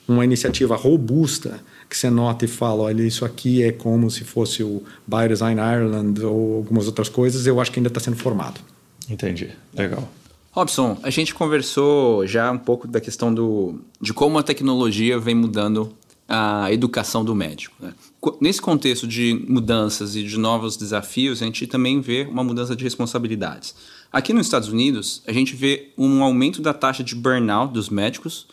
uma 0.07 0.25
iniciativa 0.25 0.77
robusta 0.77 1.61
que 1.89 1.97
você 1.97 2.11
nota 2.11 2.45
e 2.45 2.49
fala, 2.49 2.85
olha, 2.85 3.03
isso 3.03 3.25
aqui 3.25 3.63
é 3.63 3.73
como 3.73 4.11
se 4.11 4.25
fosse 4.25 4.63
o 4.63 4.83
Biodesign 5.07 5.61
Ireland 5.61 6.25
ou 6.25 6.57
algumas 6.57 6.87
outras 6.87 7.09
coisas, 7.09 7.47
eu 7.47 7.61
acho 7.61 7.71
que 7.71 7.79
ainda 7.79 7.89
está 7.89 8.01
sendo 8.01 8.17
formado. 8.17 8.61
Entendi, 9.09 9.51
legal. 9.75 10.09
Robson, 10.57 10.99
a 11.03 11.11
gente 11.11 11.35
conversou 11.35 12.27
já 12.27 12.51
um 12.51 12.57
pouco 12.57 12.89
da 12.89 12.99
questão 12.99 13.33
do, 13.33 13.79
de 14.01 14.15
como 14.15 14.39
a 14.39 14.43
tecnologia 14.43 15.19
vem 15.19 15.35
mudando 15.35 15.93
a 16.27 16.73
educação 16.73 17.23
do 17.23 17.35
médico. 17.35 17.77
Né? 17.79 17.93
Nesse 18.41 18.63
contexto 18.63 19.07
de 19.07 19.45
mudanças 19.47 20.17
e 20.17 20.23
de 20.23 20.39
novos 20.39 20.75
desafios, 20.79 21.43
a 21.43 21.45
gente 21.45 21.67
também 21.67 22.01
vê 22.01 22.23
uma 22.23 22.43
mudança 22.43 22.75
de 22.75 22.83
responsabilidades. 22.83 23.75
Aqui 24.11 24.33
nos 24.33 24.47
Estados 24.47 24.71
Unidos, 24.71 25.23
a 25.27 25.33
gente 25.33 25.55
vê 25.55 25.91
um 25.97 26.23
aumento 26.23 26.63
da 26.63 26.73
taxa 26.73 27.05
de 27.05 27.15
burnout 27.15 27.75
dos 27.75 27.91
médicos 27.91 28.47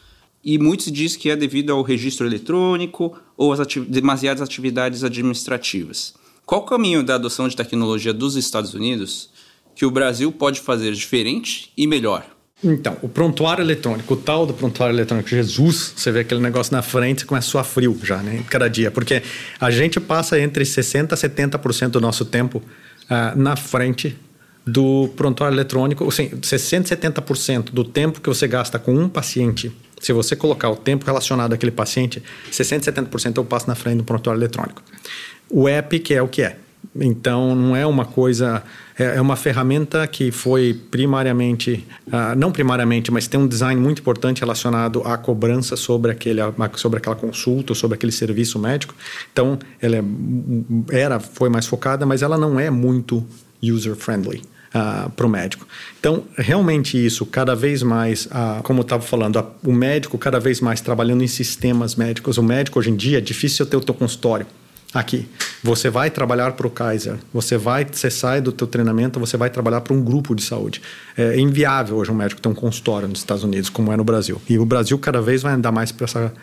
e 0.44 0.60
muitos 0.60 0.92
dizem 0.92 1.18
que 1.18 1.30
é 1.30 1.38
devido 1.38 1.72
ao 1.72 1.82
registro 1.82 2.28
eletrônico 2.28 3.18
ou 3.38 3.54
às 3.54 3.62
ati 3.62 3.80
demasiadas 3.80 4.42
atividades 4.42 5.06
administrativas. 5.06 6.14
Qual 6.46 6.60
o 6.60 6.66
caminho 6.66 7.02
da 7.02 7.16
adoção 7.16 7.48
de 7.48 7.56
tecnologia 7.56 8.14
dos 8.14 8.36
Estados 8.36 8.74
Unidos 8.74 9.30
que 9.76 9.86
o 9.86 9.92
Brasil 9.92 10.32
pode 10.32 10.60
fazer 10.60 10.92
diferente 10.94 11.72
e 11.78 11.88
melhor? 11.88 12.26
Então, 12.64 12.98
o 13.02 13.10
prontuário 13.10 13.62
eletrônico, 13.62 14.14
o 14.14 14.18
tal 14.18 14.46
do 14.46 14.54
prontuário 14.54 14.96
eletrônico, 14.96 15.28
Jesus, 15.28 15.94
você 15.98 16.12
vê 16.12 16.22
aquele 16.22 16.40
negócio 16.40 16.72
na 16.74 16.82
frente 16.82 17.22
e 17.22 17.26
começa 17.26 17.60
a 17.60 17.64
frio 17.64 18.00
já, 18.02 18.18
né? 18.18 18.42
Cada 18.50 18.70
dia. 18.70 18.90
Porque 18.90 19.22
a 19.60 19.70
gente 19.70 20.00
passa 20.00 20.40
entre 20.40 20.64
60% 20.64 21.12
a 21.12 21.16
70% 21.16 21.90
do 21.90 22.00
nosso 22.00 22.24
tempo 22.24 22.60
uh, 22.60 23.38
na 23.38 23.58
frente 23.58 24.18
do 24.66 25.10
prontuário 25.18 25.56
eletrônico. 25.56 26.08
Assim, 26.08 26.30
60%, 26.30 26.86
70% 26.86 27.72
do 27.72 27.84
tempo 27.84 28.22
que 28.22 28.30
você 28.30 28.48
gasta 28.48 28.80
com 28.80 28.96
um 28.96 29.10
paciente, 29.10 29.70
se 30.00 30.14
você 30.14 30.34
colocar 30.34 30.70
o 30.70 30.76
tempo 30.78 31.06
relacionado 31.06 31.52
àquele 31.52 31.72
paciente, 31.72 32.24
60%, 32.50 33.10
70% 33.10 33.38
eu 33.38 33.44
passo 33.44 33.68
na 33.68 33.76
frente 33.76 33.98
do 33.98 34.04
prontuário 34.06 34.40
eletrônico. 34.40 34.82
O 35.50 35.68
app, 35.68 36.00
que 36.00 36.14
é 36.14 36.22
o 36.22 36.30
que 36.30 36.42
é. 36.42 36.58
Então, 36.96 37.56
não 37.56 37.76
é 37.76 37.86
uma 37.86 38.06
coisa. 38.06 38.64
É, 38.98 39.16
é 39.16 39.22
uma 39.22 39.36
ferramenta 39.36 40.06
que 40.06 40.32
foi 40.32 40.80
primariamente. 40.92 41.86
Uh, 42.08 42.36
não 42.38 42.52
primariamente, 42.52 43.12
mas 43.12 43.28
tem 43.28 43.40
um 43.40 43.48
design 43.48 43.80
muito 43.82 44.00
importante 44.00 44.42
relacionado 44.42 45.02
à 45.04 45.18
cobrança 45.18 45.76
sobre, 45.76 46.12
aquele, 46.12 46.42
sobre 46.76 46.98
aquela 46.98 47.16
consulta, 47.16 47.74
sobre 47.74 47.96
aquele 47.96 48.12
serviço 48.12 48.60
médico. 48.60 48.94
Então, 49.32 49.58
ela 49.82 49.98
é, 49.98 50.04
era, 50.92 51.20
foi 51.20 51.50
mais 51.50 51.66
focada, 51.66 52.06
mas 52.06 52.22
ela 52.22 52.38
não 52.38 52.60
é 52.60 52.70
muito 52.70 53.26
user-friendly. 53.62 54.42
Uh, 54.76 55.08
para 55.12 55.28
o 55.28 55.30
médico. 55.30 55.68
Então, 56.00 56.24
realmente 56.36 56.98
isso, 56.98 57.28
cada 57.28 57.56
vez 57.56 57.84
mais, 57.84 58.26
uh, 58.26 58.64
como 58.64 58.80
eu 58.80 58.82
estava 58.82 59.04
falando, 59.04 59.40
uh, 59.40 59.46
o 59.64 59.72
médico 59.72 60.18
cada 60.18 60.40
vez 60.40 60.60
mais 60.60 60.82
trabalhando 60.82 61.24
em 61.24 61.28
sistemas 61.28 61.96
médicos. 61.96 62.40
O 62.40 62.44
médico 62.44 62.80
hoje 62.80 62.90
em 62.90 62.96
dia 62.96 63.20
é 63.20 63.22
difícil 63.22 63.68
ter 63.68 63.78
o 63.78 63.82
teu 63.82 63.94
consultório 63.94 64.48
aqui. 64.94 65.28
Você 65.64 65.90
vai 65.90 66.10
trabalhar 66.12 66.52
para 66.52 66.68
o 66.68 66.70
Kaiser, 66.70 67.18
você 67.34 67.58
vai, 67.58 67.86
você 67.86 68.12
sai 68.12 68.42
do 68.42 68.52
teu 68.52 68.68
treinamento, 68.68 69.20
você 69.20 69.38
vai 69.38 69.50
trabalhar 69.50 69.82
para 69.82 69.94
um 69.94 70.04
grupo 70.04 70.36
de 70.36 70.44
saúde. 70.44 70.82
É 71.18 71.40
inviável 71.40 71.98
hoje 71.98 72.12
um 72.12 72.16
médico 72.16 72.42
ter 72.42 72.50
um 72.50 72.54
consultório 72.54 73.08
nos 73.08 73.20
Estados 73.20 73.44
Unidos, 73.44 73.70
como 73.70 73.92
é 73.92 73.98
no 73.98 74.04
Brasil. 74.04 74.42
E 74.48 74.60
o 74.60 74.66
Brasil 74.66 74.98
cada 75.00 75.22
vez 75.22 75.42
vai 75.42 75.54
andar 75.54 75.72
mais 75.72 75.92
para 75.92 76.06
essa 76.06 76.34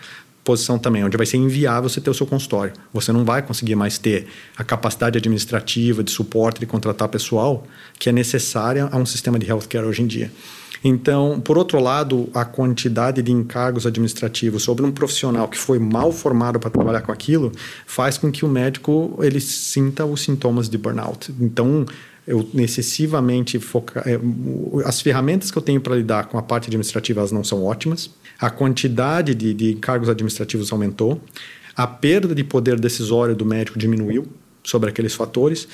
posição 0.43 0.79
também, 0.79 1.05
onde 1.05 1.17
vai 1.17 1.27
ser 1.27 1.37
inviável 1.37 1.89
você 1.89 2.01
ter 2.01 2.11
o 2.11 2.15
seu 2.15 2.27
consultório. 2.27 2.73
Você 2.93 3.13
não 3.13 3.25
vai 3.25 3.43
conseguir 3.43 3.77
mais 3.77 3.99
ter 3.99 4.27
a 4.57 4.65
capacidade 4.65 5.19
administrativa, 5.19 6.03
de 6.03 6.11
suporte, 6.11 6.61
de 6.61 6.67
contratar 6.67 7.09
pessoal 7.09 7.67
que 7.99 8.09
é 8.09 8.13
necessária 8.13 8.89
a 8.91 8.97
um 8.97 9.05
sistema 9.05 9.39
de 9.39 9.47
healthcare 9.49 9.85
hoje 9.85 10.03
em 10.03 10.07
dia. 10.07 10.33
Então, 10.83 11.41
por 11.41 11.59
outro 11.59 11.79
lado, 11.79 12.29
a 12.35 12.45
quantidade 12.45 13.23
de 13.23 13.31
encargos 13.31 13.87
administrativos 13.87 14.63
sobre 14.63 14.85
um 14.85 14.91
profissional 14.91 15.47
que 15.47 15.59
foi 15.59 15.79
mal 15.79 16.11
formado 16.11 16.59
para 16.59 16.71
trabalhar 16.71 17.03
com 17.03 17.13
aquilo 17.13 17.53
faz 17.87 18.17
com 18.17 18.33
que 18.33 18.45
o 18.45 18.49
médico 18.49 19.19
ele 19.21 19.41
sinta 19.41 20.07
os 20.07 20.23
sintomas 20.23 20.69
de 20.69 20.79
burnout. 20.79 21.35
Então, 21.41 21.85
eu 22.27 22.49
excessivamente 22.55 23.59
focar. 23.59 24.07
É, 24.07 24.19
as 24.85 25.01
ferramentas 25.01 25.51
que 25.51 25.59
eu 25.59 25.63
tenho 25.63 25.81
para 25.81 25.97
lidar 25.97 26.27
com 26.27 26.39
a 26.39 26.43
parte 26.43 26.69
administrativa 26.69 27.21
elas 27.21 27.33
não 27.33 27.45
são 27.45 27.65
ótimas. 27.65 28.11
A 28.39 28.49
quantidade 28.49 29.35
de, 29.35 29.53
de 29.53 29.73
encargos 29.73 30.09
administrativos 30.09 30.73
aumentou. 30.73 31.21
A 31.77 31.87
perda 31.87 32.35
de 32.35 32.45
poder 32.45 32.79
decisório 32.79 33.35
do 33.35 33.45
médico 33.45 33.79
diminuiu 33.79 34.27
sobre 34.63 34.91
aqueles 34.91 35.15
fatores 35.15 35.67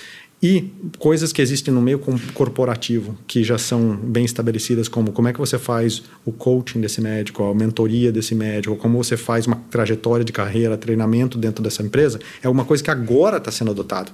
e 0.42 0.70
coisas 0.98 1.32
que 1.32 1.40
existem 1.40 1.72
no 1.72 1.80
meio 1.80 1.98
corporativo, 2.34 3.16
que 3.26 3.42
já 3.42 3.56
são 3.56 3.96
bem 3.96 4.24
estabelecidas, 4.24 4.86
como 4.86 5.10
como 5.10 5.28
é 5.28 5.32
que 5.32 5.38
você 5.38 5.58
faz 5.58 6.02
o 6.24 6.32
coaching 6.32 6.80
desse 6.80 7.00
médico, 7.00 7.42
a 7.42 7.54
mentoria 7.54 8.12
desse 8.12 8.34
médico, 8.34 8.76
como 8.76 9.02
você 9.02 9.16
faz 9.16 9.46
uma 9.46 9.56
trajetória 9.70 10.24
de 10.24 10.32
carreira, 10.32 10.76
treinamento 10.76 11.38
dentro 11.38 11.62
dessa 11.64 11.82
empresa, 11.82 12.20
é 12.42 12.48
uma 12.48 12.64
coisa 12.64 12.84
que 12.84 12.90
agora 12.90 13.38
está 13.38 13.50
sendo 13.50 13.70
adotado 13.70 14.12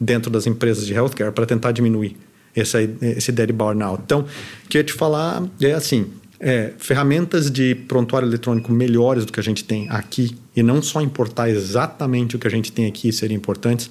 dentro 0.00 0.30
das 0.30 0.46
empresas 0.46 0.84
de 0.84 0.94
healthcare 0.94 1.30
para 1.32 1.46
tentar 1.46 1.70
diminuir 1.70 2.16
esse, 2.56 2.90
esse 3.00 3.30
dead 3.30 3.52
burnout. 3.52 4.02
Então, 4.04 4.26
o 4.64 4.68
que 4.68 4.78
eu 4.78 4.80
ia 4.80 4.84
te 4.84 4.92
falar 4.92 5.44
é 5.60 5.72
assim, 5.72 6.06
é, 6.40 6.72
ferramentas 6.76 7.48
de 7.48 7.74
prontuário 7.74 8.28
eletrônico 8.28 8.72
melhores 8.72 9.24
do 9.24 9.32
que 9.32 9.38
a 9.38 9.42
gente 9.42 9.62
tem 9.62 9.88
aqui, 9.88 10.36
e 10.56 10.62
não 10.62 10.82
só 10.82 11.00
importar 11.00 11.48
exatamente 11.48 12.34
o 12.34 12.38
que 12.38 12.48
a 12.48 12.50
gente 12.50 12.72
tem 12.72 12.86
aqui 12.86 13.12
seriam 13.12 13.38
importantes, 13.38 13.88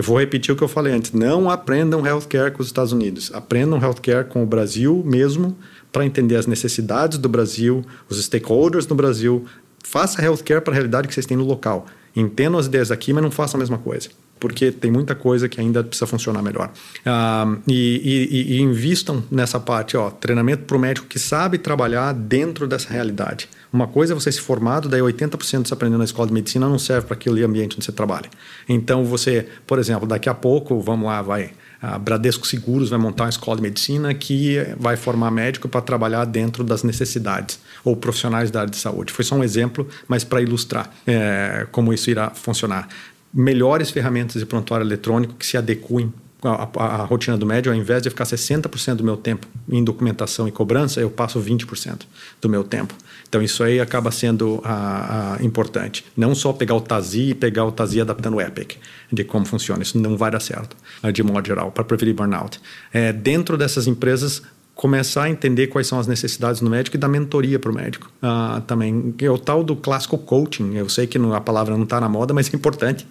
eu 0.00 0.04
vou 0.04 0.18
repetir 0.18 0.54
o 0.54 0.56
que 0.56 0.64
eu 0.64 0.68
falei 0.68 0.94
antes. 0.94 1.12
Não 1.12 1.50
aprendam 1.50 2.06
healthcare 2.06 2.50
com 2.50 2.62
os 2.62 2.68
Estados 2.68 2.90
Unidos. 2.90 3.30
Aprendam 3.34 3.78
healthcare 3.78 4.24
com 4.24 4.42
o 4.42 4.46
Brasil 4.46 5.02
mesmo 5.04 5.54
para 5.92 6.06
entender 6.06 6.36
as 6.36 6.46
necessidades 6.46 7.18
do 7.18 7.28
Brasil, 7.28 7.84
os 8.08 8.18
stakeholders 8.24 8.86
no 8.86 8.96
Brasil. 8.96 9.44
Faça 9.84 10.22
healthcare 10.22 10.62
para 10.62 10.72
a 10.72 10.74
realidade 10.74 11.06
que 11.06 11.12
vocês 11.12 11.26
têm 11.26 11.36
no 11.36 11.44
local. 11.44 11.84
Entendam 12.16 12.58
as 12.58 12.64
ideias 12.64 12.90
aqui, 12.90 13.12
mas 13.12 13.22
não 13.22 13.30
façam 13.30 13.58
a 13.58 13.60
mesma 13.60 13.76
coisa. 13.76 14.08
Porque 14.38 14.72
tem 14.72 14.90
muita 14.90 15.14
coisa 15.14 15.50
que 15.50 15.60
ainda 15.60 15.84
precisa 15.84 16.06
funcionar 16.06 16.40
melhor. 16.40 16.70
Ah, 17.04 17.58
e, 17.68 18.28
e, 18.30 18.56
e, 18.56 18.62
invistam 18.62 19.22
nessa 19.30 19.60
parte, 19.60 19.98
ó, 19.98 20.08
treinamento 20.08 20.64
para 20.64 20.78
o 20.78 20.80
médico 20.80 21.06
que 21.08 21.18
sabe 21.18 21.58
trabalhar 21.58 22.14
dentro 22.14 22.66
dessa 22.66 22.90
realidade. 22.90 23.50
Uma 23.72 23.86
coisa 23.86 24.12
é 24.12 24.14
você 24.14 24.32
se 24.32 24.40
formado, 24.40 24.88
daí 24.88 25.00
80% 25.00 25.68
você 25.68 25.74
aprendendo 25.74 25.98
na 25.98 26.04
escola 26.04 26.26
de 26.26 26.34
medicina 26.34 26.68
não 26.68 26.78
serve 26.78 27.06
para 27.06 27.14
aquele 27.14 27.44
ambiente 27.44 27.76
onde 27.76 27.84
você 27.84 27.92
trabalha. 27.92 28.28
Então 28.68 29.04
você, 29.04 29.46
por 29.66 29.78
exemplo, 29.78 30.08
daqui 30.08 30.28
a 30.28 30.34
pouco, 30.34 30.80
vamos 30.80 31.06
lá, 31.06 31.22
vai 31.22 31.52
A 31.80 31.98
Bradesco 31.98 32.46
Seguros 32.46 32.90
vai 32.90 32.98
montar 32.98 33.24
uma 33.24 33.30
escola 33.30 33.56
de 33.56 33.62
medicina 33.62 34.12
que 34.12 34.56
vai 34.76 34.96
formar 34.96 35.30
médico 35.30 35.68
para 35.68 35.80
trabalhar 35.80 36.24
dentro 36.24 36.64
das 36.64 36.82
necessidades 36.82 37.60
ou 37.84 37.94
profissionais 37.94 38.50
da 38.50 38.60
área 38.60 38.70
de 38.70 38.76
saúde. 38.76 39.12
Foi 39.12 39.24
só 39.24 39.36
um 39.36 39.44
exemplo, 39.44 39.86
mas 40.08 40.24
para 40.24 40.42
ilustrar 40.42 40.90
é, 41.06 41.66
como 41.70 41.92
isso 41.92 42.10
irá 42.10 42.30
funcionar. 42.30 42.88
Melhores 43.32 43.90
ferramentas 43.90 44.40
de 44.40 44.46
prontuário 44.46 44.84
eletrônico 44.84 45.34
que 45.34 45.46
se 45.46 45.56
adequem 45.56 46.12
a, 46.42 46.68
a, 46.76 46.84
a, 47.02 47.04
rotina 47.04 47.36
do 47.36 47.44
médico, 47.46 47.74
ao 47.74 47.78
invés 47.78 48.02
de 48.02 48.10
ficar 48.10 48.24
60% 48.24 48.96
do 48.96 49.04
meu 49.04 49.16
tempo 49.16 49.46
em 49.68 49.82
documentação 49.82 50.48
e 50.48 50.52
cobrança, 50.52 51.00
eu 51.00 51.10
passo 51.10 51.40
20% 51.40 52.02
do 52.40 52.48
meu 52.48 52.64
tempo. 52.64 52.94
Então, 53.28 53.42
isso 53.42 53.62
aí 53.62 53.80
acaba 53.80 54.10
sendo 54.10 54.60
a, 54.64 55.38
importante. 55.40 56.04
Não 56.16 56.34
só 56.34 56.52
pegar 56.52 56.74
o 56.74 56.80
TASI 56.80 57.30
e 57.30 57.34
pegar 57.34 57.64
o 57.64 57.72
TASI 57.72 58.00
adaptando 58.00 58.36
o 58.36 58.40
Epic, 58.40 58.76
de 59.12 59.24
como 59.24 59.44
funciona. 59.44 59.82
Isso 59.82 59.98
não 59.98 60.16
vai 60.16 60.30
dar 60.30 60.40
certo, 60.40 60.76
de 61.12 61.22
modo 61.22 61.46
geral, 61.46 61.70
para 61.70 61.84
prevenir 61.84 62.14
burnout. 62.14 62.60
É, 62.92 63.12
dentro 63.12 63.56
dessas 63.56 63.86
empresas, 63.86 64.42
começar 64.74 65.24
a 65.24 65.30
entender 65.30 65.66
quais 65.66 65.86
são 65.86 65.98
as 65.98 66.06
necessidades 66.06 66.62
do 66.62 66.70
médico 66.70 66.96
e 66.96 66.98
dar 66.98 67.06
mentoria 67.08 67.58
para 67.58 67.70
o 67.70 67.74
médico 67.74 68.10
ah, 68.22 68.62
também. 68.66 69.14
É 69.20 69.30
o 69.30 69.36
tal 69.36 69.62
do 69.62 69.76
clássico 69.76 70.16
coaching. 70.16 70.74
Eu 70.74 70.88
sei 70.88 71.06
que 71.06 71.18
a 71.18 71.40
palavra 71.40 71.76
não 71.76 71.84
está 71.84 72.00
na 72.00 72.08
moda, 72.08 72.32
mas 72.32 72.52
é 72.52 72.56
importante 72.56 73.06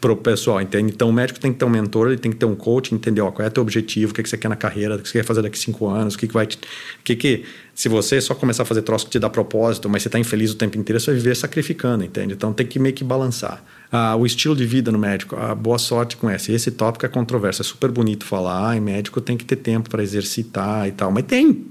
para 0.00 0.12
o 0.12 0.16
pessoal, 0.16 0.60
entende? 0.60 0.92
Então, 0.92 1.08
o 1.08 1.12
médico 1.12 1.40
tem 1.40 1.52
que 1.52 1.58
ter 1.58 1.64
um 1.64 1.68
mentor, 1.68 2.08
ele 2.08 2.18
tem 2.18 2.30
que 2.30 2.36
ter 2.36 2.46
um 2.46 2.54
coach, 2.54 2.94
entender 2.94 3.20
ó, 3.20 3.30
qual 3.30 3.44
é 3.44 3.48
o 3.48 3.50
teu 3.50 3.62
objetivo, 3.62 4.12
o 4.12 4.14
que, 4.14 4.20
é 4.20 4.24
que 4.24 4.30
você 4.30 4.38
quer 4.38 4.48
na 4.48 4.56
carreira, 4.56 4.96
o 4.96 4.98
que 4.98 5.08
você 5.08 5.18
quer 5.18 5.24
fazer 5.24 5.42
daqui 5.42 5.58
cinco 5.58 5.88
anos, 5.88 6.14
o 6.14 6.18
que, 6.18 6.28
que 6.28 6.34
vai... 6.34 6.46
Te, 6.46 6.58
que 7.02 7.16
que, 7.16 7.44
se 7.74 7.88
você 7.88 8.20
só 8.20 8.34
começar 8.34 8.62
a 8.62 8.66
fazer 8.66 8.82
troço 8.82 9.06
que 9.06 9.12
te 9.12 9.18
dá 9.18 9.28
propósito, 9.28 9.88
mas 9.88 10.02
você 10.02 10.08
está 10.08 10.18
infeliz 10.18 10.52
o 10.52 10.56
tempo 10.56 10.78
inteiro, 10.78 11.00
você 11.00 11.10
vai 11.10 11.20
viver 11.20 11.36
sacrificando, 11.36 12.04
entende? 12.04 12.34
Então, 12.34 12.52
tem 12.52 12.66
que 12.66 12.78
meio 12.78 12.94
que 12.94 13.02
balançar. 13.02 13.62
Ah, 13.90 14.14
o 14.16 14.24
estilo 14.24 14.54
de 14.54 14.66
vida 14.66 14.92
no 14.92 14.98
médico, 14.98 15.36
ah, 15.36 15.54
boa 15.54 15.78
sorte 15.78 16.16
com 16.16 16.30
esse. 16.30 16.52
Esse 16.52 16.70
tópico 16.70 17.04
é 17.06 17.08
controverso, 17.08 17.62
é 17.62 17.64
super 17.64 17.90
bonito 17.90 18.24
falar, 18.24 18.76
em 18.76 18.80
médico 18.80 19.20
tem 19.20 19.36
que 19.36 19.44
ter 19.44 19.56
tempo 19.56 19.90
para 19.90 20.02
exercitar 20.02 20.86
e 20.86 20.92
tal, 20.92 21.10
mas 21.10 21.24
tem, 21.24 21.66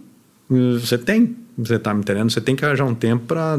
você 0.49 0.97
tem, 0.97 1.36
você 1.57 1.75
está 1.75 1.93
me 1.93 2.01
entendendo? 2.01 2.30
Você 2.30 2.41
tem 2.41 2.55
que 2.55 2.65
arranjar 2.65 2.86
um 2.86 2.95
tempo 2.95 3.25
para, 3.25 3.57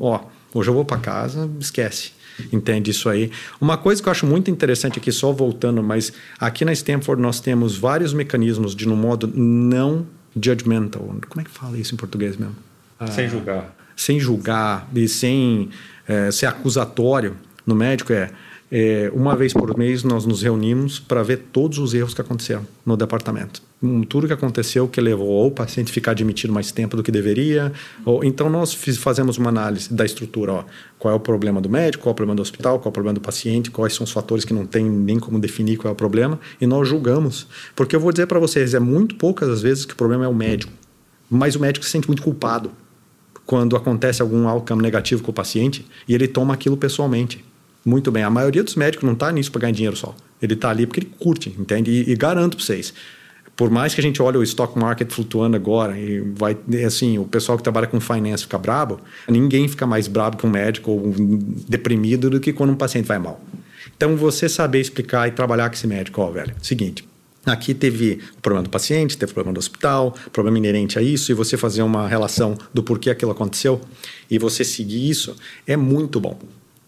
ó, 0.00 0.20
hoje 0.54 0.70
eu 0.70 0.74
vou 0.74 0.84
para 0.84 0.98
casa, 0.98 1.50
esquece 1.60 2.17
entende 2.52 2.90
isso 2.90 3.08
aí. 3.08 3.30
Uma 3.60 3.76
coisa 3.76 4.02
que 4.02 4.08
eu 4.08 4.10
acho 4.10 4.26
muito 4.26 4.50
interessante 4.50 4.98
aqui, 4.98 5.10
só 5.12 5.32
voltando, 5.32 5.82
mas 5.82 6.12
aqui 6.38 6.64
na 6.64 6.72
Stanford 6.72 7.20
nós 7.20 7.40
temos 7.40 7.76
vários 7.76 8.12
mecanismos 8.12 8.74
de, 8.74 8.86
no 8.86 8.96
modo 8.96 9.30
não 9.34 10.06
judgmental. 10.34 11.02
Como 11.28 11.40
é 11.40 11.44
que 11.44 11.50
fala 11.50 11.78
isso 11.78 11.94
em 11.94 11.96
português 11.96 12.36
mesmo? 12.36 12.56
Sem 13.10 13.26
ah, 13.26 13.28
julgar. 13.28 13.76
Sem 13.96 14.20
julgar 14.20 14.88
e 14.94 15.08
sem 15.08 15.70
é, 16.06 16.30
ser 16.30 16.46
acusatório 16.46 17.36
no 17.66 17.74
médico 17.74 18.12
é 18.12 18.30
é, 18.70 19.10
uma 19.14 19.34
vez 19.34 19.52
por 19.52 19.76
mês 19.76 20.02
nós 20.02 20.26
nos 20.26 20.42
reunimos 20.42 20.98
para 20.98 21.22
ver 21.22 21.48
todos 21.52 21.78
os 21.78 21.94
erros 21.94 22.14
que 22.14 22.20
aconteceram 22.20 22.66
no 22.84 22.96
departamento. 22.96 23.62
Um, 23.80 24.02
tudo 24.02 24.26
que 24.26 24.32
aconteceu 24.32 24.88
que 24.88 25.00
levou 25.00 25.46
o 25.46 25.50
paciente 25.52 25.92
ficar 25.92 26.10
admitido 26.10 26.52
mais 26.52 26.72
tempo 26.72 26.96
do 26.96 27.02
que 27.02 27.12
deveria. 27.12 27.72
Ou, 28.04 28.24
então 28.24 28.50
nós 28.50 28.74
fiz, 28.74 28.96
fazemos 28.96 29.38
uma 29.38 29.50
análise 29.50 29.92
da 29.92 30.04
estrutura. 30.04 30.52
Ó, 30.52 30.64
qual 30.98 31.14
é 31.14 31.16
o 31.16 31.20
problema 31.20 31.60
do 31.60 31.68
médico, 31.68 32.02
qual 32.02 32.10
é 32.10 32.14
o 32.14 32.16
problema 32.16 32.34
do 32.34 32.42
hospital, 32.42 32.78
qual 32.78 32.86
é 32.86 32.90
o 32.90 32.92
problema 32.92 33.14
do 33.14 33.20
paciente, 33.20 33.70
quais 33.70 33.94
são 33.94 34.02
os 34.04 34.10
fatores 34.10 34.44
que 34.44 34.52
não 34.52 34.66
tem 34.66 34.84
nem 34.84 35.20
como 35.20 35.38
definir 35.38 35.76
qual 35.76 35.90
é 35.90 35.92
o 35.92 35.96
problema. 35.96 36.40
E 36.60 36.66
nós 36.66 36.88
julgamos. 36.88 37.46
Porque 37.76 37.94
eu 37.94 38.00
vou 38.00 38.10
dizer 38.10 38.26
para 38.26 38.40
vocês, 38.40 38.74
é 38.74 38.80
muito 38.80 39.14
poucas 39.14 39.48
as 39.48 39.62
vezes 39.62 39.84
que 39.84 39.92
o 39.92 39.96
problema 39.96 40.24
é 40.24 40.28
o 40.28 40.34
médico. 40.34 40.72
Mas 41.30 41.54
o 41.54 41.60
médico 41.60 41.84
se 41.84 41.92
sente 41.92 42.08
muito 42.08 42.22
culpado 42.22 42.72
quando 43.46 43.76
acontece 43.76 44.20
algum 44.20 44.48
outcome 44.48 44.82
negativo 44.82 45.22
com 45.22 45.30
o 45.30 45.34
paciente 45.34 45.86
e 46.06 46.14
ele 46.14 46.26
toma 46.26 46.52
aquilo 46.52 46.76
pessoalmente. 46.76 47.44
Muito 47.84 48.10
bem. 48.10 48.22
A 48.22 48.30
maioria 48.30 48.62
dos 48.62 48.74
médicos 48.74 49.06
não 49.06 49.14
está 49.14 49.30
nisso 49.30 49.50
para 49.50 49.62
ganhar 49.62 49.72
dinheiro 49.72 49.96
só. 49.96 50.14
Ele 50.42 50.54
está 50.54 50.68
ali 50.68 50.86
porque 50.86 51.00
ele 51.00 51.10
curte, 51.18 51.54
entende? 51.58 51.90
E, 51.90 52.10
e 52.10 52.16
garanto 52.16 52.56
para 52.56 52.66
vocês, 52.66 52.92
por 53.58 53.70
mais 53.70 53.92
que 53.92 54.00
a 54.00 54.02
gente 54.02 54.22
olhe 54.22 54.38
o 54.38 54.42
stock 54.44 54.78
market 54.78 55.10
flutuando 55.10 55.56
agora 55.56 55.98
e 55.98 56.20
vai 56.20 56.56
assim 56.86 57.18
o 57.18 57.24
pessoal 57.24 57.58
que 57.58 57.64
trabalha 57.64 57.88
com 57.88 58.00
finance 58.00 58.44
fica 58.44 58.56
brabo 58.56 59.00
ninguém 59.28 59.66
fica 59.66 59.84
mais 59.84 60.06
brabo 60.06 60.38
com 60.38 60.46
um 60.46 60.50
médico 60.50 60.92
ou 60.92 61.12
deprimido 61.68 62.30
do 62.30 62.38
que 62.38 62.52
quando 62.52 62.70
um 62.70 62.76
paciente 62.76 63.06
vai 63.06 63.18
mal 63.18 63.40
então 63.96 64.16
você 64.16 64.48
saber 64.48 64.80
explicar 64.80 65.26
e 65.26 65.32
trabalhar 65.32 65.68
com 65.68 65.74
esse 65.74 65.88
médico 65.88 66.22
ó 66.22 66.30
velho 66.30 66.54
seguinte 66.62 67.06
Aqui 67.46 67.72
teve 67.72 68.20
o 68.36 68.42
problema 68.42 68.62
do 68.64 68.68
paciente, 68.68 69.16
teve 69.16 69.30
o 69.32 69.34
problema 69.34 69.54
do 69.54 69.58
hospital, 69.58 70.14
problema 70.32 70.58
inerente 70.58 70.98
a 70.98 71.02
isso, 71.02 71.32
e 71.32 71.34
você 71.34 71.56
fazer 71.56 71.80
uma 71.80 72.06
relação 72.06 72.58
do 72.74 72.82
porquê 72.82 73.08
aquilo 73.08 73.30
aconteceu 73.30 73.80
e 74.30 74.38
você 74.38 74.62
seguir 74.62 75.08
isso 75.08 75.34
é 75.66 75.74
muito 75.74 76.20
bom 76.20 76.38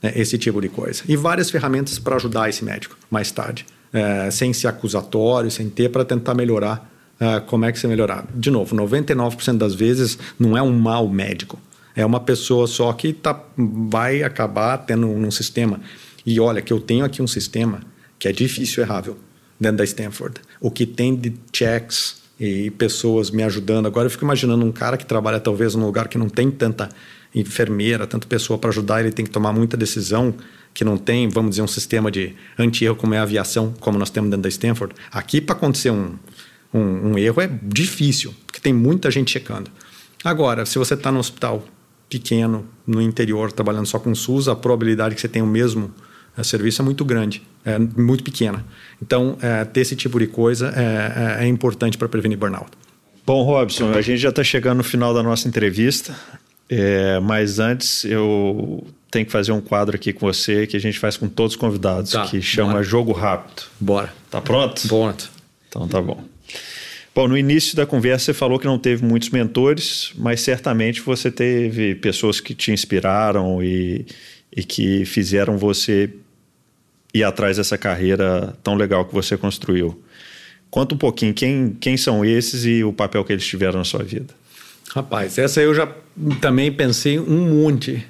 né, 0.03 0.13
esse 0.15 0.37
tipo 0.37 0.61
de 0.61 0.69
coisa. 0.69 1.03
E 1.09 1.17
várias 1.17 1.51
ferramentas 1.51 1.99
para 1.99 2.17
ajudar 2.17 2.51
esse 2.51 2.63
médico 2.63 2.95
mais 3.11 3.31
tarde, 3.31 3.65
é, 3.93 4.31
sem 4.31 4.53
ser 4.53 4.69
acusatório, 4.69 5.51
sem 5.51 5.69
ter, 5.69 5.89
para 5.89 6.05
tentar 6.05 6.35
melhorar 6.35 6.91
é, 7.19 7.41
como 7.41 7.65
é 7.65 7.73
que 7.73 7.79
você 7.79 7.87
melhorar. 7.87 8.27
De 8.35 8.51
novo, 8.51 8.75
99% 8.75 9.59
das 9.59 9.75
vezes 9.75 10.19
não 10.39 10.57
é 10.57 10.63
um 10.63 10.73
mau 10.73 11.09
médico, 11.09 11.59
é 11.95 12.05
uma 12.05 12.21
pessoa 12.21 12.67
só 12.67 12.93
que 12.93 13.13
tá, 13.13 13.39
vai 13.57 14.23
acabar 14.23 14.79
tendo 14.79 15.07
um, 15.07 15.27
um 15.27 15.31
sistema. 15.31 15.81
E 16.25 16.39
olha, 16.39 16.63
que 16.63 16.73
eu 16.73 16.81
tenho 16.81 17.05
aqui 17.05 17.21
um 17.21 17.27
sistema 17.27 17.81
que 18.19 18.29
é 18.29 18.33
difícil 18.33 18.83
errável 18.83 19.17
dentro 19.59 19.79
da 19.79 19.85
Stanford. 19.85 20.41
O 20.61 20.71
que 20.71 20.87
tem 20.87 21.15
de 21.17 21.35
checks 21.53 22.21
e 22.41 22.71
pessoas 22.71 23.31
me 23.31 23.43
ajudando. 23.43 23.87
Agora 23.87 24.07
eu 24.07 24.11
fico 24.11 24.25
imaginando 24.25 24.65
um 24.65 24.73
cara 24.73 24.97
que 24.97 25.05
trabalha 25.05 25.39
talvez 25.39 25.75
num 25.75 25.85
lugar 25.85 26.09
que 26.09 26.17
não 26.17 26.29
tem 26.29 26.51
tanta 26.51 26.89
enfermeira, 27.35 28.07
tanta 28.07 28.27
pessoa 28.27 28.59
para 28.59 28.71
ajudar, 28.71 29.01
ele 29.01 29.13
tem 29.13 29.25
que 29.25 29.31
tomar 29.31 29.53
muita 29.53 29.77
decisão 29.77 30.35
que 30.73 30.85
não 30.85 30.97
tem, 30.97 31.29
vamos 31.29 31.51
dizer, 31.51 31.63
um 31.63 31.69
sistema 31.69 32.11
de 32.11 32.35
anti-erro 32.59 32.97
como 32.97 33.15
é 33.15 33.19
a 33.19 33.23
aviação, 33.23 33.75
como 33.81 33.99
nós 33.99 34.11
temos 34.11 34.31
dentro 34.31 34.43
da 34.43 34.49
Stanford. 34.49 34.95
Aqui, 35.11 35.41
para 35.41 35.55
acontecer 35.55 35.91
um, 35.91 36.15
um, 36.73 37.11
um, 37.13 37.19
erro, 37.19 37.41
é 37.41 37.51
difícil, 37.63 38.35
porque 38.47 38.61
tem 38.61 38.73
muita 38.73 39.11
gente 39.11 39.31
checando. 39.31 39.71
Agora, 40.25 40.65
se 40.67 40.79
você 40.79 40.95
está 40.95 41.11
no 41.11 41.19
hospital 41.19 41.65
pequeno, 42.09 42.67
no 42.87 43.01
interior, 43.01 43.53
trabalhando 43.53 43.87
só 43.87 43.99
com 43.99 44.15
SUS, 44.15 44.49
a 44.49 44.57
probabilidade 44.57 45.15
que 45.15 45.21
você 45.21 45.29
tenha 45.29 45.45
o 45.45 45.49
mesmo 45.49 45.93
é, 46.37 46.43
serviço 46.43 46.83
é 46.83 46.85
muito 46.85 47.05
grande, 47.05 47.43
é 47.65 47.79
muito 47.79 48.23
pequena. 48.23 48.65
Então, 49.01 49.37
é, 49.41 49.65
ter 49.65 49.81
esse 49.81 49.97
tipo 49.97 50.19
de 50.19 50.27
coisa 50.27 50.73
é, 50.77 51.41
é, 51.41 51.45
é 51.45 51.49
importante 51.49 51.97
para 51.97 52.09
prevenir 52.09 52.39
burnout. 52.39 52.71
Bom, 53.27 53.45
Robson, 53.45 53.93
a 53.93 54.01
gente 54.01 54.19
já 54.19 54.31
está 54.31 54.43
chegando 54.43 54.79
no 54.79 54.85
final 54.85 55.15
da 55.15 55.23
nossa 55.23 55.47
entrevista. 55.47 56.15
É, 56.69 57.19
mas 57.19 57.59
antes 57.59 58.05
eu 58.05 58.87
tenho 59.11 59.27
que 59.27 59.33
fazer 59.33 59.53
um 59.53 59.61
quadro 59.61 59.97
aqui 59.97 60.13
com 60.13 60.27
você 60.27 60.67
que 60.67 60.77
a 60.77 60.81
gente 60.81 60.99
faz 60.99 61.17
com 61.17 61.29
todos 61.29 61.55
os 61.55 61.61
convidados, 61.61 62.13
tá, 62.13 62.27
que 62.27 62.41
chama 62.41 62.73
bora. 62.75 62.85
Jogo 62.85 63.13
Rápido. 63.13 63.63
Bora. 63.81 64.13
Tá 64.31 64.41
pronto? 64.41 64.87
Pronto. 64.87 65.31
Então 65.69 65.89
tá 65.89 66.01
bom. 66.01 66.23
Bom, 67.13 67.27
no 67.27 67.37
início 67.37 67.77
da 67.77 67.85
conversa 67.85 68.27
você 68.27 68.35
falou 68.35 68.59
que 68.59 68.67
não 68.67 68.79
teve 68.79 69.05
muitos 69.05 69.31
mentores, 69.31 70.13
mas 70.17 70.41
certamente 70.41 71.01
você 71.01 71.31
teve 71.31 71.97
pessoas 71.97 72.39
que 72.39 72.55
te 72.55 72.71
inspiraram 72.71 73.63
e, 73.63 74.07
e 74.55 74.63
que 74.63 75.05
fizeram 75.05 75.59
você 75.59 76.11
ir 77.13 77.25
atrás 77.25 77.57
dessa 77.57 77.77
carreira 77.77 78.57
tão 78.63 78.77
legal 78.77 79.05
que 79.05 79.13
você 79.13 79.37
construiu. 79.37 80.01
Conta 80.71 80.95
um 80.95 80.99
pouquinho 80.99 81.35
quem, 81.35 81.77
quem 81.81 81.97
são 81.97 82.25
esses 82.25 82.65
e 82.65 82.85
o 82.85 82.93
papel 82.93 83.25
que 83.25 83.33
eles 83.33 83.45
tiveram 83.45 83.79
na 83.79 83.85
sua 83.85 84.05
vida. 84.05 84.33
Rapaz, 84.95 85.37
essa 85.37 85.61
eu 85.61 85.75
já 85.75 85.93
também 86.41 86.71
pensei 86.71 87.19
um 87.19 87.49
monte 87.49 88.07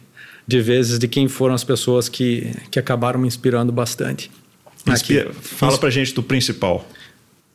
de 0.46 0.60
vezes 0.60 0.98
de 0.98 1.06
quem 1.06 1.28
foram 1.28 1.54
as 1.54 1.64
pessoas 1.64 2.08
que, 2.08 2.52
que 2.70 2.78
acabaram 2.78 3.20
me 3.20 3.28
inspirando 3.28 3.72
bastante. 3.72 4.30
Inspira, 4.86 5.30
Aqui, 5.30 5.38
fala 5.42 5.78
pra 5.78 5.90
gente 5.90 6.14
do 6.14 6.22
principal. 6.22 6.86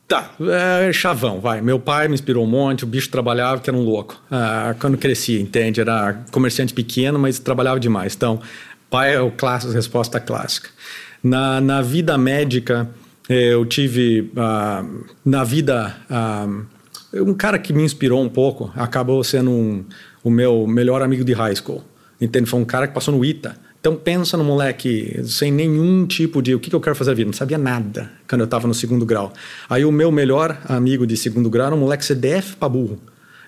Tá, 0.08 0.30
é, 0.40 0.92
chavão, 0.92 1.40
vai. 1.40 1.60
Meu 1.60 1.80
pai 1.80 2.06
me 2.06 2.14
inspirou 2.14 2.44
um 2.44 2.46
monte, 2.46 2.84
o 2.84 2.86
bicho 2.86 3.10
trabalhava 3.10 3.60
que 3.60 3.68
era 3.68 3.76
um 3.76 3.82
louco. 3.82 4.22
Ah, 4.30 4.74
quando 4.78 4.96
cresci, 4.96 5.40
entende? 5.40 5.80
Era 5.80 6.24
comerciante 6.30 6.72
pequeno, 6.72 7.18
mas 7.18 7.40
trabalhava 7.40 7.80
demais. 7.80 8.14
Então, 8.14 8.40
pai 8.88 9.16
é 9.16 9.20
o 9.20 9.32
clássico, 9.32 9.72
resposta 9.72 10.20
clássica. 10.20 10.70
Na, 11.20 11.60
na 11.60 11.82
vida 11.82 12.16
médica, 12.16 12.88
eu 13.28 13.66
tive. 13.66 14.30
Ah, 14.36 14.84
na 15.24 15.42
vida. 15.42 15.96
Ah, 16.08 16.46
um 17.12 17.34
cara 17.34 17.58
que 17.58 17.72
me 17.72 17.82
inspirou 17.82 18.22
um 18.22 18.28
pouco 18.28 18.70
acabou 18.76 19.24
sendo 19.24 19.50
um, 19.50 19.84
o 20.22 20.30
meu 20.30 20.66
melhor 20.68 21.02
amigo 21.02 21.24
de 21.24 21.32
high 21.32 21.56
school. 21.56 21.82
Entende? 22.20 22.48
Foi 22.48 22.58
um 22.60 22.64
cara 22.64 22.86
que 22.88 22.94
passou 22.94 23.14
no 23.14 23.24
ITA. 23.24 23.56
Então 23.80 23.94
pensa 23.94 24.36
no 24.36 24.42
moleque 24.42 25.20
sem 25.24 25.52
nenhum 25.52 26.06
tipo 26.06 26.42
de 26.42 26.54
o 26.54 26.58
que, 26.58 26.70
que 26.70 26.76
eu 26.76 26.80
quero 26.80 26.96
fazer 26.96 27.12
a 27.12 27.14
vida. 27.14 27.26
Não 27.26 27.32
sabia 27.32 27.58
nada 27.58 28.10
quando 28.28 28.40
eu 28.40 28.46
estava 28.46 28.66
no 28.66 28.74
segundo 28.74 29.06
grau. 29.06 29.32
Aí 29.68 29.84
o 29.84 29.92
meu 29.92 30.10
melhor 30.10 30.60
amigo 30.64 31.06
de 31.06 31.16
segundo 31.16 31.48
grau 31.48 31.68
era 31.68 31.76
um 31.76 31.78
moleque 31.78 32.04
CDF 32.04 32.56
para 32.56 32.68
burro 32.68 32.98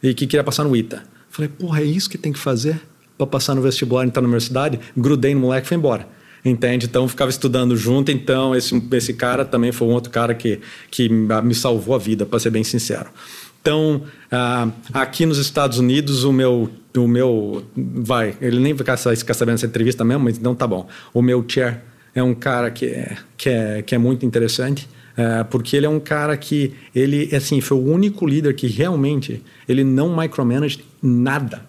e 0.02 0.14
que 0.14 0.26
queria 0.26 0.44
passar 0.44 0.64
no 0.64 0.76
ITA. 0.76 1.02
Falei, 1.28 1.48
porra, 1.48 1.80
é 1.80 1.84
isso 1.84 2.08
que 2.08 2.16
tem 2.16 2.32
que 2.32 2.38
fazer 2.38 2.80
para 3.16 3.26
passar 3.26 3.54
no 3.54 3.62
vestibular 3.62 4.04
e 4.04 4.06
entrar 4.06 4.22
na 4.22 4.28
universidade? 4.28 4.78
Grudei 4.96 5.34
no 5.34 5.40
moleque 5.40 5.66
e 5.66 5.68
fui 5.68 5.76
embora 5.76 6.06
entende? 6.44 6.86
Então 6.86 7.06
ficava 7.08 7.30
estudando 7.30 7.76
junto. 7.76 8.10
Então 8.10 8.54
esse, 8.54 8.80
esse 8.92 9.14
cara 9.14 9.44
também 9.44 9.72
foi 9.72 9.88
um 9.88 9.92
outro 9.92 10.10
cara 10.10 10.34
que, 10.34 10.60
que 10.90 11.08
me 11.08 11.54
salvou 11.54 11.94
a 11.94 11.98
vida, 11.98 12.24
para 12.26 12.38
ser 12.38 12.50
bem 12.50 12.64
sincero. 12.64 13.10
Então, 13.68 14.00
ah, 14.32 14.70
aqui 14.94 15.26
nos 15.26 15.36
Estados 15.36 15.78
Unidos, 15.78 16.24
o 16.24 16.32
meu, 16.32 16.70
o 16.96 17.06
meu. 17.06 17.62
Vai, 17.76 18.34
ele 18.40 18.58
nem 18.58 18.74
ficar 18.74 18.96
sabendo 18.96 19.56
dessa 19.56 19.66
entrevista 19.66 20.02
mesmo, 20.02 20.24
mas 20.24 20.38
então 20.38 20.54
tá 20.54 20.66
bom. 20.66 20.88
O 21.12 21.20
meu 21.20 21.44
chair 21.46 21.82
é 22.14 22.22
um 22.22 22.34
cara 22.34 22.70
que 22.70 22.86
é, 22.86 23.18
que 23.36 23.50
é, 23.50 23.82
que 23.82 23.94
é 23.94 23.98
muito 23.98 24.24
interessante. 24.24 24.88
É, 25.14 25.44
porque 25.44 25.76
ele 25.76 25.84
é 25.84 25.88
um 25.88 26.00
cara 26.00 26.34
que 26.34 26.72
ele 26.94 27.28
assim 27.36 27.60
foi 27.60 27.76
o 27.76 27.84
único 27.84 28.26
líder 28.26 28.54
que 28.54 28.68
realmente 28.68 29.44
ele 29.68 29.84
não 29.84 30.16
micromanage 30.16 30.82
nada. 31.02 31.66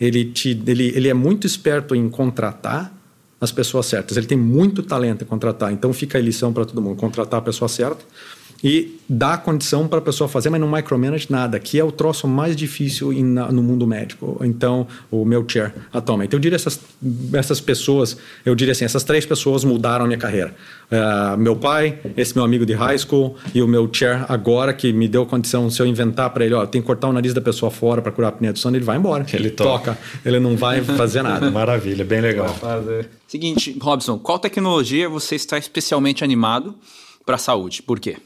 Ele 0.00 0.26
te, 0.26 0.62
ele, 0.68 0.92
ele 0.94 1.08
é 1.08 1.14
muito 1.14 1.48
esperto 1.48 1.96
em 1.96 2.08
contratar 2.08 2.94
as 3.40 3.50
pessoas 3.50 3.86
certas. 3.86 4.16
Ele 4.16 4.26
tem 4.26 4.38
muito 4.38 4.84
talento 4.84 5.24
em 5.24 5.26
contratar. 5.26 5.72
Então 5.72 5.92
fica 5.92 6.16
a 6.16 6.20
lição 6.20 6.52
para 6.52 6.64
todo 6.64 6.80
mundo: 6.80 6.94
contratar 6.94 7.40
a 7.40 7.42
pessoa 7.42 7.68
certa 7.68 8.04
e 8.62 8.98
dá 9.08 9.36
condição 9.36 9.88
para 9.88 9.98
a 9.98 10.02
pessoa 10.02 10.28
fazer, 10.28 10.50
mas 10.50 10.60
não 10.60 10.70
micromanage 10.70 11.26
nada, 11.30 11.58
que 11.58 11.78
é 11.80 11.84
o 11.84 11.90
troço 11.90 12.28
mais 12.28 12.54
difícil 12.54 13.12
in, 13.12 13.24
no 13.24 13.62
mundo 13.62 13.86
médico. 13.86 14.38
Então, 14.42 14.86
o 15.10 15.24
meu 15.24 15.44
chair 15.48 15.74
atualmente. 15.92 16.28
Então, 16.28 16.38
eu 16.38 16.40
diria 16.40 16.56
essas, 16.56 16.78
essas 17.32 17.60
pessoas, 17.60 18.16
eu 18.44 18.54
diria 18.54 18.72
assim, 18.72 18.84
essas 18.84 19.02
três 19.02 19.26
pessoas 19.26 19.64
mudaram 19.64 20.04
a 20.04 20.06
minha 20.06 20.18
carreira. 20.18 20.54
Uh, 20.90 21.36
meu 21.38 21.56
pai, 21.56 21.98
esse 22.16 22.34
meu 22.34 22.44
amigo 22.44 22.66
de 22.66 22.74
high 22.74 22.98
school 22.98 23.36
e 23.54 23.62
o 23.62 23.66
meu 23.66 23.88
chair 23.92 24.24
agora, 24.28 24.72
que 24.72 24.92
me 24.92 25.08
deu 25.08 25.24
condição, 25.24 25.70
se 25.70 25.80
eu 25.80 25.86
inventar 25.86 26.30
para 26.30 26.44
ele, 26.44 26.54
ó, 26.54 26.66
tem 26.66 26.80
que 26.80 26.86
cortar 26.86 27.08
o 27.08 27.12
nariz 27.12 27.34
da 27.34 27.40
pessoa 27.40 27.70
fora 27.70 28.02
para 28.02 28.12
curar 28.12 28.28
a 28.28 28.30
apneia 28.30 28.52
do 28.52 28.58
sono, 28.58 28.76
ele 28.76 28.84
vai 28.84 28.96
embora. 28.96 29.24
Ele 29.32 29.50
toca. 29.50 29.92
toca. 29.92 29.98
Ele 30.24 30.38
não 30.38 30.56
vai 30.56 30.82
fazer 30.84 31.22
nada. 31.22 31.50
Maravilha, 31.50 32.04
bem 32.04 32.20
legal. 32.20 32.54
Seguinte, 33.26 33.76
Robson, 33.80 34.18
qual 34.18 34.38
tecnologia 34.38 35.08
você 35.08 35.34
está 35.34 35.56
especialmente 35.56 36.22
animado 36.22 36.74
para 37.24 37.36
a 37.36 37.38
saúde? 37.38 37.82
Por 37.82 37.98
quê? 37.98 38.16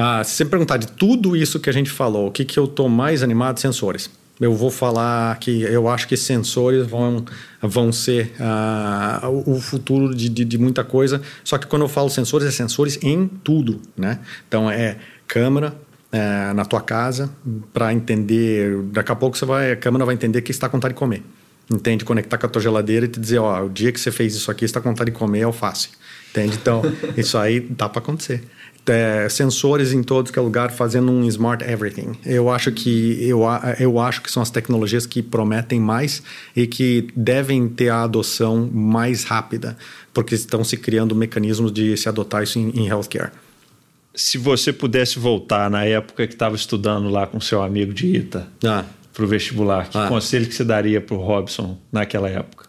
Ah, 0.00 0.22
se 0.22 0.36
você 0.36 0.44
perguntar 0.44 0.76
de 0.76 0.86
tudo 0.86 1.36
isso 1.36 1.58
que 1.58 1.68
a 1.68 1.72
gente 1.72 1.90
falou, 1.90 2.28
o 2.28 2.30
que, 2.30 2.44
que 2.44 2.56
eu 2.56 2.66
estou 2.66 2.88
mais 2.88 3.20
animado? 3.20 3.58
Sensores. 3.58 4.08
Eu 4.40 4.54
vou 4.54 4.70
falar 4.70 5.36
que 5.40 5.62
eu 5.62 5.88
acho 5.88 6.06
que 6.06 6.16
sensores 6.16 6.86
vão, 6.86 7.24
vão 7.60 7.90
ser 7.90 8.32
uh, 8.38 9.42
o 9.44 9.60
futuro 9.60 10.14
de, 10.14 10.28
de, 10.28 10.44
de, 10.44 10.56
muita 10.56 10.84
coisa. 10.84 11.20
Só 11.42 11.58
que 11.58 11.66
quando 11.66 11.82
eu 11.82 11.88
falo 11.88 12.08
sensores, 12.08 12.46
é 12.46 12.52
sensores 12.52 12.96
em 13.02 13.26
tudo, 13.26 13.80
né? 13.96 14.20
Então 14.46 14.70
é 14.70 14.98
câmera 15.26 15.74
é, 16.12 16.52
na 16.52 16.64
tua 16.64 16.80
casa 16.80 17.28
para 17.72 17.92
entender. 17.92 18.80
Daqui 18.92 19.10
a 19.10 19.16
pouco 19.16 19.36
você 19.36 19.44
vai, 19.44 19.72
a 19.72 19.76
câmera 19.76 20.04
vai 20.04 20.14
entender 20.14 20.42
que 20.42 20.52
está 20.52 20.68
com 20.68 20.76
vontade 20.76 20.94
de 20.94 20.98
comer. 21.00 21.24
Entende? 21.68 22.04
Conectar 22.04 22.38
com 22.38 22.46
a 22.46 22.48
tua 22.48 22.62
geladeira 22.62 23.06
e 23.06 23.08
te 23.08 23.18
dizer, 23.18 23.38
ó, 23.38 23.64
o 23.64 23.68
dia 23.68 23.90
que 23.90 23.98
você 23.98 24.12
fez 24.12 24.36
isso 24.36 24.48
aqui, 24.48 24.64
está 24.64 24.80
com 24.80 24.90
vontade 24.90 25.10
de 25.10 25.16
comer 25.18 25.42
alface. 25.42 25.88
Entende? 26.30 26.54
Então, 26.54 26.82
isso 27.18 27.36
aí 27.36 27.58
dá 27.58 27.88
para 27.88 27.98
acontecer 27.98 28.44
é, 28.88 29.28
sensores 29.28 29.92
em 29.92 30.02
todo 30.02 30.32
que 30.32 30.38
é 30.38 30.42
lugar 30.42 30.70
fazendo 30.70 31.10
um 31.10 31.24
smart 31.26 31.64
everything. 31.64 32.12
Eu 32.24 32.50
acho 32.50 32.72
que 32.72 33.18
eu, 33.20 33.42
eu 33.78 33.98
acho 33.98 34.22
que 34.22 34.30
são 34.30 34.42
as 34.42 34.50
tecnologias 34.50 35.06
que 35.06 35.22
prometem 35.22 35.80
mais 35.80 36.22
e 36.54 36.66
que 36.66 37.08
devem 37.14 37.68
ter 37.68 37.88
a 37.88 38.02
adoção 38.02 38.68
mais 38.72 39.24
rápida, 39.24 39.76
porque 40.12 40.34
estão 40.34 40.64
se 40.64 40.76
criando 40.76 41.14
mecanismos 41.14 41.72
de 41.72 41.96
se 41.96 42.08
adotar 42.08 42.42
isso 42.42 42.58
em, 42.58 42.70
em 42.70 42.88
healthcare. 42.88 43.30
Se 44.14 44.36
você 44.36 44.72
pudesse 44.72 45.18
voltar 45.18 45.70
na 45.70 45.84
época 45.84 46.26
que 46.26 46.34
estava 46.34 46.56
estudando 46.56 47.08
lá 47.08 47.26
com 47.26 47.40
seu 47.40 47.62
amigo 47.62 47.94
de 47.94 48.16
Ita 48.16 48.48
ah. 48.64 48.84
para 49.12 49.24
o 49.24 49.28
vestibular, 49.28 49.88
que 49.88 49.96
ah. 49.96 50.08
conselho 50.08 50.46
que 50.46 50.54
você 50.54 50.64
daria 50.64 51.00
para 51.00 51.14
o 51.14 51.20
Robson 51.20 51.78
naquela 51.92 52.28
época? 52.28 52.66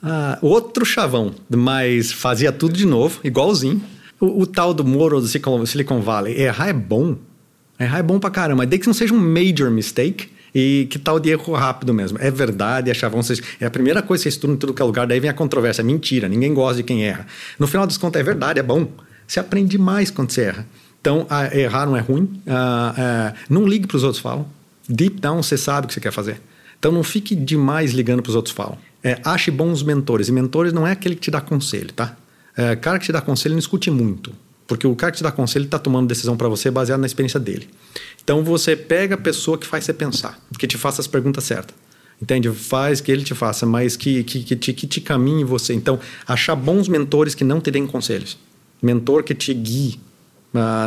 Ah, 0.00 0.38
outro 0.42 0.84
chavão, 0.84 1.34
mas 1.48 2.12
fazia 2.12 2.52
tudo 2.52 2.74
de 2.74 2.86
novo, 2.86 3.20
igualzinho 3.24 3.82
o, 4.22 4.42
o 4.42 4.46
tal 4.46 4.72
do 4.72 4.84
Moro 4.84 5.20
do 5.20 5.26
Silicon 5.26 6.00
Valley, 6.00 6.40
errar 6.40 6.68
é 6.68 6.72
bom. 6.72 7.16
Errar 7.78 7.98
é 7.98 8.02
bom 8.04 8.20
pra 8.20 8.30
caramba. 8.30 8.64
Desde 8.64 8.82
que 8.82 8.86
não 8.86 8.94
seja 8.94 9.12
um 9.12 9.18
major 9.18 9.68
mistake 9.68 10.30
e 10.54 10.86
que 10.88 10.96
tal 10.96 11.18
de 11.18 11.30
erro 11.30 11.52
rápido 11.54 11.92
mesmo. 11.92 12.18
É 12.20 12.30
verdade, 12.30 12.92
vão 13.10 13.20
ser, 13.20 13.42
é 13.60 13.66
a 13.66 13.70
primeira 13.70 14.00
coisa 14.00 14.22
que 14.22 14.30
você 14.30 14.34
estuda 14.36 14.52
em 14.52 14.56
todo 14.56 14.72
que 14.72 14.80
é 14.80 14.84
lugar, 14.84 15.08
daí 15.08 15.18
vem 15.18 15.28
a 15.28 15.34
controvérsia. 15.34 15.82
Mentira, 15.82 16.28
ninguém 16.28 16.54
gosta 16.54 16.76
de 16.76 16.82
quem 16.84 17.04
erra. 17.04 17.26
No 17.58 17.66
final 17.66 17.84
das 17.84 17.98
contas, 17.98 18.20
é 18.20 18.22
verdade, 18.22 18.60
é 18.60 18.62
bom. 18.62 18.86
Você 19.26 19.40
aprende 19.40 19.76
mais 19.76 20.08
quando 20.08 20.30
você 20.30 20.42
erra. 20.42 20.66
Então, 21.00 21.26
errar 21.52 21.86
não 21.86 21.96
é 21.96 22.00
ruim. 22.00 22.40
Não 23.50 23.66
ligue 23.66 23.88
para 23.88 23.96
os 23.96 24.04
outros 24.04 24.22
falam. 24.22 24.46
Deep 24.88 25.20
down, 25.20 25.42
você 25.42 25.58
sabe 25.58 25.86
o 25.86 25.88
que 25.88 25.94
você 25.94 26.00
quer 26.00 26.12
fazer. 26.12 26.40
Então, 26.78 26.92
não 26.92 27.02
fique 27.02 27.34
demais 27.34 27.90
ligando 27.92 28.22
para 28.22 28.30
os 28.30 28.36
outros 28.36 28.54
falam. 28.54 28.78
É, 29.02 29.18
ache 29.24 29.50
bons 29.50 29.82
mentores. 29.82 30.28
E 30.28 30.32
mentores 30.32 30.72
não 30.72 30.86
é 30.86 30.92
aquele 30.92 31.16
que 31.16 31.22
te 31.22 31.30
dá 31.30 31.40
conselho, 31.40 31.92
tá? 31.92 32.16
É, 32.56 32.76
cara 32.76 32.98
que 32.98 33.06
te 33.06 33.12
dá 33.12 33.20
conselho 33.20 33.52
não 33.52 33.58
escute 33.58 33.90
muito. 33.90 34.32
Porque 34.66 34.86
o 34.86 34.94
cara 34.94 35.12
que 35.12 35.18
te 35.18 35.22
dá 35.22 35.32
conselho 35.32 35.64
está 35.64 35.78
tomando 35.78 36.06
decisão 36.06 36.36
para 36.36 36.48
você 36.48 36.70
baseado 36.70 37.00
na 37.00 37.06
experiência 37.06 37.38
dele. 37.38 37.68
Então 38.22 38.42
você 38.42 38.76
pega 38.76 39.16
a 39.16 39.18
pessoa 39.18 39.58
que 39.58 39.66
faz 39.66 39.84
você 39.84 39.92
pensar, 39.92 40.38
que 40.58 40.66
te 40.66 40.78
faça 40.78 41.00
as 41.00 41.06
perguntas 41.06 41.44
certas. 41.44 41.74
Entende? 42.20 42.48
Faz 42.50 43.00
que 43.00 43.10
ele 43.10 43.24
te 43.24 43.34
faça, 43.34 43.66
mas 43.66 43.96
que, 43.96 44.22
que, 44.22 44.44
que, 44.44 44.54
te, 44.54 44.72
que 44.72 44.86
te 44.86 45.00
caminhe 45.00 45.42
você. 45.42 45.74
Então, 45.74 45.98
achar 46.24 46.54
bons 46.54 46.86
mentores 46.86 47.34
que 47.34 47.42
não 47.42 47.60
te 47.60 47.68
deem 47.68 47.84
conselhos. 47.84 48.38
Mentor 48.80 49.24
que 49.24 49.34
te 49.34 49.52
guie 49.52 49.98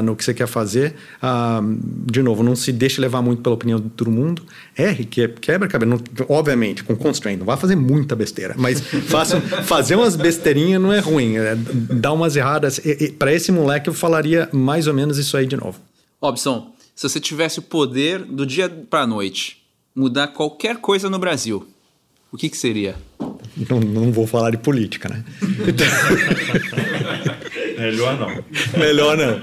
no 0.04 0.16
que 0.16 0.24
você 0.24 0.34
quer 0.34 0.48
fazer. 0.48 0.96
Uh, 1.22 1.78
de 2.10 2.22
novo, 2.22 2.44
não 2.44 2.56
se 2.56 2.72
deixe 2.72 3.02
levar 3.02 3.22
muito 3.22 3.42
pela 3.42 3.56
opinião 3.56 3.80
de 3.80 3.90
todo 3.90 4.12
mundo. 4.12 4.44
Erre, 4.78 5.06
que, 5.06 5.28
quebra 5.28 5.68
cabeça. 5.68 6.02
obviamente, 6.30 6.84
com 6.84 6.96
constraint. 6.96 7.40
Não 7.40 7.46
vai 7.46 7.58
fazer 7.58 7.76
muita 7.76 8.16
besteira, 8.16 8.56
mas 8.58 8.80
faça, 9.08 9.42
fazer 9.42 9.96
umas 9.96 10.16
besteirinhas 10.16 10.82
não 10.82 10.94
é 10.94 11.00
ruim. 11.00 11.38
É, 11.38 11.56
dá 11.56 12.12
umas 12.12 12.36
erradas. 12.36 12.80
Para 13.18 13.34
esse 13.34 13.52
moleque, 13.52 13.90
eu 13.90 13.94
falaria 13.94 14.50
mais 14.52 14.88
ou 14.88 14.94
menos 14.94 15.18
isso 15.18 15.36
aí 15.36 15.46
de 15.46 15.58
novo. 15.58 15.80
Robson, 16.22 16.74
se 16.96 17.08
você 17.08 17.20
tivesse 17.20 17.60
o 17.60 17.62
poder 17.62 18.24
do 18.24 18.46
dia 18.46 18.70
para 18.70 19.02
a 19.02 19.08
noite 19.08 19.64
mudar 19.96 20.28
qualquer 20.28 20.78
coisa 20.78 21.10
no 21.10 21.20
Brasil, 21.20 21.68
o 22.32 22.38
que, 22.38 22.50
que 22.50 22.58
seria? 22.58 22.96
Não, 23.70 23.80
não 23.80 24.12
vou 24.12 24.28
falar 24.28 24.52
de 24.52 24.58
política, 24.58 25.08
né? 25.08 25.24
Melhor 27.80 28.20
não. 28.20 28.44
Melhor 28.78 29.18
não. 29.18 29.42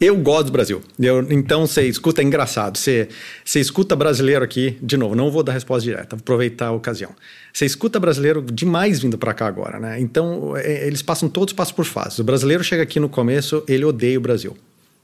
Eu 0.00 0.16
gosto 0.16 0.46
do 0.46 0.52
Brasil. 0.52 0.82
Eu, 0.98 1.20
então, 1.30 1.64
você 1.64 1.86
escuta, 1.86 2.22
é 2.22 2.24
engraçado. 2.24 2.76
Você, 2.76 3.08
você 3.44 3.60
escuta 3.60 3.94
brasileiro 3.94 4.44
aqui, 4.44 4.76
de 4.82 4.96
novo, 4.96 5.14
não 5.14 5.30
vou 5.30 5.44
dar 5.44 5.52
resposta 5.52 5.84
direta, 5.84 6.16
vou 6.16 6.22
aproveitar 6.22 6.66
a 6.66 6.72
ocasião. 6.72 7.10
Você 7.52 7.64
escuta 7.64 8.00
brasileiro 8.00 8.42
demais 8.42 8.98
vindo 8.98 9.16
para 9.16 9.32
cá 9.32 9.46
agora, 9.46 9.78
né? 9.78 10.00
Então, 10.00 10.56
é, 10.56 10.88
eles 10.88 11.02
passam, 11.02 11.28
todos 11.28 11.54
passam 11.54 11.76
por 11.76 11.84
fases. 11.84 12.18
O 12.18 12.24
brasileiro 12.24 12.64
chega 12.64 12.82
aqui 12.82 12.98
no 12.98 13.08
começo, 13.08 13.62
ele 13.68 13.84
odeia 13.84 14.18
o 14.18 14.20
Brasil. 14.20 14.56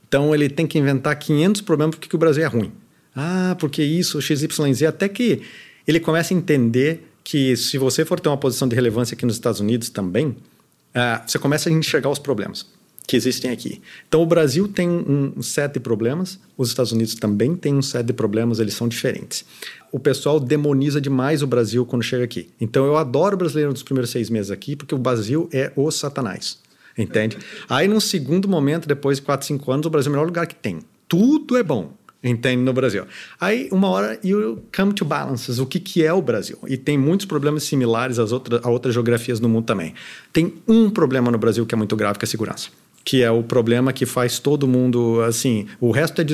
Então, 0.09 0.35
ele 0.35 0.49
tem 0.49 0.67
que 0.67 0.77
inventar 0.79 1.17
500 1.17 1.61
problemas 1.61 1.95
porque 1.95 2.09
que 2.09 2.17
o 2.17 2.19
Brasil 2.19 2.43
é 2.43 2.49
ruim. 2.49 2.73
Ah, 3.15 3.55
porque 3.61 3.85
isso, 3.85 4.21
XYZ, 4.21 4.83
até 4.83 5.09
que 5.09 5.43
ele 5.87 6.01
começa 6.01 6.35
a 6.35 6.37
entender 6.37 7.08
que 7.29 7.55
se 7.59 7.77
você 7.77 8.07
for 8.07 8.19
ter 8.19 8.31
uma 8.31 8.39
posição 8.39 8.67
de 8.67 8.75
relevância 8.75 9.15
aqui 9.15 9.27
nos 9.27 9.35
Estados 9.35 9.61
Unidos 9.61 9.91
também, 9.91 10.29
uh, 10.29 11.27
você 11.27 11.39
começa 11.39 11.69
a 11.69 11.73
enxergar 11.73 12.09
os 12.09 12.19
problemas 12.19 12.65
que 13.07 13.19
existem 13.19 13.51
aqui. 13.51 13.83
Então, 14.09 14.23
o 14.23 14.27
Brasil 14.27 14.67
tem 14.67 14.89
um 14.89 15.43
set 15.43 15.75
de 15.75 15.81
problemas, 15.81 16.41
os 16.57 16.71
Estados 16.71 16.91
Unidos 16.91 17.15
também 17.17 17.55
têm 17.55 17.75
um 17.75 17.83
set 17.83 18.07
de 18.07 18.15
problemas, 18.15 18.61
eles 18.61 18.73
são 18.73 18.89
diferentes. 18.89 19.45
O 19.93 19.99
pessoal 19.99 20.41
demoniza 20.41 21.03
demais 21.03 21.43
o 21.43 21.47
Brasil 21.47 21.85
quando 21.85 22.03
chega 22.03 22.25
aqui. 22.25 22.49
Então, 22.59 22.87
eu 22.87 22.97
adoro 22.97 23.35
o 23.35 23.39
brasileiro 23.39 23.73
nos 23.73 23.83
primeiros 23.83 24.09
seis 24.09 24.31
meses 24.31 24.51
aqui, 24.51 24.75
porque 24.75 24.95
o 24.95 24.99
Brasil 24.99 25.51
é 25.53 25.71
o 25.77 25.91
satanás, 25.91 26.59
entende? 26.97 27.37
Aí, 27.69 27.87
num 27.87 28.01
segundo 28.01 28.49
momento, 28.49 28.89
depois 28.89 29.19
de 29.19 29.23
quatro, 29.23 29.47
cinco 29.47 29.71
anos, 29.71 29.85
o 29.85 29.91
Brasil 29.91 30.09
é 30.09 30.13
o 30.13 30.13
melhor 30.13 30.27
lugar 30.27 30.47
que 30.47 30.55
tem. 30.55 30.79
Tudo 31.07 31.59
é 31.59 31.63
bom 31.63 31.93
entende 32.23 32.63
no 32.63 32.73
Brasil. 32.73 33.05
Aí 33.41 33.69
uma 33.71 33.89
hora 33.89 34.19
you 34.25 34.63
come 34.75 34.93
to 34.93 35.05
balances, 35.05 35.59
o 35.59 35.67
que 35.67 35.79
que 35.79 36.05
é 36.05 36.13
o 36.13 36.21
Brasil? 36.21 36.59
E 36.67 36.77
tem 36.77 36.99
muitos 36.99 37.27
problemas 37.27 37.63
similares 37.65 38.19
às 38.19 38.33
outras 38.33 38.65
a 38.65 38.69
outras 38.69 38.95
geografias 38.95 39.39
do 39.39 39.49
mundo 39.49 39.65
também. 39.65 39.95
Tem 40.33 40.55
um 40.67 40.91
problema 40.91 41.31
no 41.31 41.39
Brasil 41.39 41.65
que 41.65 41.75
é 41.75 41.79
muito 41.79 41.95
grave, 41.97 42.19
que 42.19 42.25
é 42.25 42.27
a 42.27 42.31
segurança. 42.31 42.69
Que 43.05 43.23
é 43.23 43.31
o 43.31 43.43
problema 43.43 43.93
que 43.93 44.05
faz 44.05 44.39
todo 44.39 44.67
mundo 44.67 45.23
assim. 45.23 45.67
O 45.81 45.91
resto 45.91 46.21
é 46.21 46.27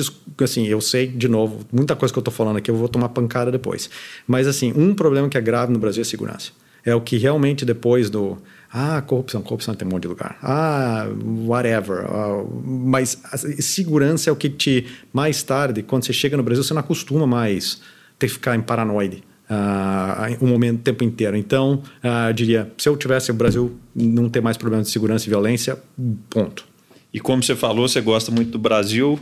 assim, 0.43 0.67
eu 0.67 0.81
sei, 0.81 1.07
de 1.07 1.27
novo, 1.27 1.61
muita 1.71 1.95
coisa 1.95 2.13
que 2.13 2.17
eu 2.17 2.21
estou 2.21 2.33
falando 2.33 2.57
aqui, 2.57 2.69
eu 2.69 2.75
vou 2.75 2.89
tomar 2.89 3.09
pancada 3.09 3.51
depois. 3.51 3.89
Mas 4.27 4.47
assim, 4.47 4.73
um 4.75 4.93
problema 4.93 5.29
que 5.29 5.37
é 5.37 5.41
grave 5.41 5.71
no 5.71 5.79
Brasil 5.79 6.01
é 6.01 6.05
segurança. 6.05 6.51
É 6.83 6.93
o 6.93 7.01
que 7.01 7.17
realmente 7.17 7.65
depois 7.65 8.09
do 8.09 8.37
ah, 8.77 9.01
corrupção, 9.01 9.41
corrupção 9.41 9.73
tem 9.73 9.87
um 9.87 9.91
monte 9.91 10.01
de 10.01 10.09
lugar. 10.09 10.37
Ah, 10.43 11.07
whatever. 11.45 12.05
Uh, 12.11 12.61
mas 12.65 13.17
segurança 13.59 14.29
é 14.29 14.33
o 14.33 14.35
que 14.35 14.49
te, 14.49 14.85
mais 15.13 15.41
tarde, 15.41 15.81
quando 15.81 16.03
você 16.03 16.11
chega 16.11 16.35
no 16.35 16.43
Brasil, 16.43 16.61
você 16.61 16.73
não 16.73 16.81
acostuma 16.81 17.25
mais 17.25 17.79
ter 18.19 18.27
que 18.27 18.33
ficar 18.33 18.53
em 18.53 18.61
paranoide. 18.61 19.23
Uh, 19.49 20.43
um 20.43 20.49
momento, 20.49 20.79
o 20.79 20.83
tempo 20.83 21.05
inteiro. 21.05 21.37
Então, 21.37 21.83
uh, 22.03 22.27
eu 22.27 22.33
diria, 22.33 22.69
se 22.77 22.89
eu 22.89 22.97
tivesse 22.97 23.31
o 23.31 23.33
Brasil 23.33 23.77
não 23.95 24.27
ter 24.27 24.41
mais 24.41 24.57
problemas 24.57 24.87
de 24.87 24.91
segurança 24.91 25.25
e 25.25 25.29
violência, 25.29 25.81
ponto. 26.29 26.65
E 27.13 27.19
como 27.21 27.41
você 27.41 27.55
falou, 27.55 27.87
você 27.87 28.01
gosta 28.01 28.29
muito 28.29 28.51
do 28.51 28.59
Brasil. 28.59 29.17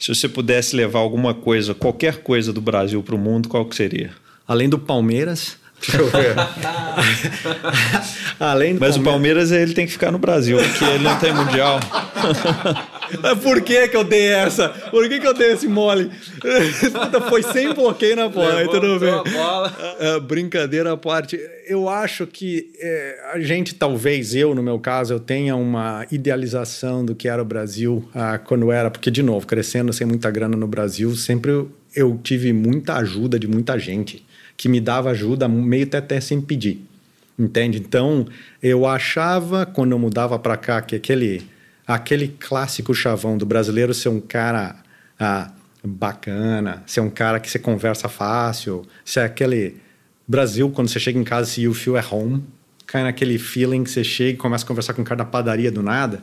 Se 0.00 0.14
você 0.14 0.26
pudesse 0.26 0.74
levar 0.74 1.00
alguma 1.00 1.34
coisa, 1.34 1.74
qualquer 1.74 2.22
coisa 2.22 2.54
do 2.54 2.60
Brasil 2.62 3.02
para 3.02 3.14
o 3.14 3.18
mundo, 3.18 3.50
qual 3.50 3.66
que 3.66 3.76
seria? 3.76 4.12
Além 4.48 4.66
do 4.66 4.78
Palmeiras, 4.78 5.58
Deixa 5.86 5.98
eu 5.98 6.08
ver. 6.08 6.34
Além 8.40 8.74
Mas 8.74 8.96
Palmeiras... 8.96 8.96
o 8.96 9.02
Palmeiras 9.02 9.52
ele 9.52 9.74
tem 9.74 9.86
que 9.86 9.92
ficar 9.92 10.10
no 10.10 10.18
Brasil, 10.18 10.56
porque 10.56 10.84
ele 10.84 11.04
não 11.04 11.18
tem 11.18 11.32
mundial. 11.32 11.78
Por 13.42 13.60
que, 13.60 13.86
que 13.88 13.96
eu 13.96 14.02
dei 14.02 14.28
essa? 14.28 14.70
Por 14.90 15.08
que, 15.08 15.20
que 15.20 15.26
eu 15.26 15.34
dei 15.34 15.52
esse 15.52 15.68
mole? 15.68 16.10
Foi 17.28 17.42
sem 17.42 17.72
bloqueio 17.72 18.16
na 18.16 18.28
bola, 18.28 18.54
Levou, 18.54 18.80
tudo 18.80 18.98
bem. 18.98 19.12
Brincadeira 20.22 20.92
à 20.92 20.96
parte. 20.96 21.38
Eu 21.66 21.88
acho 21.88 22.26
que 22.26 22.72
é, 22.80 23.30
a 23.34 23.40
gente, 23.40 23.74
talvez 23.74 24.34
eu, 24.34 24.54
no 24.54 24.62
meu 24.62 24.78
caso, 24.78 25.12
eu 25.12 25.20
tenha 25.20 25.54
uma 25.54 26.06
idealização 26.10 27.04
do 27.04 27.14
que 27.14 27.28
era 27.28 27.42
o 27.42 27.44
Brasil 27.44 28.08
ah, 28.14 28.38
quando 28.38 28.72
era, 28.72 28.90
porque, 28.90 29.10
de 29.10 29.22
novo, 29.22 29.46
crescendo 29.46 29.92
sem 29.92 30.06
muita 30.06 30.30
grana 30.30 30.56
no 30.56 30.66
Brasil, 30.66 31.14
sempre 31.14 31.52
eu, 31.52 31.70
eu 31.94 32.18
tive 32.22 32.52
muita 32.52 32.94
ajuda 32.94 33.38
de 33.38 33.46
muita 33.46 33.78
gente 33.78 34.24
que 34.56 34.68
me 34.68 34.80
dava 34.80 35.10
ajuda 35.10 35.48
meio 35.48 35.88
até, 35.92 36.20
sem 36.20 36.40
pedir. 36.40 36.84
Entende? 37.38 37.78
Então, 37.78 38.26
eu 38.62 38.86
achava, 38.86 39.66
quando 39.66 39.92
eu 39.92 39.98
mudava 39.98 40.38
para 40.38 40.56
cá, 40.56 40.80
que 40.80 40.94
aquele, 40.94 41.42
aquele 41.86 42.28
clássico 42.28 42.94
chavão 42.94 43.36
do 43.36 43.44
brasileiro 43.44 43.92
ser 43.92 44.08
um 44.08 44.20
cara 44.20 44.76
ah, 45.18 45.50
bacana, 45.82 46.82
ser 46.86 47.00
um 47.00 47.10
cara 47.10 47.40
que 47.40 47.50
você 47.50 47.58
conversa 47.58 48.08
fácil, 48.08 48.86
ser 49.04 49.20
aquele 49.20 49.76
Brasil, 50.26 50.70
quando 50.70 50.88
você 50.88 51.00
chega 51.00 51.18
em 51.18 51.24
casa, 51.24 51.50
se 51.50 51.62
you 51.62 51.74
feel 51.74 51.96
at 51.96 52.10
home, 52.10 52.44
cai 52.86 53.02
naquele 53.02 53.38
feeling 53.38 53.82
que 53.82 53.90
você 53.90 54.04
chega 54.04 54.30
e 54.30 54.36
começa 54.36 54.64
a 54.64 54.68
conversar 54.68 54.94
com 54.94 55.02
um 55.02 55.04
cara 55.04 55.18
da 55.18 55.24
padaria 55.24 55.70
do 55.70 55.82
nada. 55.82 56.22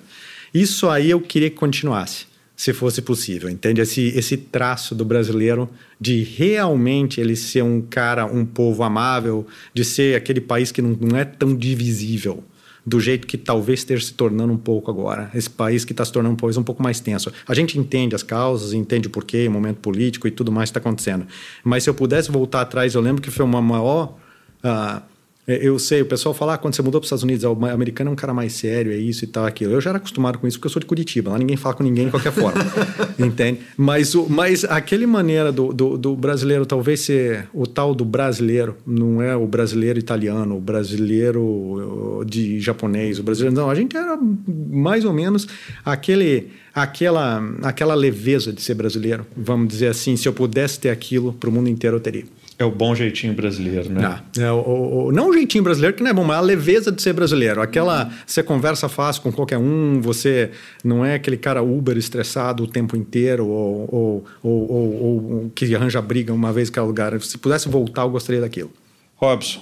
Isso 0.53 0.89
aí 0.89 1.09
eu 1.09 1.19
queria 1.19 1.49
que 1.49 1.55
continuasse 1.57 2.30
se 2.56 2.74
fosse 2.74 3.02
possível, 3.02 3.49
entende? 3.49 3.82
Esse, 3.82 4.08
esse 4.10 4.38
traço 4.38 4.93
do 4.93 5.04
brasileiro 5.04 5.70
de 5.99 6.22
realmente 6.24 7.20
ele 7.20 7.36
ser 7.36 7.64
um 7.64 7.82
cara, 7.82 8.26
um 8.26 8.45
povo 8.45 8.84
amável, 8.84 9.47
de 9.74 9.84
ser 9.84 10.16
aquele 10.16 10.39
país 10.39 10.72
que 10.72 10.82
não, 10.82 10.97
não 10.99 11.18
é 11.18 11.26
tão 11.26 11.56
divisível 11.56 12.43
do 12.86 12.99
jeito 12.99 13.28
que 13.28 13.38
talvez 13.38 13.80
esteja 13.80 14.06
se 14.06 14.14
tornando 14.14 14.52
um 14.52 14.58
pouco 14.58 14.89
agora. 14.89 15.30
Esse 15.34 15.49
país 15.49 15.86
que 15.86 15.93
está 15.93 16.04
se 16.04 16.12
tornando 16.12 16.34
um 16.34 16.38
país 16.38 16.58
um 16.58 16.64
pouco 16.64 16.82
mais 16.82 16.99
tenso. 16.99 17.32
A 17.47 17.54
gente 17.54 17.78
entende 17.78 18.16
as 18.16 18.24
causas, 18.24 18.74
entende 18.74 19.08
o 19.08 19.12
porquê, 19.12 19.47
o 19.47 19.52
momento 19.52 19.78
político 19.78 20.28
e 20.28 20.32
tudo 20.32 20.52
mais 20.52 20.70
que 20.70 20.78
está 20.78 20.80
acontecendo. 20.80 21.28
Mas 21.64 21.84
se 21.84 21.89
eu 21.89 21.93
pudesse 21.93 22.32
voltar 22.32 22.62
atrás, 22.62 22.95
eu 22.95 23.02
lembro 23.02 23.22
que 23.22 23.30
foi 23.30 23.45
uma 23.45 23.62
maior. 23.62 24.18
Uh, 24.64 25.11
eu 25.47 25.79
sei, 25.79 26.01
o 26.01 26.05
pessoal 26.05 26.35
fala, 26.35 26.53
ah, 26.53 26.57
quando 26.57 26.75
você 26.75 26.81
mudou 26.81 27.01
para 27.01 27.05
os 27.05 27.07
Estados 27.07 27.23
Unidos, 27.23 27.43
o 27.43 27.65
americano 27.65 28.11
é 28.11 28.13
um 28.13 28.15
cara 28.15 28.33
mais 28.33 28.53
sério, 28.53 28.91
é 28.91 28.95
isso 28.95 29.23
e 29.23 29.27
tal, 29.27 29.45
aquilo. 29.45 29.73
Eu 29.73 29.81
já 29.81 29.89
era 29.89 29.97
acostumado 29.97 30.37
com 30.37 30.47
isso 30.47 30.57
porque 30.57 30.67
eu 30.67 30.71
sou 30.71 30.79
de 30.79 30.85
Curitiba, 30.85 31.31
lá 31.31 31.37
ninguém 31.37 31.57
fala 31.57 31.75
com 31.75 31.83
ninguém 31.83 32.05
de 32.05 32.11
qualquer 32.11 32.31
forma, 32.31 32.61
entende? 33.17 33.59
Mas, 33.75 34.13
o, 34.13 34.27
mas 34.29 34.63
aquele 34.63 35.07
maneira 35.07 35.51
do, 35.51 35.73
do, 35.73 35.97
do, 35.97 36.15
brasileiro, 36.15 36.65
talvez 36.65 37.01
ser 37.01 37.47
o 37.53 37.65
tal 37.65 37.95
do 37.95 38.05
brasileiro, 38.05 38.77
não 38.85 39.21
é 39.21 39.35
o 39.35 39.47
brasileiro 39.47 39.97
italiano, 39.97 40.57
o 40.57 40.61
brasileiro 40.61 42.23
de 42.27 42.59
japonês, 42.59 43.17
o 43.17 43.23
brasileiro, 43.23 43.55
não, 43.55 43.69
a 43.69 43.75
gente 43.75 43.97
era 43.97 44.17
mais 44.47 45.05
ou 45.05 45.13
menos 45.13 45.47
aquele, 45.83 46.49
aquela, 46.73 47.43
aquela 47.63 47.95
leveza 47.95 48.53
de 48.53 48.61
ser 48.61 48.75
brasileiro, 48.75 49.25
vamos 49.35 49.69
dizer 49.69 49.87
assim, 49.87 50.15
se 50.15 50.27
eu 50.27 50.33
pudesse 50.33 50.79
ter 50.79 50.89
aquilo 50.89 51.33
para 51.33 51.49
o 51.49 51.51
mundo 51.51 51.67
inteiro, 51.67 51.97
eu 51.97 52.01
teria. 52.01 52.25
É 52.62 52.64
o 52.64 52.70
bom 52.70 52.93
jeitinho 52.93 53.34
brasileiro, 53.34 53.89
né? 53.89 54.22
Não, 54.38 54.43
é 54.43 54.51
o, 54.51 55.07
o, 55.07 55.12
não 55.12 55.30
o 55.30 55.34
jeitinho 55.34 55.64
brasileiro, 55.64 55.97
que 55.97 56.03
não 56.03 56.12
é 56.12 56.14
bom, 56.14 56.24
mas 56.24 56.38
a 56.38 56.41
leveza 56.41 56.91
de 56.91 57.01
ser 57.01 57.12
brasileiro. 57.12 57.59
Aquela. 57.59 58.03
Uhum. 58.03 58.12
Você 58.24 58.43
conversa 58.43 58.88
fácil 58.88 59.24
com 59.24 59.32
qualquer 59.32 59.57
um, 59.57 59.99
você 59.99 60.51
não 60.84 61.03
é 61.03 61.16
aquele 61.16 61.38
cara 61.38 61.64
Uber 61.64 61.97
estressado 61.97 62.64
o 62.64 62.68
tempo 62.68 62.95
inteiro, 62.95 63.47
ou, 63.47 63.89
ou, 63.91 64.26
ou, 64.43 65.03
ou 65.03 65.51
que 65.55 65.74
arranja 65.74 65.99
briga 66.03 66.32
uma 66.32 66.53
vez 66.53 66.70
que 66.70 66.78
é 66.78 66.82
lugar. 66.84 67.20
Se 67.22 67.39
pudesse 67.39 67.68
voltar, 67.68 68.03
eu 68.03 68.12
gostaria 68.12 68.41
daquilo. 68.41 68.72
Robson, 69.16 69.59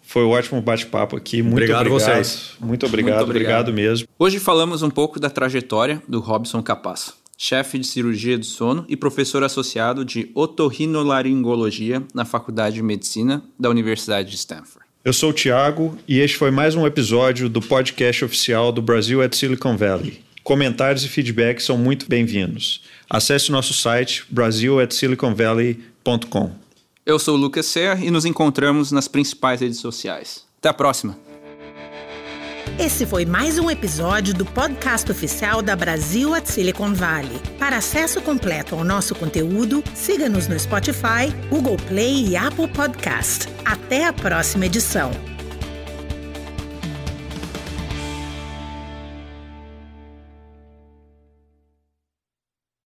foi 0.00 0.24
um 0.24 0.30
ótimo 0.30 0.62
bate-papo 0.62 1.16
aqui. 1.16 1.42
Muito 1.42 1.52
obrigado, 1.52 1.88
obrigado 1.88 2.00
vocês. 2.00 2.52
Muito 2.58 2.86
obrigado, 2.86 3.16
Muito 3.16 3.28
obrigado, 3.28 3.68
obrigado 3.68 3.72
mesmo. 3.74 4.08
Hoje 4.18 4.38
falamos 4.38 4.82
um 4.82 4.88
pouco 4.88 5.20
da 5.20 5.28
trajetória 5.28 6.02
do 6.08 6.20
Robson 6.20 6.62
Capasso 6.62 7.19
chefe 7.42 7.78
de 7.78 7.86
cirurgia 7.86 8.36
do 8.36 8.44
sono 8.44 8.84
e 8.86 8.94
professor 8.94 9.42
associado 9.42 10.04
de 10.04 10.30
otorrinolaringologia 10.34 12.02
na 12.12 12.26
Faculdade 12.26 12.74
de 12.74 12.82
Medicina 12.82 13.42
da 13.58 13.70
Universidade 13.70 14.28
de 14.28 14.36
Stanford. 14.36 14.86
Eu 15.02 15.14
sou 15.14 15.30
o 15.30 15.32
Tiago 15.32 15.96
e 16.06 16.20
este 16.20 16.36
foi 16.36 16.50
mais 16.50 16.74
um 16.74 16.86
episódio 16.86 17.48
do 17.48 17.62
podcast 17.62 18.26
oficial 18.26 18.70
do 18.70 18.82
Brasil 18.82 19.22
at 19.22 19.32
Silicon 19.32 19.74
Valley. 19.74 20.20
Comentários 20.44 21.02
e 21.02 21.08
feedback 21.08 21.62
são 21.62 21.78
muito 21.78 22.06
bem-vindos. 22.06 22.82
Acesse 23.08 23.50
nosso 23.50 23.72
site 23.72 24.22
brasil@siliconvalley.com. 24.28 26.52
Eu 27.06 27.18
sou 27.18 27.36
o 27.36 27.40
Lucas 27.40 27.64
Serra 27.64 28.04
e 28.04 28.10
nos 28.10 28.26
encontramos 28.26 28.92
nas 28.92 29.08
principais 29.08 29.62
redes 29.62 29.78
sociais. 29.78 30.44
Até 30.58 30.68
a 30.68 30.74
próxima! 30.74 31.29
Esse 32.78 33.04
foi 33.04 33.26
mais 33.26 33.58
um 33.58 33.70
episódio 33.70 34.32
do 34.32 34.44
podcast 34.44 35.10
oficial 35.10 35.60
da 35.60 35.76
Brasil 35.76 36.34
at 36.34 36.46
Silicon 36.46 36.94
Valley. 36.94 37.40
Para 37.58 37.76
acesso 37.76 38.20
completo 38.22 38.74
ao 38.74 38.84
nosso 38.84 39.14
conteúdo, 39.14 39.84
siga-nos 39.94 40.48
no 40.48 40.58
Spotify, 40.58 41.30
Google 41.50 41.76
Play 41.88 42.28
e 42.28 42.36
Apple 42.36 42.68
Podcast. 42.68 43.48
Até 43.64 44.06
a 44.06 44.12
próxima 44.12 44.66
edição. 44.66 45.10